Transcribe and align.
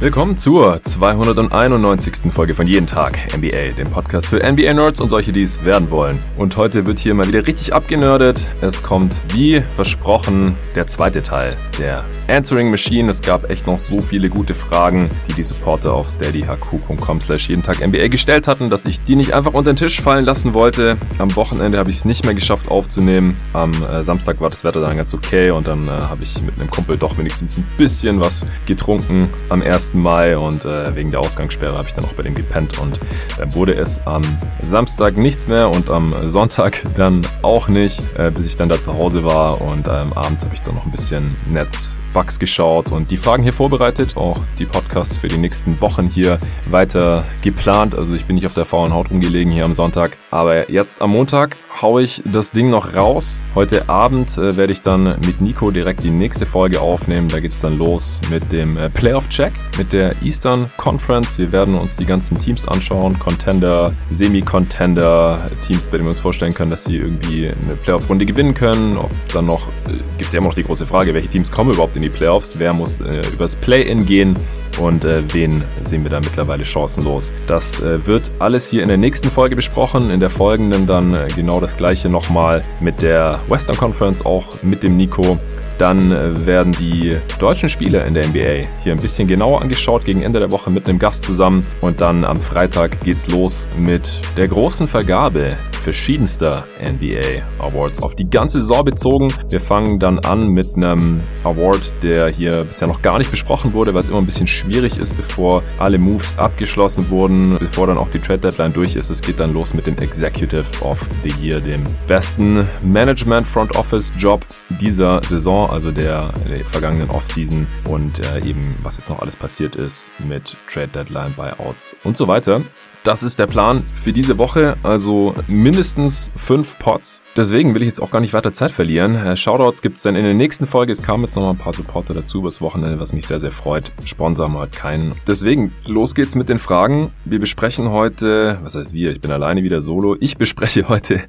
Willkommen 0.00 0.34
zur 0.34 0.82
291. 0.82 2.32
Folge 2.32 2.54
von 2.54 2.66
Jeden 2.66 2.86
Tag 2.86 3.18
NBA, 3.36 3.72
dem 3.76 3.90
Podcast 3.90 4.28
für 4.28 4.38
NBA-Nerds 4.38 4.98
und 4.98 5.10
solche, 5.10 5.30
die 5.30 5.42
es 5.42 5.62
werden 5.62 5.90
wollen. 5.90 6.18
Und 6.38 6.56
heute 6.56 6.86
wird 6.86 6.98
hier 6.98 7.12
mal 7.12 7.28
wieder 7.28 7.46
richtig 7.46 7.74
abgenördet. 7.74 8.46
Es 8.62 8.82
kommt, 8.82 9.14
wie 9.34 9.60
versprochen, 9.60 10.56
der 10.74 10.86
zweite 10.86 11.22
Teil 11.22 11.54
der 11.78 12.06
Answering 12.28 12.70
Machine. 12.70 13.10
Es 13.10 13.20
gab 13.20 13.50
echt 13.50 13.66
noch 13.66 13.78
so 13.78 14.00
viele 14.00 14.30
gute 14.30 14.54
Fragen, 14.54 15.10
die 15.28 15.34
die 15.34 15.42
Supporter 15.42 15.92
auf 15.92 16.08
steadyhq.com 16.08 17.20
slash 17.20 17.50
jeden 17.50 17.62
Tag 17.62 17.86
NBA 17.86 18.08
gestellt 18.08 18.48
hatten, 18.48 18.70
dass 18.70 18.86
ich 18.86 19.04
die 19.04 19.16
nicht 19.16 19.34
einfach 19.34 19.52
unter 19.52 19.74
den 19.74 19.76
Tisch 19.76 20.00
fallen 20.00 20.24
lassen 20.24 20.54
wollte. 20.54 20.96
Am 21.18 21.36
Wochenende 21.36 21.76
habe 21.76 21.90
ich 21.90 21.96
es 21.96 22.04
nicht 22.06 22.24
mehr 22.24 22.34
geschafft 22.34 22.70
aufzunehmen. 22.70 23.36
Am 23.52 23.72
äh, 23.84 24.02
Samstag 24.02 24.40
war 24.40 24.48
das 24.48 24.64
Wetter 24.64 24.80
dann 24.80 24.96
ganz 24.96 25.12
okay 25.12 25.50
und 25.50 25.66
dann 25.66 25.88
äh, 25.88 25.90
habe 25.90 26.22
ich 26.22 26.40
mit 26.40 26.58
einem 26.58 26.70
Kumpel 26.70 26.96
doch 26.96 27.18
wenigstens 27.18 27.58
ein 27.58 27.66
bisschen 27.76 28.18
was 28.18 28.46
getrunken 28.64 29.28
am 29.50 29.60
ersten 29.60 29.89
Mai 29.94 30.36
und 30.36 30.64
äh, 30.64 30.94
wegen 30.94 31.10
der 31.10 31.20
Ausgangssperre 31.20 31.76
habe 31.76 31.88
ich 31.88 31.94
dann 31.94 32.04
auch 32.04 32.12
bei 32.12 32.22
dem 32.22 32.34
gepennt 32.34 32.78
und 32.78 33.00
dann 33.38 33.54
wurde 33.54 33.74
es 33.74 34.00
am 34.06 34.22
Samstag 34.62 35.16
nichts 35.16 35.48
mehr 35.48 35.70
und 35.70 35.90
am 35.90 36.14
Sonntag 36.28 36.82
dann 36.96 37.22
auch 37.42 37.68
nicht, 37.68 38.00
äh, 38.16 38.30
bis 38.30 38.46
ich 38.46 38.56
dann 38.56 38.68
da 38.68 38.80
zu 38.80 38.94
Hause 38.94 39.24
war 39.24 39.60
und 39.60 39.86
ähm, 39.88 40.12
abends 40.14 40.44
habe 40.44 40.54
ich 40.54 40.60
dann 40.60 40.74
noch 40.74 40.84
ein 40.84 40.90
bisschen 40.90 41.36
Netz 41.48 41.98
Bugs 42.12 42.38
geschaut 42.38 42.92
und 42.92 43.10
die 43.10 43.16
Fragen 43.16 43.42
hier 43.42 43.52
vorbereitet, 43.52 44.16
auch 44.16 44.40
die 44.58 44.66
Podcasts 44.66 45.18
für 45.18 45.28
die 45.28 45.38
nächsten 45.38 45.80
Wochen 45.80 46.08
hier 46.08 46.38
weiter 46.70 47.24
geplant. 47.42 47.94
Also 47.94 48.14
ich 48.14 48.24
bin 48.24 48.36
nicht 48.36 48.46
auf 48.46 48.54
der 48.54 48.64
faulen 48.64 48.92
Haut 48.92 49.10
umgelegen 49.10 49.52
hier 49.52 49.64
am 49.64 49.74
Sonntag, 49.74 50.16
aber 50.30 50.70
jetzt 50.70 51.02
am 51.02 51.10
Montag 51.10 51.56
haue 51.82 52.02
ich 52.02 52.22
das 52.24 52.50
Ding 52.50 52.70
noch 52.70 52.94
raus. 52.94 53.40
Heute 53.54 53.88
Abend 53.88 54.36
äh, 54.36 54.56
werde 54.56 54.72
ich 54.72 54.82
dann 54.82 55.04
mit 55.24 55.40
Nico 55.40 55.70
direkt 55.70 56.04
die 56.04 56.10
nächste 56.10 56.46
Folge 56.46 56.80
aufnehmen. 56.80 57.28
Da 57.28 57.40
geht 57.40 57.52
es 57.52 57.60
dann 57.60 57.78
los 57.78 58.20
mit 58.30 58.52
dem 58.52 58.76
äh, 58.76 58.90
Playoff-Check, 58.90 59.52
mit 59.78 59.92
der 59.92 60.20
Eastern 60.22 60.70
Conference. 60.76 61.38
Wir 61.38 61.52
werden 61.52 61.74
uns 61.74 61.96
die 61.96 62.06
ganzen 62.06 62.38
Teams 62.38 62.66
anschauen, 62.66 63.18
Contender, 63.18 63.92
Semi-Contender, 64.10 65.50
Teams, 65.66 65.86
bei 65.86 65.92
denen 65.92 66.04
wir 66.04 66.10
uns 66.10 66.20
vorstellen 66.20 66.54
können, 66.54 66.70
dass 66.70 66.84
sie 66.84 66.96
irgendwie 66.96 67.48
eine 67.48 67.76
Playoff-Runde 67.76 68.26
gewinnen 68.26 68.54
können. 68.54 68.96
Ob 68.98 69.10
dann 69.32 69.46
noch, 69.46 69.68
äh, 69.88 69.92
gibt 70.18 70.32
ja 70.32 70.38
immer 70.38 70.48
noch 70.48 70.54
die 70.54 70.64
große 70.64 70.86
Frage, 70.86 71.14
welche 71.14 71.28
Teams 71.28 71.50
kommen 71.50 71.72
überhaupt 71.72 71.96
in 71.96 71.99
in 72.00 72.10
die 72.10 72.16
Playoffs, 72.16 72.58
wer 72.58 72.72
muss 72.72 73.00
äh, 73.00 73.20
übers 73.32 73.56
Play-In 73.56 74.06
gehen 74.06 74.36
und 74.78 75.04
äh, 75.04 75.22
wen 75.34 75.62
sehen 75.82 76.02
wir 76.02 76.10
da 76.10 76.20
mittlerweile 76.20 76.64
chancenlos. 76.64 77.32
Das 77.46 77.80
äh, 77.82 78.06
wird 78.06 78.32
alles 78.38 78.70
hier 78.70 78.82
in 78.82 78.88
der 78.88 78.96
nächsten 78.96 79.30
Folge 79.30 79.54
besprochen, 79.54 80.10
in 80.10 80.18
der 80.18 80.30
folgenden 80.30 80.86
dann 80.86 81.12
äh, 81.12 81.28
genau 81.36 81.60
das 81.60 81.76
gleiche 81.76 82.08
nochmal 82.08 82.62
mit 82.80 83.02
der 83.02 83.38
Western 83.48 83.76
Conference, 83.76 84.24
auch 84.24 84.62
mit 84.62 84.82
dem 84.82 84.96
Nico. 84.96 85.38
Dann 85.76 86.10
äh, 86.10 86.46
werden 86.46 86.72
die 86.72 87.16
deutschen 87.38 87.68
Spieler 87.68 88.06
in 88.06 88.14
der 88.14 88.26
NBA 88.26 88.66
hier 88.82 88.92
ein 88.92 89.00
bisschen 89.00 89.28
genauer 89.28 89.60
angeschaut, 89.60 90.04
gegen 90.04 90.22
Ende 90.22 90.38
der 90.38 90.50
Woche 90.50 90.70
mit 90.70 90.86
einem 90.86 90.98
Gast 90.98 91.24
zusammen. 91.24 91.66
Und 91.82 92.00
dann 92.00 92.24
am 92.24 92.40
Freitag 92.40 93.00
geht's 93.04 93.28
los 93.28 93.68
mit 93.76 94.20
der 94.36 94.48
großen 94.48 94.86
Vergabe 94.86 95.56
verschiedenster 95.80 96.64
NBA 96.80 97.42
Awards 97.58 98.02
auf 98.02 98.14
die 98.14 98.28
ganze 98.28 98.60
Saison 98.60 98.84
bezogen. 98.84 99.28
Wir 99.48 99.60
fangen 99.60 99.98
dann 99.98 100.18
an 100.20 100.48
mit 100.48 100.76
einem 100.76 101.20
Award, 101.42 101.89
der 102.02 102.28
hier 102.28 102.64
bisher 102.64 102.88
noch 102.88 103.02
gar 103.02 103.18
nicht 103.18 103.30
besprochen 103.30 103.72
wurde, 103.72 103.94
weil 103.94 104.02
es 104.02 104.08
immer 104.08 104.18
ein 104.18 104.26
bisschen 104.26 104.46
schwierig 104.46 104.98
ist, 104.98 105.16
bevor 105.16 105.62
alle 105.78 105.98
Moves 105.98 106.38
abgeschlossen 106.38 107.10
wurden, 107.10 107.58
bevor 107.58 107.86
dann 107.86 107.98
auch 107.98 108.08
die 108.08 108.18
Trade 108.18 108.38
Deadline 108.38 108.72
durch 108.72 108.96
ist. 108.96 109.10
Es 109.10 109.20
geht 109.20 109.40
dann 109.40 109.52
los 109.52 109.74
mit 109.74 109.86
dem 109.86 109.98
Executive 109.98 110.64
of 110.82 111.00
the 111.22 111.32
Year, 111.40 111.60
dem 111.60 111.84
besten 112.06 112.66
Management 112.82 113.46
Front 113.46 113.76
Office 113.76 114.12
Job 114.18 114.44
dieser 114.80 115.20
Saison, 115.28 115.70
also 115.70 115.90
der, 115.90 116.30
der 116.48 116.64
vergangenen 116.64 117.10
Offseason 117.10 117.66
und 117.84 118.24
äh, 118.26 118.48
eben 118.48 118.76
was 118.82 118.98
jetzt 118.98 119.08
noch 119.08 119.20
alles 119.20 119.36
passiert 119.36 119.76
ist 119.76 120.12
mit 120.26 120.56
Trade 120.68 120.88
Deadline, 120.88 121.32
Buyouts 121.36 121.96
und 122.04 122.16
so 122.16 122.28
weiter. 122.28 122.62
Das 123.02 123.22
ist 123.22 123.38
der 123.38 123.46
Plan 123.46 123.82
für 123.86 124.12
diese 124.12 124.36
Woche, 124.36 124.76
also 124.82 125.34
mindestens 125.48 126.30
fünf 126.36 126.78
Pots. 126.78 127.22
Deswegen 127.34 127.74
will 127.74 127.80
ich 127.80 127.88
jetzt 127.88 128.00
auch 128.00 128.10
gar 128.10 128.20
nicht 128.20 128.34
weiter 128.34 128.52
Zeit 128.52 128.72
verlieren. 128.72 129.14
Äh, 129.14 129.38
Shoutouts 129.38 129.80
gibt 129.80 129.96
es 129.96 130.02
dann 130.02 130.16
in 130.16 130.24
der 130.24 130.34
nächsten 130.34 130.66
Folge. 130.66 130.92
Es 130.92 131.02
kamen 131.02 131.24
jetzt 131.24 131.34
noch 131.34 131.44
mal 131.44 131.50
ein 131.50 131.56
paar 131.56 131.72
Supporter 131.72 132.12
dazu 132.12 132.40
übers 132.40 132.60
Wochenende, 132.60 133.00
was 133.00 133.14
mich 133.14 133.26
sehr, 133.26 133.38
sehr 133.38 133.52
freut. 133.52 133.90
Sponsor 134.04 134.52
halt 134.52 134.72
keinen. 134.72 135.12
Deswegen, 135.26 135.72
los 135.86 136.14
geht's 136.14 136.34
mit 136.34 136.50
den 136.50 136.58
Fragen. 136.58 137.10
Wir 137.24 137.38
besprechen 137.38 137.88
heute, 137.90 138.58
was 138.62 138.74
heißt 138.74 138.92
wir? 138.92 139.12
Ich 139.12 139.22
bin 139.22 139.30
alleine 139.30 139.62
wieder 139.62 139.80
solo. 139.80 140.18
Ich 140.20 140.36
bespreche 140.36 140.86
heute 140.88 141.22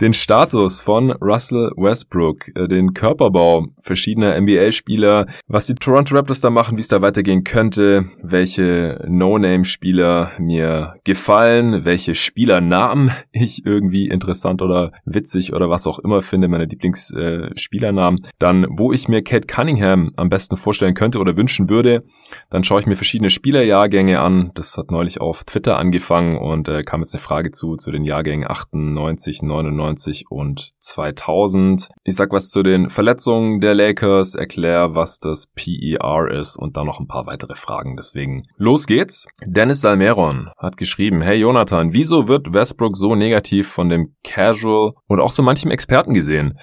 den 0.00 0.14
Status 0.14 0.80
von 0.80 1.12
Russell 1.12 1.70
Westbrook, 1.76 2.48
äh, 2.56 2.66
den 2.66 2.94
Körperbau 2.94 3.66
verschiedener 3.80 4.34
NBA-Spieler, 4.40 5.26
was 5.46 5.66
die 5.66 5.76
Toronto 5.76 6.16
Raptors 6.16 6.40
da 6.40 6.50
machen, 6.50 6.78
wie 6.78 6.82
es 6.82 6.88
da 6.88 7.00
weitergehen 7.00 7.44
könnte, 7.44 8.06
welche 8.20 9.04
No-Name-Spieler 9.06 10.32
mir 10.38 10.94
gefallen, 11.12 11.84
welche 11.84 12.14
Spielernamen 12.14 13.10
ich 13.32 13.66
irgendwie 13.66 14.08
interessant 14.08 14.62
oder 14.62 14.92
witzig 15.04 15.52
oder 15.52 15.68
was 15.68 15.86
auch 15.86 15.98
immer 15.98 16.22
finde, 16.22 16.48
meine 16.48 16.64
Lieblingsspielernamen. 16.64 18.24
Äh, 18.24 18.28
dann, 18.38 18.66
wo 18.70 18.92
ich 18.92 19.08
mir 19.08 19.22
Kate 19.22 19.46
Cunningham 19.46 20.12
am 20.16 20.30
besten 20.30 20.56
vorstellen 20.56 20.94
könnte 20.94 21.18
oder 21.18 21.36
wünschen 21.36 21.68
würde. 21.68 22.04
Dann 22.48 22.64
schaue 22.64 22.80
ich 22.80 22.86
mir 22.86 22.96
verschiedene 22.96 23.28
Spielerjahrgänge 23.28 24.20
an. 24.20 24.52
Das 24.54 24.78
hat 24.78 24.90
neulich 24.90 25.20
auf 25.20 25.44
Twitter 25.44 25.78
angefangen 25.78 26.38
und 26.38 26.68
äh, 26.68 26.82
kam 26.82 27.02
jetzt 27.02 27.14
eine 27.14 27.22
Frage 27.22 27.50
zu, 27.50 27.76
zu 27.76 27.90
den 27.90 28.04
Jahrgängen 28.04 28.50
98, 28.50 29.42
99 29.42 30.30
und 30.30 30.70
2000. 30.78 31.88
Ich 32.04 32.16
sag 32.16 32.32
was 32.32 32.48
zu 32.48 32.62
den 32.62 32.88
Verletzungen 32.88 33.60
der 33.60 33.74
Lakers, 33.74 34.34
erkläre, 34.34 34.94
was 34.94 35.20
das 35.20 35.46
PER 35.54 36.30
ist 36.30 36.56
und 36.56 36.78
dann 36.78 36.86
noch 36.86 37.00
ein 37.00 37.06
paar 37.06 37.26
weitere 37.26 37.54
Fragen. 37.54 37.96
Deswegen 37.96 38.44
los 38.56 38.86
geht's. 38.86 39.26
Dennis 39.44 39.82
Salmeron 39.82 40.48
hat 40.56 40.78
geschrieben, 40.78 41.01
geschrieben, 41.02 41.22
hey 41.22 41.38
Jonathan, 41.38 41.92
wieso 41.92 42.28
wird 42.28 42.54
Westbrook 42.54 42.96
so 42.96 43.16
negativ 43.16 43.66
von 43.66 43.88
dem 43.88 44.14
Casual 44.22 44.92
und 45.08 45.18
auch 45.18 45.32
so 45.32 45.42
manchem 45.42 45.72
Experten 45.72 46.14
gesehen? 46.14 46.60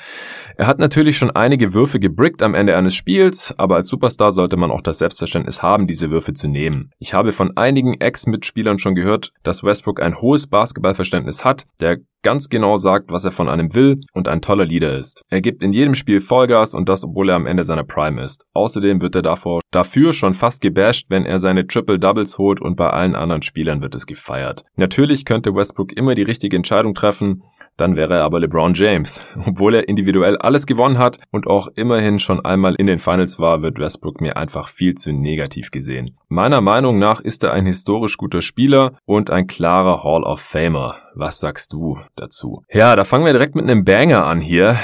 Er 0.55 0.66
hat 0.66 0.79
natürlich 0.79 1.17
schon 1.17 1.31
einige 1.31 1.73
Würfe 1.73 2.00
gebrickt 2.00 2.41
am 2.41 2.55
Ende 2.55 2.78
eines 2.78 2.95
Spiels, 2.95 3.53
aber 3.57 3.75
als 3.75 3.89
Superstar 3.89 4.31
sollte 4.31 4.55
man 4.55 4.72
auch 4.72 4.81
das 4.81 4.99
Selbstverständnis 4.99 5.61
haben, 5.61 5.88
diese 5.88 6.09
Würfe 6.09 6.31
zu 6.31 6.47
nehmen. 6.47 6.91
Ich 6.99 7.13
habe 7.13 7.33
von 7.33 7.57
einigen 7.57 7.95
Ex-Mitspielern 7.99 8.79
schon 8.79 8.95
gehört, 8.95 9.33
dass 9.44 9.63
Westbrook 9.63 10.01
ein 10.01 10.22
hohes 10.22 10.47
Basketballverständnis 10.47 11.44
hat, 11.44 11.66
der 11.81 11.97
ganz 12.23 12.49
genau 12.49 12.78
sagt, 12.78 13.11
was 13.11 13.25
er 13.25 13.31
von 13.31 13.49
einem 13.49 13.73
will 13.73 14.01
und 14.13 14.28
ein 14.28 14.41
toller 14.41 14.66
Leader 14.66 14.97
ist. 14.97 15.23
Er 15.29 15.41
gibt 15.41 15.63
in 15.63 15.73
jedem 15.73 15.95
Spiel 15.95 16.19
Vollgas 16.19 16.73
und 16.73 16.89
das, 16.89 17.03
obwohl 17.03 17.29
er 17.29 17.35
am 17.35 17.45
Ende 17.45 17.63
seiner 17.63 17.83
Prime 17.83 18.22
ist. 18.22 18.45
Außerdem 18.53 19.01
wird 19.01 19.16
er 19.16 19.22
davor, 19.22 19.61
dafür 19.72 20.13
schon 20.13 20.33
fast 20.33 20.61
gebasht, 20.61 21.05
wenn 21.09 21.25
er 21.25 21.39
seine 21.39 21.67
Triple 21.67 21.99
Doubles 21.99 22.38
holt 22.38 22.61
und 22.61 22.75
bei 22.75 22.89
allen 22.89 23.16
anderen 23.16 23.41
Spielern 23.41 23.81
wird 23.81 23.95
es 23.95 24.05
gefeiert. 24.05 24.28
Natürlich 24.75 25.25
könnte 25.25 25.56
Westbrook 25.56 25.91
immer 25.94 26.16
die 26.16 26.23
richtige 26.23 26.56
Entscheidung 26.56 26.94
treffen, 26.94 27.44
dann 27.79 27.95
wäre 27.95 28.16
er 28.16 28.23
aber 28.23 28.40
LeBron 28.40 28.73
James. 28.73 29.23
Obwohl 29.45 29.75
er 29.75 29.88
individuell 29.88 30.38
alles 30.38 30.66
gewonnen 30.66 30.97
hat 30.97 31.19
und 31.31 31.47
auch 31.47 31.67
immerhin 31.75 32.19
schon 32.19 32.44
einmal 32.44 32.75
in 32.75 32.88
den 32.88 33.00
Finals 33.00 33.40
war, 33.40 33.62
wird 33.62 33.79
Westbrook 33.79 34.22
mir 34.22 34.38
einfach 34.38 34.67
viel 34.67 34.95
zu 34.95 35.13
negativ 35.13 35.72
gesehen. 35.72 36.17
Meiner 36.28 36.62
Meinung 36.62 37.00
nach 37.00 37.22
ist 37.22 37.44
er 37.44 37.53
ein 37.53 37.66
historisch 37.66 38.17
guter 38.17 38.41
Spieler 38.41 38.94
und 39.06 39.29
ein 39.31 39.47
klarer 39.47 40.03
Hall 40.03 40.23
of 40.23 40.41
Famer. 40.41 40.97
Was 41.16 41.40
sagst 41.40 41.73
du 41.73 41.97
dazu? 42.16 42.63
Ja, 42.72 42.96
da 42.96 43.03
fangen 43.03 43.25
wir 43.25 43.34
direkt 43.34 43.56
mit 43.56 43.63
einem 43.66 43.84
Banger 43.84 44.25
an 44.25 44.41
hier 44.41 44.78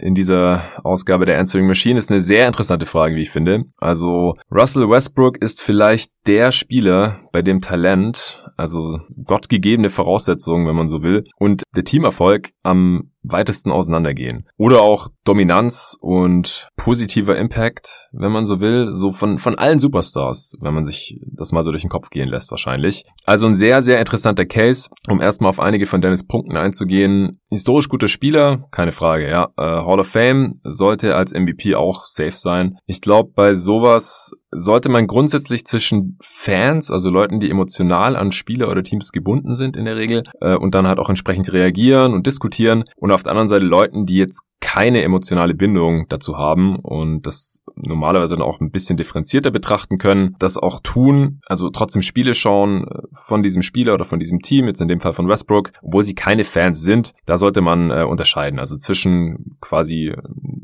in 0.00 0.14
dieser 0.14 0.62
Ausgabe 0.84 1.26
der 1.26 1.38
Answering 1.38 1.66
Machine 1.66 1.98
ist 1.98 2.10
eine 2.10 2.20
sehr 2.20 2.46
interessante 2.46 2.86
Frage, 2.86 3.14
wie 3.16 3.22
ich 3.22 3.30
finde. 3.30 3.64
Also 3.78 4.36
Russell 4.50 4.88
Westbrook 4.88 5.38
ist 5.38 5.60
vielleicht 5.60 6.10
der 6.26 6.52
Spieler, 6.52 7.20
bei 7.32 7.42
dem 7.42 7.60
Talent, 7.60 8.41
also 8.62 9.00
gottgegebene 9.24 9.90
Voraussetzungen, 9.90 10.66
wenn 10.66 10.76
man 10.76 10.88
so 10.88 11.02
will, 11.02 11.24
und 11.38 11.64
der 11.76 11.84
Teamerfolg 11.84 12.52
am 12.62 13.10
weitesten 13.22 13.70
auseinandergehen. 13.70 14.48
Oder 14.56 14.80
auch 14.80 15.08
Dominanz 15.24 15.96
und 16.00 16.68
positiver 16.76 17.36
Impact, 17.36 18.08
wenn 18.12 18.32
man 18.32 18.44
so 18.44 18.60
will, 18.60 18.90
so 18.92 19.12
von, 19.12 19.38
von 19.38 19.56
allen 19.56 19.78
Superstars, 19.78 20.56
wenn 20.60 20.74
man 20.74 20.84
sich 20.84 21.20
das 21.26 21.52
mal 21.52 21.62
so 21.62 21.70
durch 21.70 21.82
den 21.82 21.90
Kopf 21.90 22.10
gehen 22.10 22.28
lässt 22.28 22.50
wahrscheinlich. 22.50 23.04
Also 23.24 23.46
ein 23.46 23.54
sehr, 23.54 23.82
sehr 23.82 24.00
interessanter 24.00 24.44
Case, 24.44 24.88
um 25.08 25.20
erstmal 25.20 25.50
auf 25.50 25.60
einige 25.60 25.86
von 25.86 26.00
Dennis 26.00 26.26
Punkten 26.26 26.56
einzugehen. 26.56 27.40
Historisch 27.50 27.88
guter 27.88 28.08
Spieler, 28.08 28.66
keine 28.70 28.92
Frage, 28.92 29.28
ja. 29.28 29.50
Äh, 29.56 29.62
Hall 29.62 30.00
of 30.00 30.08
Fame 30.08 30.60
sollte 30.64 31.14
als 31.14 31.32
MVP 31.32 31.74
auch 31.74 32.04
safe 32.06 32.32
sein. 32.32 32.78
Ich 32.86 33.00
glaube, 33.00 33.30
bei 33.34 33.54
sowas 33.54 34.32
sollte 34.52 34.88
man 34.88 35.06
grundsätzlich 35.06 35.64
zwischen 35.64 36.18
Fans, 36.20 36.90
also 36.90 37.10
Leuten, 37.10 37.40
die 37.40 37.50
emotional 37.50 38.16
an 38.16 38.32
Spieler 38.32 38.68
oder 38.70 38.82
Teams 38.82 39.10
gebunden 39.10 39.54
sind 39.54 39.76
in 39.76 39.86
der 39.86 39.96
Regel, 39.96 40.24
äh, 40.40 40.54
und 40.54 40.74
dann 40.74 40.86
halt 40.86 40.98
auch 40.98 41.08
entsprechend 41.08 41.52
reagieren 41.52 42.12
und 42.12 42.26
diskutieren 42.26 42.84
und 42.96 43.12
auf 43.12 43.22
der 43.22 43.32
anderen 43.32 43.48
Seite 43.48 43.64
Leuten, 43.64 44.06
die 44.06 44.16
jetzt 44.16 44.42
keine 44.62 45.02
emotionale 45.02 45.54
Bindung 45.54 46.06
dazu 46.08 46.38
haben 46.38 46.76
und 46.76 47.26
das 47.26 47.60
normalerweise 47.76 48.36
dann 48.36 48.44
auch 48.44 48.60
ein 48.60 48.70
bisschen 48.70 48.96
differenzierter 48.96 49.50
betrachten 49.50 49.98
können, 49.98 50.36
das 50.38 50.56
auch 50.56 50.80
tun, 50.80 51.40
also 51.46 51.68
trotzdem 51.68 52.00
Spiele 52.00 52.32
schauen 52.32 52.86
äh, 52.86 53.02
von 53.12 53.42
diesem 53.42 53.60
Spieler 53.60 53.92
oder 53.92 54.04
von 54.04 54.20
diesem 54.20 54.38
Team, 54.38 54.66
jetzt 54.66 54.80
in 54.80 54.88
dem 54.88 55.00
Fall 55.00 55.12
von 55.12 55.28
Westbrook, 55.28 55.72
obwohl 55.82 56.04
sie 56.04 56.14
keine 56.14 56.44
Fans 56.44 56.80
sind, 56.80 57.12
da 57.26 57.36
sollte 57.36 57.60
man 57.60 57.90
äh, 57.90 58.04
unterscheiden, 58.04 58.58
also 58.58 58.76
zwischen 58.76 59.58
quasi 59.60 60.14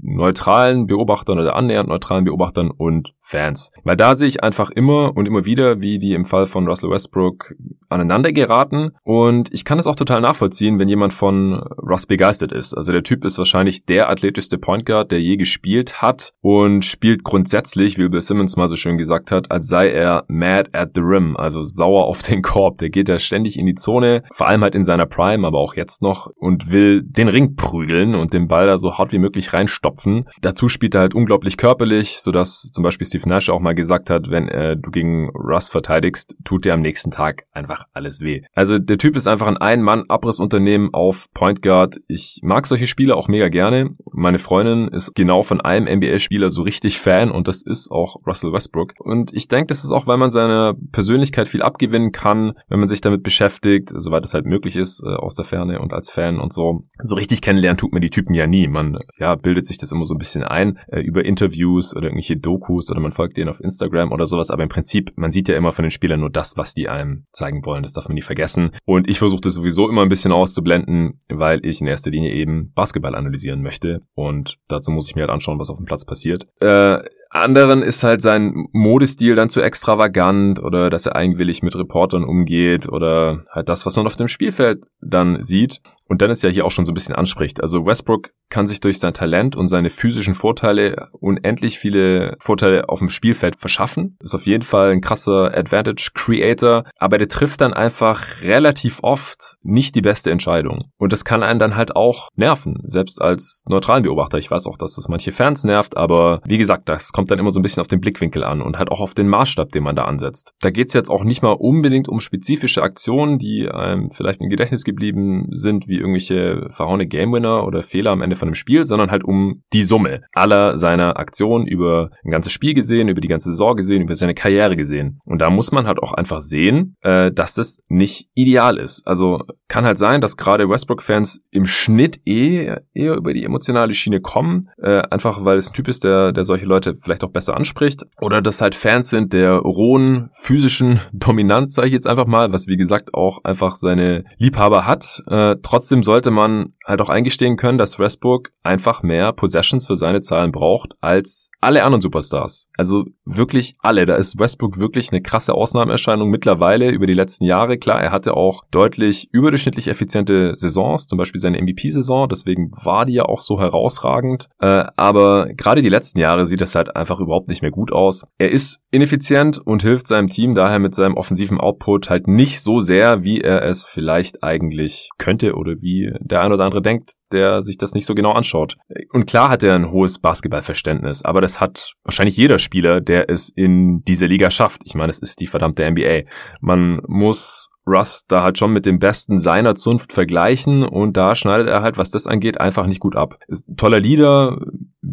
neutralen 0.02 0.86
Beobachtern 0.86 1.38
oder 1.38 1.54
annähernd 1.54 1.88
neutralen 1.88 2.24
Beobachtern 2.24 2.70
und 2.70 3.14
Fans. 3.20 3.72
Weil 3.84 3.96
da 3.96 4.14
sehe 4.14 4.28
ich 4.28 4.42
einfach 4.42 4.70
immer 4.70 5.16
und 5.16 5.26
immer 5.26 5.44
wieder, 5.44 5.82
wie 5.82 5.98
die 5.98 6.14
im 6.14 6.24
Fall 6.24 6.46
von 6.46 6.66
Russell 6.66 6.90
Westbrook 6.90 7.54
aneinander 7.88 8.32
geraten 8.32 8.92
und 9.02 9.52
ich 9.52 9.64
kann 9.64 9.78
es 9.78 9.86
auch 9.86 9.96
total 9.96 10.20
nachvollziehen, 10.20 10.78
wenn 10.78 10.88
jemand 10.88 11.12
von 11.12 11.54
Russ 11.78 12.06
begeistert 12.06 12.52
ist. 12.52 12.74
Also 12.74 12.92
der 12.92 13.02
Typ 13.02 13.24
ist 13.24 13.38
wahrscheinlich 13.38 13.84
der 13.88 14.10
athletischste 14.10 14.58
Point 14.58 14.86
Guard, 14.86 15.10
der 15.10 15.20
je 15.20 15.36
gespielt 15.36 16.02
hat 16.02 16.32
und 16.40 16.84
spielt 16.84 17.24
grundsätzlich, 17.24 17.98
wie 17.98 18.08
Bill 18.08 18.20
Simmons 18.20 18.56
mal 18.56 18.68
so 18.68 18.76
schön 18.76 18.98
gesagt 18.98 19.30
hat, 19.30 19.50
als 19.50 19.68
sei 19.68 19.90
er 19.90 20.24
mad 20.28 20.70
at 20.72 20.90
the 20.94 21.00
rim, 21.00 21.36
also 21.36 21.62
sauer 21.62 22.04
auf 22.04 22.22
den 22.22 22.42
Korb. 22.42 22.78
Der 22.78 22.90
geht 22.90 23.08
da 23.08 23.18
ständig 23.18 23.58
in 23.58 23.66
die 23.66 23.74
Zone, 23.74 24.22
vor 24.32 24.48
allem 24.48 24.62
halt 24.62 24.74
in 24.74 24.84
seiner 24.84 25.06
Prime, 25.06 25.46
aber 25.46 25.58
auch 25.58 25.74
jetzt 25.74 26.02
noch 26.02 26.30
und 26.36 26.70
will 26.70 27.02
den 27.02 27.28
Ring 27.28 27.56
prügeln 27.56 28.14
und 28.14 28.32
den 28.32 28.48
Ball 28.48 28.66
da 28.66 28.78
so 28.78 28.98
hart 28.98 29.12
wie 29.12 29.18
möglich 29.18 29.52
reinstopfen. 29.52 30.28
Dazu 30.40 30.68
spielt 30.68 30.94
er 30.94 31.02
halt 31.02 31.14
unglaublich 31.14 31.56
körperlich, 31.56 32.20
sodass 32.20 32.70
zum 32.72 32.84
Beispiel 32.84 33.06
Steve 33.06 33.28
Nash 33.28 33.50
auch 33.50 33.60
mal 33.60 33.74
gesagt 33.74 34.10
hat, 34.10 34.30
wenn 34.30 34.48
äh, 34.48 34.76
du 34.76 34.90
gegen 34.90 35.30
Russ 35.30 35.70
verteidigst, 35.70 36.36
tut 36.44 36.64
dir 36.64 36.74
am 36.74 36.80
nächsten 36.80 37.10
Tag 37.10 37.44
einfach 37.52 37.84
alles 37.92 38.20
weh. 38.20 38.42
Also 38.54 38.78
der 38.78 38.98
Typ 38.98 39.16
ist 39.16 39.26
einfach 39.26 39.46
ein 39.46 39.56
Ein-Mann-Abrissunternehmen 39.56 40.90
auf 40.92 41.26
Point 41.32 41.62
Guard. 41.62 41.96
Ich 42.08 42.40
mag 42.42 42.66
solche 42.66 42.86
Spiele 42.86 43.16
auch 43.16 43.28
mega 43.28 43.48
gerne. 43.48 43.77
Meine 44.12 44.38
Freundin 44.38 44.88
ist 44.88 45.14
genau 45.14 45.42
von 45.42 45.60
einem 45.60 45.86
NBA-Spieler 45.86 46.50
so 46.50 46.62
richtig 46.62 46.98
Fan 46.98 47.30
und 47.30 47.48
das 47.48 47.62
ist 47.62 47.90
auch 47.90 48.16
Russell 48.26 48.52
Westbrook. 48.52 48.94
Und 48.98 49.32
ich 49.34 49.48
denke, 49.48 49.66
das 49.66 49.84
ist 49.84 49.90
auch, 49.90 50.06
weil 50.06 50.18
man 50.18 50.30
seiner 50.30 50.74
Persönlichkeit 50.92 51.48
viel 51.48 51.62
abgewinnen 51.62 52.12
kann, 52.12 52.52
wenn 52.68 52.78
man 52.78 52.88
sich 52.88 53.00
damit 53.00 53.22
beschäftigt, 53.22 53.90
soweit 53.94 54.24
es 54.24 54.34
halt 54.34 54.46
möglich 54.46 54.76
ist, 54.76 55.02
äh, 55.04 55.14
aus 55.14 55.34
der 55.34 55.44
Ferne 55.44 55.80
und 55.80 55.92
als 55.92 56.10
Fan 56.10 56.38
und 56.38 56.52
so. 56.52 56.84
So 57.02 57.14
richtig 57.14 57.42
kennenlernen 57.42 57.78
tut 57.78 57.92
man 57.92 58.02
die 58.02 58.10
Typen 58.10 58.34
ja 58.34 58.46
nie. 58.46 58.68
Man 58.68 58.98
ja 59.18 59.34
bildet 59.34 59.66
sich 59.66 59.78
das 59.78 59.92
immer 59.92 60.04
so 60.04 60.14
ein 60.14 60.18
bisschen 60.18 60.42
ein 60.42 60.78
äh, 60.88 61.00
über 61.00 61.24
Interviews 61.24 61.94
oder 61.94 62.06
irgendwelche 62.06 62.36
Dokus 62.36 62.90
oder 62.90 63.00
man 63.00 63.12
folgt 63.12 63.36
denen 63.36 63.48
auf 63.48 63.60
Instagram 63.60 64.12
oder 64.12 64.26
sowas. 64.26 64.50
Aber 64.50 64.62
im 64.62 64.68
Prinzip, 64.68 65.10
man 65.16 65.30
sieht 65.30 65.48
ja 65.48 65.56
immer 65.56 65.72
von 65.72 65.84
den 65.84 65.90
Spielern 65.90 66.20
nur 66.20 66.30
das, 66.30 66.56
was 66.56 66.74
die 66.74 66.88
einem 66.88 67.24
zeigen 67.32 67.64
wollen. 67.64 67.82
Das 67.82 67.92
darf 67.92 68.08
man 68.08 68.14
nie 68.14 68.22
vergessen. 68.22 68.70
Und 68.84 69.08
ich 69.08 69.18
versuche 69.18 69.40
das 69.40 69.54
sowieso 69.54 69.88
immer 69.88 70.02
ein 70.02 70.08
bisschen 70.08 70.32
auszublenden, 70.32 71.18
weil 71.28 71.64
ich 71.64 71.80
in 71.80 71.86
erster 71.86 72.10
Linie 72.10 72.32
eben 72.32 72.72
Basketball 72.74 73.14
analysieren 73.14 73.62
möchte. 73.62 73.67
Und 74.14 74.56
dazu 74.68 74.90
muss 74.90 75.08
ich 75.08 75.14
mir 75.14 75.22
halt 75.22 75.30
anschauen, 75.30 75.58
was 75.58 75.70
auf 75.70 75.76
dem 75.76 75.86
Platz 75.86 76.04
passiert. 76.04 76.46
Äh, 76.60 76.98
anderen 77.30 77.82
ist 77.82 78.02
halt 78.02 78.22
sein 78.22 78.68
Modestil 78.72 79.34
dann 79.34 79.50
zu 79.50 79.60
extravagant 79.60 80.62
oder 80.62 80.88
dass 80.90 81.06
er 81.06 81.16
eigenwillig 81.16 81.62
mit 81.62 81.76
Reportern 81.76 82.24
umgeht 82.24 82.88
oder 82.88 83.44
halt 83.50 83.68
das, 83.68 83.84
was 83.84 83.96
man 83.96 84.06
auf 84.06 84.16
dem 84.16 84.28
Spielfeld 84.28 84.84
dann 85.00 85.42
sieht 85.42 85.80
und 86.08 86.20
Dennis 86.20 86.42
ja 86.42 86.50
hier 86.50 86.64
auch 86.64 86.70
schon 86.70 86.84
so 86.84 86.92
ein 86.92 86.94
bisschen 86.94 87.14
anspricht. 87.14 87.60
Also 87.60 87.84
Westbrook 87.84 88.30
kann 88.50 88.66
sich 88.66 88.80
durch 88.80 88.98
sein 88.98 89.14
Talent 89.14 89.56
und 89.56 89.68
seine 89.68 89.90
physischen 89.90 90.34
Vorteile 90.34 91.08
unendlich 91.12 91.78
viele 91.78 92.36
Vorteile 92.40 92.88
auf 92.88 92.98
dem 92.98 93.10
Spielfeld 93.10 93.56
verschaffen. 93.56 94.16
Ist 94.20 94.34
auf 94.34 94.46
jeden 94.46 94.62
Fall 94.62 94.90
ein 94.90 95.00
krasser 95.00 95.56
Advantage 95.56 96.10
Creator, 96.14 96.84
aber 96.98 97.18
der 97.18 97.28
trifft 97.28 97.60
dann 97.60 97.74
einfach 97.74 98.40
relativ 98.40 99.00
oft 99.02 99.56
nicht 99.62 99.94
die 99.94 100.00
beste 100.00 100.30
Entscheidung. 100.30 100.84
Und 100.96 101.12
das 101.12 101.24
kann 101.24 101.42
einen 101.42 101.58
dann 101.58 101.76
halt 101.76 101.94
auch 101.94 102.28
nerven, 102.36 102.78
selbst 102.84 103.20
als 103.20 103.62
neutralen 103.66 104.02
Beobachter. 104.02 104.38
Ich 104.38 104.50
weiß 104.50 104.66
auch, 104.66 104.78
dass 104.78 104.94
das 104.94 105.08
manche 105.08 105.32
Fans 105.32 105.64
nervt, 105.64 105.96
aber 105.96 106.40
wie 106.46 106.58
gesagt, 106.58 106.88
das 106.88 107.12
kommt 107.12 107.30
dann 107.30 107.38
immer 107.38 107.50
so 107.50 107.60
ein 107.60 107.62
bisschen 107.62 107.82
auf 107.82 107.88
den 107.88 108.00
Blickwinkel 108.00 108.44
an 108.44 108.62
und 108.62 108.78
halt 108.78 108.90
auch 108.90 109.00
auf 109.00 109.12
den 109.12 109.28
Maßstab, 109.28 109.70
den 109.70 109.82
man 109.82 109.96
da 109.96 110.04
ansetzt. 110.04 110.54
Da 110.60 110.70
geht's 110.70 110.94
jetzt 110.94 111.10
auch 111.10 111.24
nicht 111.24 111.42
mal 111.42 111.52
unbedingt 111.52 112.08
um 112.08 112.20
spezifische 112.20 112.82
Aktionen, 112.82 113.38
die 113.38 113.68
einem 113.68 114.10
vielleicht 114.10 114.40
im 114.40 114.48
Gedächtnis 114.48 114.84
geblieben 114.84 115.48
sind, 115.52 115.86
wie 115.86 115.97
irgendwelche 115.98 116.68
verhauene 116.70 117.06
Game 117.06 117.32
Winner 117.32 117.66
oder 117.66 117.82
Fehler 117.82 118.10
am 118.10 118.22
Ende 118.22 118.36
von 118.36 118.48
einem 118.48 118.54
Spiel, 118.54 118.86
sondern 118.86 119.10
halt 119.10 119.24
um 119.24 119.62
die 119.72 119.82
Summe 119.82 120.22
aller 120.32 120.78
seiner 120.78 121.18
Aktionen 121.18 121.66
über 121.66 122.10
ein 122.24 122.30
ganzes 122.30 122.52
Spiel 122.52 122.74
gesehen, 122.74 123.08
über 123.08 123.20
die 123.20 123.28
ganze 123.28 123.50
Saison 123.50 123.76
gesehen, 123.76 124.02
über 124.02 124.14
seine 124.14 124.34
Karriere 124.34 124.76
gesehen. 124.76 125.20
Und 125.24 125.40
da 125.40 125.50
muss 125.50 125.72
man 125.72 125.86
halt 125.86 125.98
auch 126.02 126.12
einfach 126.12 126.40
sehen, 126.40 126.96
äh, 127.02 127.30
dass 127.32 127.54
das 127.54 127.78
nicht 127.88 128.28
ideal 128.34 128.78
ist. 128.78 129.06
Also 129.06 129.42
kann 129.68 129.84
halt 129.84 129.98
sein, 129.98 130.20
dass 130.20 130.36
gerade 130.36 130.68
Westbrook-Fans 130.68 131.42
im 131.50 131.66
Schnitt 131.66 132.20
eh 132.26 132.74
eher 132.94 133.16
über 133.16 133.34
die 133.34 133.44
emotionale 133.44 133.94
Schiene 133.94 134.20
kommen, 134.20 134.68
äh, 134.82 135.02
einfach 135.10 135.44
weil 135.44 135.58
es 135.58 135.70
ein 135.70 135.74
Typ 135.74 135.88
ist, 135.88 136.04
der, 136.04 136.32
der 136.32 136.44
solche 136.44 136.66
Leute 136.66 136.94
vielleicht 136.94 137.22
auch 137.24 137.30
besser 137.30 137.56
anspricht. 137.56 138.04
Oder 138.20 138.40
dass 138.40 138.60
halt 138.60 138.74
Fans 138.74 139.10
sind 139.10 139.32
der 139.32 139.52
rohen 139.56 140.30
physischen 140.32 141.00
Dominanz, 141.12 141.74
sage 141.74 141.88
ich 141.88 141.94
jetzt 141.94 142.06
einfach 142.06 142.26
mal, 142.26 142.52
was 142.52 142.66
wie 142.66 142.76
gesagt 142.76 143.14
auch 143.14 143.44
einfach 143.44 143.74
seine 143.74 144.24
Liebhaber 144.38 144.86
hat. 144.86 145.22
Äh, 145.26 145.56
trotzdem 145.88 146.02
sollte 146.02 146.30
man 146.30 146.74
halt 146.84 147.00
auch 147.00 147.08
eingestehen 147.08 147.56
können, 147.56 147.78
dass 147.78 147.98
Westbrook 147.98 148.50
einfach 148.62 149.02
mehr 149.02 149.32
Possessions 149.32 149.86
für 149.86 149.96
seine 149.96 150.20
Zahlen 150.20 150.52
braucht 150.52 150.92
als 151.00 151.48
alle 151.60 151.82
anderen 151.82 152.02
Superstars. 152.02 152.68
Also 152.76 153.04
wirklich 153.24 153.74
alle. 153.80 154.04
Da 154.04 154.16
ist 154.16 154.38
Westbrook 154.38 154.78
wirklich 154.78 155.10
eine 155.10 155.22
krasse 155.22 155.54
Ausnahmeerscheinung 155.54 156.28
mittlerweile 156.28 156.90
über 156.90 157.06
die 157.06 157.14
letzten 157.14 157.44
Jahre. 157.44 157.78
Klar, 157.78 158.02
er 158.02 158.12
hatte 158.12 158.36
auch 158.36 158.64
deutlich 158.70 159.28
überdurchschnittlich 159.32 159.88
effiziente 159.88 160.52
Saisons, 160.56 161.06
zum 161.06 161.16
Beispiel 161.16 161.40
seine 161.40 161.60
MVP-Saison. 161.62 162.28
Deswegen 162.28 162.70
war 162.84 163.06
die 163.06 163.14
ja 163.14 163.24
auch 163.24 163.40
so 163.40 163.58
herausragend. 163.58 164.48
Äh, 164.60 164.84
aber 164.96 165.46
gerade 165.54 165.80
die 165.80 165.88
letzten 165.88 166.20
Jahre 166.20 166.44
sieht 166.44 166.60
das 166.60 166.74
halt 166.74 166.94
einfach 166.96 167.18
überhaupt 167.20 167.48
nicht 167.48 167.62
mehr 167.62 167.70
gut 167.70 167.92
aus. 167.92 168.26
Er 168.36 168.50
ist 168.50 168.80
ineffizient 168.90 169.58
und 169.58 169.82
hilft 169.82 170.06
seinem 170.06 170.28
Team 170.28 170.54
daher 170.54 170.78
mit 170.78 170.94
seinem 170.94 171.14
offensiven 171.14 171.58
Output 171.58 172.10
halt 172.10 172.28
nicht 172.28 172.60
so 172.60 172.80
sehr, 172.80 173.24
wie 173.24 173.40
er 173.40 173.62
es 173.62 173.84
vielleicht 173.84 174.42
eigentlich 174.42 175.08
könnte 175.18 175.54
oder 175.54 175.77
wie 175.80 176.12
der 176.20 176.42
ein 176.42 176.52
oder 176.52 176.64
andere 176.64 176.82
denkt, 176.82 177.12
der 177.32 177.62
sich 177.62 177.76
das 177.76 177.92
nicht 177.94 178.06
so 178.06 178.14
genau 178.14 178.32
anschaut. 178.32 178.76
Und 179.12 179.26
klar 179.26 179.50
hat 179.50 179.62
er 179.62 179.74
ein 179.74 179.90
hohes 179.90 180.18
Basketballverständnis, 180.18 181.24
aber 181.24 181.40
das 181.40 181.60
hat 181.60 181.92
wahrscheinlich 182.04 182.36
jeder 182.36 182.58
Spieler, 182.58 183.00
der 183.00 183.30
es 183.30 183.48
in 183.48 184.02
diese 184.04 184.26
Liga 184.26 184.50
schafft. 184.50 184.82
Ich 184.84 184.94
meine, 184.94 185.10
es 185.10 185.18
ist 185.18 185.40
die 185.40 185.46
verdammte 185.46 185.88
NBA. 185.90 186.22
Man 186.60 187.00
muss 187.06 187.70
Russ 187.88 188.24
da 188.28 188.42
halt 188.42 188.58
schon 188.58 188.72
mit 188.72 188.86
dem 188.86 188.98
Besten 188.98 189.38
seiner 189.38 189.74
Zunft 189.74 190.12
vergleichen 190.12 190.84
und 190.84 191.16
da 191.16 191.34
schneidet 191.34 191.68
er 191.68 191.82
halt, 191.82 191.96
was 191.96 192.10
das 192.10 192.26
angeht, 192.26 192.60
einfach 192.60 192.86
nicht 192.86 193.00
gut 193.00 193.16
ab. 193.16 193.38
Ist 193.48 193.64
toller 193.76 194.00
Leader, 194.00 194.58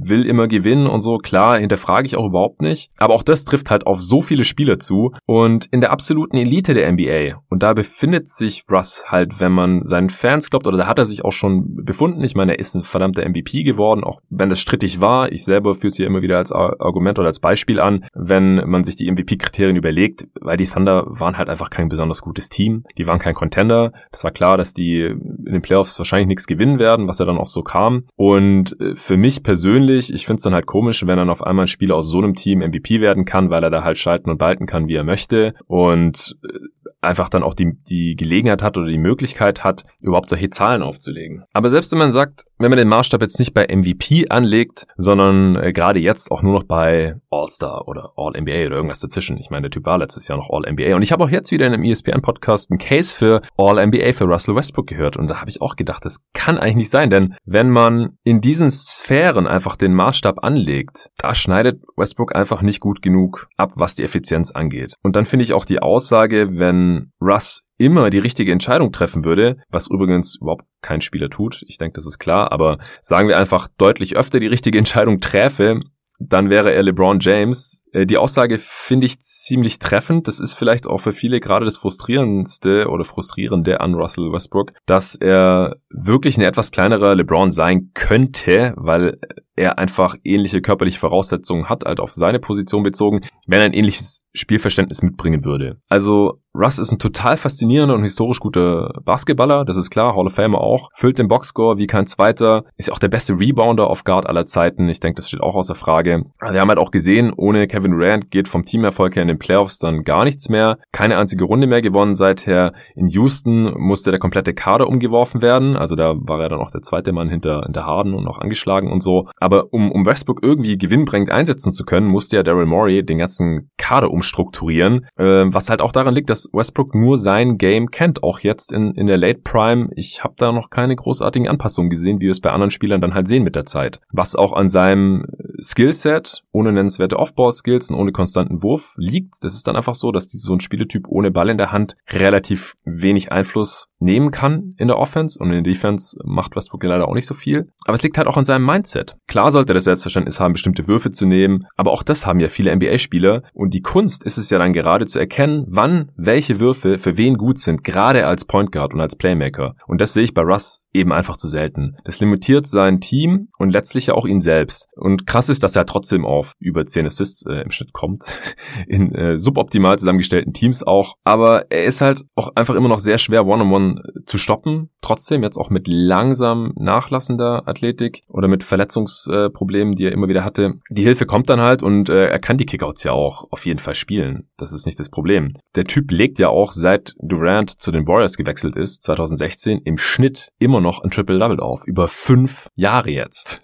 will 0.10 0.26
immer 0.26 0.48
gewinnen 0.48 0.88
und 0.88 1.02
so, 1.02 1.18
klar, 1.18 1.60
hinterfrage 1.60 2.06
ich 2.06 2.18
auch 2.18 2.26
überhaupt 2.26 2.62
nicht. 2.62 2.92
Aber 2.98 3.14
auch 3.14 3.24
das 3.24 3.46
trifft 3.46 3.72
halt 3.72 3.88
auf 3.88 4.02
so 4.02 4.22
viele 4.22 4.44
Spieler 4.44 4.80
zu. 4.80 5.12
Und 5.26 5.66
in 5.72 5.82
der 5.82 5.92
absoluten 5.92 6.38
Elite 6.38 6.74
der 6.74 6.92
NBA, 6.92 7.42
und 7.50 7.64
da 7.64 7.74
befindet 7.74 8.28
sich 8.28 8.64
Russ 8.72 9.06
halt, 9.08 9.40
wenn 9.40 9.52
man 9.52 9.86
seinen 9.86 10.10
Fans 10.10 10.50
glaubt, 10.50 10.68
oder 10.68 10.78
da 10.78 10.88
hat 10.88 11.00
er 11.00 11.06
sich 11.06 11.24
auch 11.26 11.32
schon 11.32 11.84
befunden. 11.84 12.24
Ich 12.24 12.36
meine, 12.36 12.54
er 12.54 12.60
ist 12.60 12.76
ein 12.76 12.84
verdammter 12.84 13.28
MVP 13.28 13.64
geworden, 13.64 14.04
auch 14.04 14.20
wenn 14.30 14.50
das 14.50 14.60
strittig 14.60 15.02
war. 15.02 15.32
Ich 15.32 15.44
selber 15.46 15.74
führe 15.76 15.88
es 15.88 15.98
hier 15.98 16.08
immer 16.08 16.22
wieder 16.22 16.38
als 16.38 16.52
Argument 16.52 17.20
oder 17.20 17.28
als 17.28 17.40
Beispiel 17.40 17.80
an, 17.80 18.06
wenn 18.14 18.68
man 18.70 18.84
sich 18.84 18.96
die 18.96 19.12
MVP-Kriterien 19.12 19.76
überlegt, 19.76 20.26
weil 20.42 20.58
die 20.58 20.66
Thunder 20.66 21.06
waren 21.08 21.38
halt 21.38 21.50
einfach 21.50 21.70
kein 21.70 21.90
besonders 21.90 22.22
gutes 22.22 22.50
Team. 22.50 22.84
Die 22.98 23.08
waren 23.08 23.20
kein 23.20 23.34
Contender. 23.34 23.92
Das 24.12 24.24
war 24.24 24.32
klar, 24.32 24.58
dass 24.58 24.74
die 24.74 25.02
in 25.02 25.54
den 25.54 25.62
Playoffs 25.62 25.98
wahrscheinlich 25.98 26.28
nichts 26.28 26.48
gewinnen 26.48 26.80
werden, 26.80 27.08
was 27.08 27.20
ja 27.20 27.26
dann 27.26 27.38
auch 27.38 27.48
so 27.48 27.62
kam. 27.62 28.06
Und 28.16 28.80
äh, 28.80 28.96
für 28.96 29.18
mich 29.18 29.44
persönlich 29.44 29.95
persönlich, 29.96 30.14
ich 30.14 30.26
finde 30.26 30.38
es 30.40 30.44
dann 30.44 30.54
halt 30.54 30.66
komisch, 30.66 31.06
wenn 31.06 31.18
dann 31.18 31.30
auf 31.30 31.44
einmal 31.44 31.66
ein 31.66 31.70
Spieler 31.70 31.96
aus 31.96 32.08
so 32.08 32.18
einem 32.18 32.36
Team 32.36 32.60
MVP 32.60 33.02
werden 33.02 33.26
kann, 33.26 33.50
weil 33.50 33.64
er 33.64 33.70
da 33.70 33.84
halt 33.84 33.98
schalten 33.98 34.30
und 34.30 34.38
balten 34.38 34.66
kann, 34.66 34.88
wie 34.88 34.96
er 34.96 35.04
möchte. 35.04 35.54
Und 35.68 36.36
äh, 36.44 36.60
einfach 37.02 37.30
dann 37.30 37.44
auch 37.44 37.54
die, 37.54 37.74
die 37.88 38.16
Gelegenheit 38.16 38.62
hat 38.62 38.78
oder 38.78 38.88
die 38.88 38.98
Möglichkeit 38.98 39.64
hat, 39.64 39.84
überhaupt 40.02 40.30
solche 40.30 40.50
Zahlen 40.50 40.82
aufzulegen. 40.82 41.44
Aber 41.54 41.70
selbst 41.70 41.92
wenn 41.92 42.00
man 42.00 42.12
sagt, 42.12 42.46
wenn 42.58 42.70
man 42.70 42.78
den 42.78 42.88
Maßstab 42.88 43.22
jetzt 43.22 43.40
nicht 43.40 43.54
bei 43.54 43.68
MVP 43.68 44.30
anlegt, 44.30 44.88
sondern 44.98 45.56
äh, 45.58 45.74
gerade 45.74 46.00
jetzt 46.00 46.32
auch 46.32 46.42
nur 46.42 46.54
noch 46.54 46.64
bei 46.64 47.16
All-Star 47.30 47.88
oder 47.88 48.14
All-NBA 48.16 48.68
oder 48.68 48.78
irgendwas 48.78 49.02
dazwischen. 49.02 49.38
Ich 49.38 49.50
meine, 49.50 49.64
der 49.64 49.72
Typ 49.72 49.86
war 49.86 49.98
letztes 49.98 50.28
Jahr 50.28 50.38
noch 50.38 50.50
All-NBA. 50.50 50.96
Und 50.96 51.02
ich 51.02 51.12
habe 51.12 51.24
auch 51.24 51.30
jetzt 51.30 51.52
wieder 51.52 51.68
in 51.68 51.74
einem 51.74 51.84
ESPN-Podcast 51.84 52.72
einen 52.72 52.80
Case 52.80 53.16
für 53.16 53.42
All-NBA 53.58 54.14
für 54.14 54.26
Russell 54.26 54.56
Westbrook 54.56 54.88
gehört. 54.88 55.18
Und 55.18 55.28
da 55.28 55.42
habe 55.42 55.50
ich 55.50 55.62
auch 55.62 55.76
gedacht, 55.76 56.06
das 56.06 56.20
kann 56.34 56.58
eigentlich 56.58 56.76
nicht 56.76 56.90
sein. 56.90 57.10
Denn 57.10 57.36
wenn 57.44 57.70
man 57.70 58.18
in 58.24 58.40
diesen 58.40 58.72
Sphären 58.72 59.48
einfach 59.48 59.76
den 59.76 59.94
Maßstab 59.94 60.44
anlegt, 60.44 61.10
da 61.18 61.36
schneidet 61.36 61.82
Westbrook 61.98 62.36
einfach 62.36 62.62
nicht 62.62 62.80
gut 62.80 63.02
genug 63.02 63.48
ab, 63.58 63.74
was 63.76 63.96
die 63.96 64.04
Effizienz 64.04 64.52
angeht. 64.52 64.96
Und 65.04 65.16
dann 65.16 65.26
finde 65.26 65.44
ich 65.44 65.54
auch 65.54 65.66
die 65.66 65.80
Aussage, 65.80 66.58
wenn 66.58 67.12
Russ 67.20 67.64
immer 67.78 68.10
die 68.10 68.20
richtige 68.20 68.52
Entscheidung 68.52 68.92
treffen 68.92 69.26
würde, 69.26 69.58
was 69.70 69.88
übrigens 69.88 70.38
überhaupt 70.40 70.66
kein 70.82 71.02
Spieler 71.02 71.30
tut, 71.30 71.64
ich 71.68 71.78
denke, 71.78 71.96
das 71.96 72.06
ist 72.06 72.20
klar, 72.20 72.52
aber 72.52 72.78
sagen 73.02 73.28
wir 73.28 73.38
einfach 73.38 73.68
deutlich 73.78 74.16
öfter 74.16 74.40
die 74.40 74.48
richtige 74.48 74.78
Entscheidung 74.78 75.20
träfe, 75.20 75.82
dann 76.20 76.50
wäre 76.50 76.74
er 76.74 76.84
LeBron 76.84 77.20
James 77.20 77.84
die 78.04 78.18
Aussage 78.18 78.58
finde 78.58 79.06
ich 79.06 79.20
ziemlich 79.20 79.80
treffend. 79.80 80.28
Das 80.28 80.40
ist 80.40 80.54
vielleicht 80.56 80.88
auch 80.88 81.00
für 81.00 81.14
viele 81.14 81.40
gerade 81.40 81.66
das 81.66 81.78
frustrierendste 81.78 82.90
oder 82.90 83.06
frustrierende 83.06 83.80
an 83.80 83.94
Russell 83.94 84.32
Westbrook, 84.32 84.74
dass 84.86 85.16
er 85.16 85.78
wirklich 85.90 86.38
ein 86.38 86.44
etwas 86.44 86.72
kleinerer 86.72 87.16
LeBron 87.16 87.52
sein 87.52 87.92
könnte, 87.94 88.74
weil 88.76 89.18
er 89.56 89.78
einfach 89.78 90.16
ähnliche 90.24 90.62
körperliche 90.62 91.00
Voraussetzungen 91.00 91.70
hat, 91.70 91.86
halt 91.86 92.00
auf 92.00 92.14
seine 92.14 92.40
Position 92.40 92.84
bezogen, 92.84 93.22
wenn 93.48 93.60
er 93.60 93.66
ein 93.66 93.74
ähnliches 93.74 94.22
Spielverständnis 94.34 95.02
mitbringen 95.02 95.46
würde. 95.46 95.78
Also 95.88 96.42
Russ 96.54 96.80
ist 96.80 96.92
ein 96.92 97.00
total 97.00 97.38
faszinierender 97.38 97.96
und 97.96 98.04
historisch 98.04 98.40
guter 98.40 98.92
Basketballer, 99.04 99.66
das 99.66 99.78
ist 99.78 99.90
klar, 99.90 100.16
Hall 100.16 100.26
of 100.26 100.34
Famer 100.34 100.60
auch, 100.60 100.90
füllt 100.94 101.20
den 101.20 101.28
Boxscore 101.28 101.78
wie 101.78 101.88
kein 101.88 102.06
zweiter, 102.06 102.64
ist 102.78 102.88
ja 102.88 102.94
auch 102.94 103.00
der 103.00 103.10
beste 103.10 103.34
Rebounder 103.34 103.90
auf 103.90 104.04
Guard 104.04 104.28
aller 104.28 104.46
Zeiten, 104.46 104.90
ich 104.90 105.00
denke, 105.00 105.18
das 105.18 105.28
steht 105.30 105.42
auch 105.42 105.56
außer 105.56 105.76
Frage. 105.76 106.24
Wir 106.42 106.62
haben 106.62 106.70
halt 106.70 106.80
auch 106.80 106.92
gesehen, 106.92 107.34
ohne 107.36 107.68
Kevin 107.68 107.85
Durant 107.92 108.32
geht 108.32 108.48
vom 108.48 108.64
Teamerfolg 108.64 109.16
her 109.16 109.22
in 109.22 109.28
den 109.28 109.40
Playoffs 109.40 109.78
dann 109.78 110.04
gar 110.04 110.24
nichts 110.24 110.50
mehr, 110.50 110.78
keine 110.92 111.18
einzige 111.18 111.46
Runde 111.46 111.68
mehr 111.68 111.82
gewonnen 111.82 112.16
seither. 112.16 112.74
In 112.96 113.08
Houston 113.08 113.74
musste 113.78 114.12
der 114.12 114.20
komplette 114.20 114.54
Kader 114.54 114.88
umgeworfen 114.88 115.42
werden, 115.42 115.76
also 115.76 115.96
da 115.96 116.16
war 116.18 116.42
er 116.42 116.50
dann 116.50 116.60
auch 116.60 116.72
der 116.72 116.82
zweite 116.82 117.12
Mann 117.12 117.30
hinter, 117.30 117.64
hinter 117.64 117.86
Harden 117.86 118.14
und 118.14 118.24
noch 118.24 118.40
angeschlagen 118.40 118.92
und 118.92 119.02
so. 119.02 119.28
Aber 119.38 119.74
um, 119.74 119.92
um 119.92 120.06
Westbrook 120.06 120.44
irgendwie 120.44 120.78
gewinnbringend 120.78 121.32
einsetzen 121.32 121.72
zu 121.72 121.84
können, 121.84 122.08
musste 122.08 122.38
ja 122.38 122.44
Daryl 122.44 122.66
Morey 122.66 123.06
den 123.06 123.18
ganzen 123.18 123.70
Kader 123.78 124.12
umstrukturieren, 124.12 125.08
äh, 125.18 125.46
was 125.48 125.70
halt 125.70 125.82
auch 125.82 125.92
daran 125.92 126.16
liegt, 126.16 126.30
dass 126.30 126.50
Westbrook 126.54 126.96
nur 126.96 127.18
sein 127.18 127.58
Game 127.58 127.92
kennt, 127.92 128.24
auch 128.24 128.40
jetzt 128.40 128.72
in, 128.72 128.94
in 128.94 129.08
der 129.08 129.18
Late 129.18 129.42
Prime. 129.44 129.90
Ich 129.96 130.24
habe 130.24 130.36
da 130.38 130.52
noch 130.52 130.70
keine 130.70 130.96
großartigen 130.96 131.48
Anpassungen 131.48 131.90
gesehen, 131.90 132.22
wie 132.22 132.26
wir 132.26 132.32
es 132.32 132.42
bei 132.42 132.52
anderen 132.52 132.72
Spielern 132.72 133.02
dann 133.02 133.14
halt 133.14 133.28
sehen 133.28 133.44
mit 133.44 133.56
der 133.56 133.66
Zeit. 133.66 134.00
Was 134.12 134.36
auch 134.36 134.54
an 134.54 134.70
seinem 134.70 135.26
Skillset, 135.60 136.44
ohne 136.52 136.72
nennenswerte 136.72 137.18
Offball-Skills 137.18 137.90
und 137.90 137.96
ohne 137.96 138.12
konstanten 138.12 138.64
Wurf 138.64 138.96
liegt. 138.98 139.44
Das 139.44 139.56
ist 139.56 139.68
dann 139.68 139.76
einfach 139.76 139.96
so, 139.96 140.12
dass 140.12 140.28
die, 140.28 140.38
so 140.38 140.54
ein 140.54 140.60
Spieletyp 140.60 141.08
ohne 141.08 141.32
Ball 141.32 141.50
in 141.50 141.58
der 141.58 141.72
Hand 141.72 141.96
relativ 142.10 142.76
wenig 142.84 143.32
Einfluss 143.32 143.88
nehmen 144.06 144.32
kann 144.32 144.76
in 144.78 144.88
der 144.88 144.98
Offense 144.98 145.38
und 145.40 145.48
in 145.48 145.64
der 145.64 145.74
Defense 145.74 146.18
macht 146.24 146.56
Westbrook 146.56 146.84
leider 146.84 147.08
auch 147.08 147.14
nicht 147.14 147.28
so 147.28 147.34
viel. 147.34 147.68
Aber 147.86 147.96
es 147.96 148.04
liegt 148.04 148.18
halt 148.18 148.28
auch 148.28 148.38
an 148.38 148.46
seinem 148.46 148.66
Mindset. 148.66 149.18
Klar 149.28 149.52
sollte 149.52 149.74
er 149.74 149.76
das 149.76 149.84
Selbstverständnis 149.84 150.40
haben, 150.40 150.54
bestimmte 150.54 150.88
Würfe 150.88 151.12
zu 151.12 151.26
nehmen, 151.26 151.66
aber 151.76 151.92
auch 151.92 152.04
das 152.04 152.26
haben 152.26 152.40
ja 152.40 152.48
viele 152.48 152.74
NBA-Spieler 152.76 153.44
und 153.54 153.74
die 153.74 153.82
Kunst 153.82 154.24
ist 154.24 154.38
es 154.38 154.50
ja 154.50 154.60
dann 154.60 154.74
gerade 154.74 155.06
zu 155.08 155.20
erkennen, 155.20 155.66
wann 155.68 156.12
welche 156.16 156.60
Würfe 156.60 156.98
für 156.98 157.18
wen 157.18 157.36
gut 157.36 157.60
sind, 157.60 157.84
gerade 157.84 158.28
als 158.28 158.46
Point 158.46 158.72
Guard 158.72 158.94
und 158.94 159.02
als 159.02 159.16
Playmaker. 159.16 159.76
Und 159.88 160.02
das 160.02 160.14
sehe 160.14 160.24
ich 160.24 160.34
bei 160.34 160.42
Russ 160.42 160.80
eben 160.96 161.12
einfach 161.12 161.38
zu 161.38 161.48
selten. 161.48 161.98
Das 162.06 162.20
limitiert 162.20 162.66
sein 162.68 163.02
Team 163.02 163.50
und 163.60 163.72
letztlich 163.72 164.08
ja 164.08 164.14
auch 164.14 164.26
ihn 164.26 164.40
selbst. 164.40 164.88
Und 164.96 165.28
krass 165.28 165.50
ist, 165.50 165.62
dass 165.64 165.76
er 165.76 165.86
trotzdem 165.86 166.26
auf 166.26 166.54
über 166.60 166.86
10 166.86 167.06
Assists 167.06 167.46
äh, 167.46 167.62
im 167.62 167.72
Schnitt 167.72 167.94
kommt. 167.94 168.24
In 168.88 169.14
äh, 169.14 169.38
suboptimal 169.38 170.00
zusammengestellten 170.00 170.54
Teams 170.54 170.84
auch. 170.84 171.16
Aber 171.24 171.70
er 171.70 171.86
ist 171.86 172.02
halt 172.02 172.24
auch 172.36 172.56
einfach 172.56 172.76
immer 172.76 172.88
noch 172.88 173.00
sehr 173.00 173.18
schwer 173.18 173.46
One-on-One 173.46 173.86
-on 173.86 173.95
-one 173.95 173.95
zu 174.26 174.38
stoppen. 174.38 174.90
Trotzdem 175.02 175.44
jetzt 175.44 175.58
auch 175.58 175.70
mit 175.70 175.88
langsam 175.88 176.74
nachlassender 176.76 177.68
Athletik 177.68 178.24
oder 178.28 178.48
mit 178.48 178.64
Verletzungsproblemen, 178.64 179.96
die 179.96 180.06
er 180.06 180.12
immer 180.12 180.28
wieder 180.28 180.44
hatte. 180.44 180.76
Die 180.90 181.04
Hilfe 181.04 181.26
kommt 181.26 181.50
dann 181.50 181.62
halt 181.62 181.84
und 181.84 182.10
äh, 182.10 182.28
er 182.28 182.40
kann 182.40 182.58
die 182.58 182.66
Kickouts 182.66 183.04
ja 183.04 183.12
auch 183.12 183.48
auf 183.52 183.66
jeden 183.66 183.80
Fall 183.80 183.96
spielen. 183.96 184.50
Das 184.58 184.74
ist 184.74 184.86
nicht 184.86 185.00
das 185.00 185.10
Problem. 185.10 185.54
Der 185.76 185.86
Typ 185.86 186.12
legt 186.12 186.40
ja 186.40 186.50
auch, 186.50 186.72
seit 186.72 187.14
Durant 187.20 187.82
zu 187.82 187.92
den 187.92 188.08
Warriors 188.08 188.38
gewechselt 188.38 188.76
ist, 188.76 189.04
2016, 189.04 189.82
im 189.84 189.98
Schnitt 189.98 190.50
immer 190.60 190.82
noch 190.82 191.04
ein 191.04 191.12
Triple-Double 191.12 191.60
auf. 191.60 191.86
Über 191.86 192.08
fünf 192.08 192.70
Jahre 192.76 193.10
jetzt. 193.10 193.62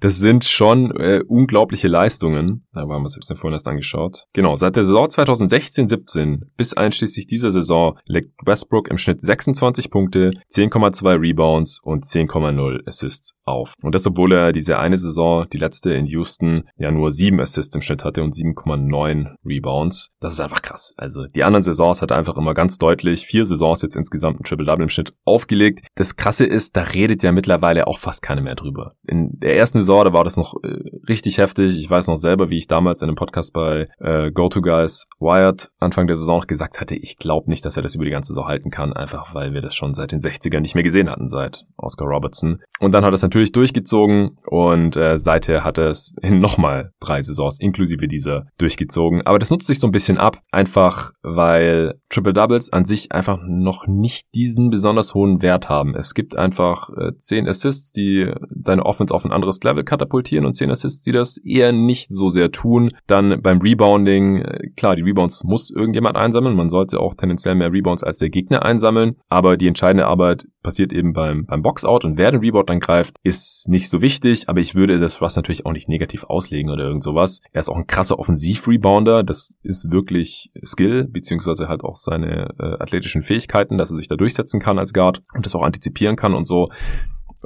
Das 0.00 0.18
sind 0.18 0.44
schon 0.44 0.90
äh, 0.96 1.22
unglaubliche 1.26 1.88
Leistungen. 1.88 2.66
Da 2.72 2.88
waren 2.88 3.02
wir 3.02 3.08
selbst 3.08 3.32
vorhin 3.38 3.52
erst 3.52 3.68
angeschaut. 3.68 4.24
Genau, 4.32 4.56
seit 4.56 4.76
der 4.76 4.84
Saison 4.84 5.06
2016-17 5.06 6.40
bis 6.56 6.74
einschließlich 6.74 7.26
dieser 7.26 7.50
Saison 7.50 7.98
legt 8.06 8.32
Westbrook 8.44 8.88
im 8.88 8.98
Schnitt 8.98 9.20
26 9.20 9.61
Punkte, 9.90 10.32
10,2 10.52 11.20
Rebounds 11.20 11.80
und 11.82 12.04
10,0 12.04 12.86
Assists 12.86 13.34
auf. 13.44 13.74
Und 13.82 13.94
das, 13.94 14.06
obwohl 14.06 14.32
er 14.32 14.52
diese 14.52 14.78
eine 14.78 14.98
Saison, 14.98 15.46
die 15.52 15.58
letzte 15.58 15.92
in 15.92 16.06
Houston, 16.06 16.68
ja 16.76 16.90
nur 16.90 17.10
7 17.10 17.40
Assists 17.40 17.74
im 17.74 17.82
Schnitt 17.82 18.04
hatte 18.04 18.22
und 18.22 18.34
7,9 18.34 19.36
Rebounds. 19.44 20.10
Das 20.20 20.32
ist 20.32 20.40
einfach 20.40 20.62
krass. 20.62 20.92
Also 20.96 21.24
die 21.26 21.44
anderen 21.44 21.62
Saisons 21.62 22.02
hat 22.02 22.10
er 22.10 22.18
einfach 22.18 22.36
immer 22.36 22.54
ganz 22.54 22.78
deutlich 22.78 23.26
vier 23.26 23.44
Saisons 23.44 23.82
jetzt 23.82 23.96
insgesamt 23.96 24.40
ein 24.40 24.44
Triple-Double 24.44 24.82
im 24.82 24.88
Schnitt 24.88 25.14
aufgelegt. 25.24 25.80
Das 25.94 26.16
Krasse 26.16 26.44
ist, 26.44 26.76
da 26.76 26.82
redet 26.82 27.22
ja 27.22 27.32
mittlerweile 27.32 27.86
auch 27.86 27.98
fast 27.98 28.22
keiner 28.22 28.42
mehr 28.42 28.56
drüber. 28.56 28.94
In 29.06 29.38
der 29.40 29.56
ersten 29.56 29.78
Saison, 29.78 30.04
da 30.04 30.12
war 30.12 30.24
das 30.24 30.36
noch 30.36 30.54
äh, 30.62 30.76
richtig 31.08 31.38
heftig. 31.38 31.78
Ich 31.78 31.88
weiß 31.88 32.08
noch 32.08 32.16
selber, 32.16 32.50
wie 32.50 32.58
ich 32.58 32.66
damals 32.66 33.00
in 33.00 33.08
einem 33.08 33.16
Podcast 33.16 33.54
bei 33.54 33.86
äh, 34.00 34.30
Go-To-Guys 34.30 35.06
Wired 35.18 35.70
Anfang 35.78 36.06
der 36.06 36.16
Saison 36.16 36.42
noch 36.42 36.46
gesagt 36.48 36.80
hatte, 36.80 36.96
ich 36.96 37.16
glaube 37.16 37.48
nicht, 37.48 37.64
dass 37.64 37.76
er 37.76 37.82
das 37.82 37.94
über 37.94 38.04
die 38.04 38.10
ganze 38.10 38.28
Saison 38.32 38.46
halten 38.46 38.70
kann, 38.70 38.92
einfach 38.92 39.34
weil 39.34 39.51
wir 39.54 39.60
das 39.60 39.74
schon 39.74 39.94
seit 39.94 40.12
den 40.12 40.20
60ern 40.20 40.60
nicht 40.60 40.74
mehr 40.74 40.84
gesehen 40.84 41.10
hatten, 41.10 41.28
seit 41.28 41.64
Oscar 41.76 42.06
Robertson. 42.06 42.60
Und 42.80 42.92
dann 42.92 43.04
hat 43.04 43.12
er 43.12 43.14
es 43.14 43.22
natürlich 43.22 43.52
durchgezogen 43.52 44.38
und 44.46 44.96
äh, 44.96 45.18
seither 45.18 45.64
hat 45.64 45.78
er 45.78 45.88
es 45.88 46.14
in 46.20 46.40
nochmal 46.40 46.92
drei 47.00 47.20
Saisons 47.22 47.58
inklusive 47.60 48.08
dieser 48.08 48.46
durchgezogen. 48.58 49.22
Aber 49.26 49.38
das 49.38 49.50
nutzt 49.50 49.66
sich 49.66 49.78
so 49.78 49.86
ein 49.86 49.92
bisschen 49.92 50.18
ab, 50.18 50.38
einfach 50.50 51.12
weil 51.22 51.94
Triple 52.08 52.32
Doubles 52.32 52.72
an 52.72 52.84
sich 52.84 53.12
einfach 53.12 53.38
noch 53.46 53.86
nicht 53.86 54.26
diesen 54.34 54.70
besonders 54.70 55.14
hohen 55.14 55.42
Wert 55.42 55.68
haben. 55.68 55.94
Es 55.94 56.14
gibt 56.14 56.36
einfach 56.36 56.88
äh, 56.90 57.16
zehn 57.18 57.48
Assists, 57.48 57.92
die 57.92 58.32
deine 58.50 58.84
Offense 58.84 59.14
auf 59.14 59.24
ein 59.24 59.32
anderes 59.32 59.60
Level 59.62 59.84
katapultieren 59.84 60.46
und 60.46 60.54
zehn 60.54 60.70
Assists, 60.70 61.02
die 61.02 61.12
das 61.12 61.38
eher 61.38 61.72
nicht 61.72 62.12
so 62.12 62.28
sehr 62.28 62.50
tun. 62.50 62.92
Dann 63.06 63.40
beim 63.42 63.60
Rebounding, 63.60 64.38
äh, 64.38 64.68
klar, 64.76 64.96
die 64.96 65.02
Rebounds 65.02 65.44
muss 65.44 65.70
irgendjemand 65.70 66.16
einsammeln. 66.16 66.56
Man 66.56 66.68
sollte 66.68 67.00
auch 67.00 67.14
tendenziell 67.14 67.54
mehr 67.54 67.72
Rebounds 67.72 68.02
als 68.02 68.18
der 68.18 68.30
Gegner 68.30 68.64
einsammeln. 68.64 69.16
Aber 69.28 69.41
die 69.56 69.68
entscheidende 69.68 70.06
Arbeit 70.06 70.46
passiert 70.62 70.92
eben 70.92 71.12
beim, 71.12 71.46
beim 71.46 71.62
Boxout 71.62 72.00
und 72.04 72.16
wer 72.16 72.30
den 72.30 72.40
Rebound 72.40 72.70
dann 72.70 72.80
greift, 72.80 73.16
ist 73.22 73.68
nicht 73.68 73.90
so 73.90 74.00
wichtig. 74.00 74.48
Aber 74.48 74.60
ich 74.60 74.74
würde 74.74 74.98
das 74.98 75.20
Russ 75.20 75.36
natürlich 75.36 75.66
auch 75.66 75.72
nicht 75.72 75.88
negativ 75.88 76.24
auslegen 76.24 76.70
oder 76.70 76.84
irgend 76.84 77.02
sowas. 77.02 77.40
Er 77.52 77.60
ist 77.60 77.68
auch 77.68 77.76
ein 77.76 77.86
krasser 77.86 78.18
Offensiv-Rebounder. 78.18 79.22
Das 79.22 79.58
ist 79.62 79.92
wirklich 79.92 80.50
Skill, 80.64 81.08
beziehungsweise 81.08 81.68
halt 81.68 81.84
auch 81.84 81.96
seine 81.96 82.54
äh, 82.58 82.82
athletischen 82.82 83.22
Fähigkeiten, 83.22 83.78
dass 83.78 83.90
er 83.90 83.96
sich 83.96 84.08
da 84.08 84.16
durchsetzen 84.16 84.60
kann 84.60 84.78
als 84.78 84.92
Guard 84.92 85.22
und 85.34 85.44
das 85.44 85.54
auch 85.54 85.62
antizipieren 85.62 86.16
kann 86.16 86.34
und 86.34 86.46
so. 86.46 86.68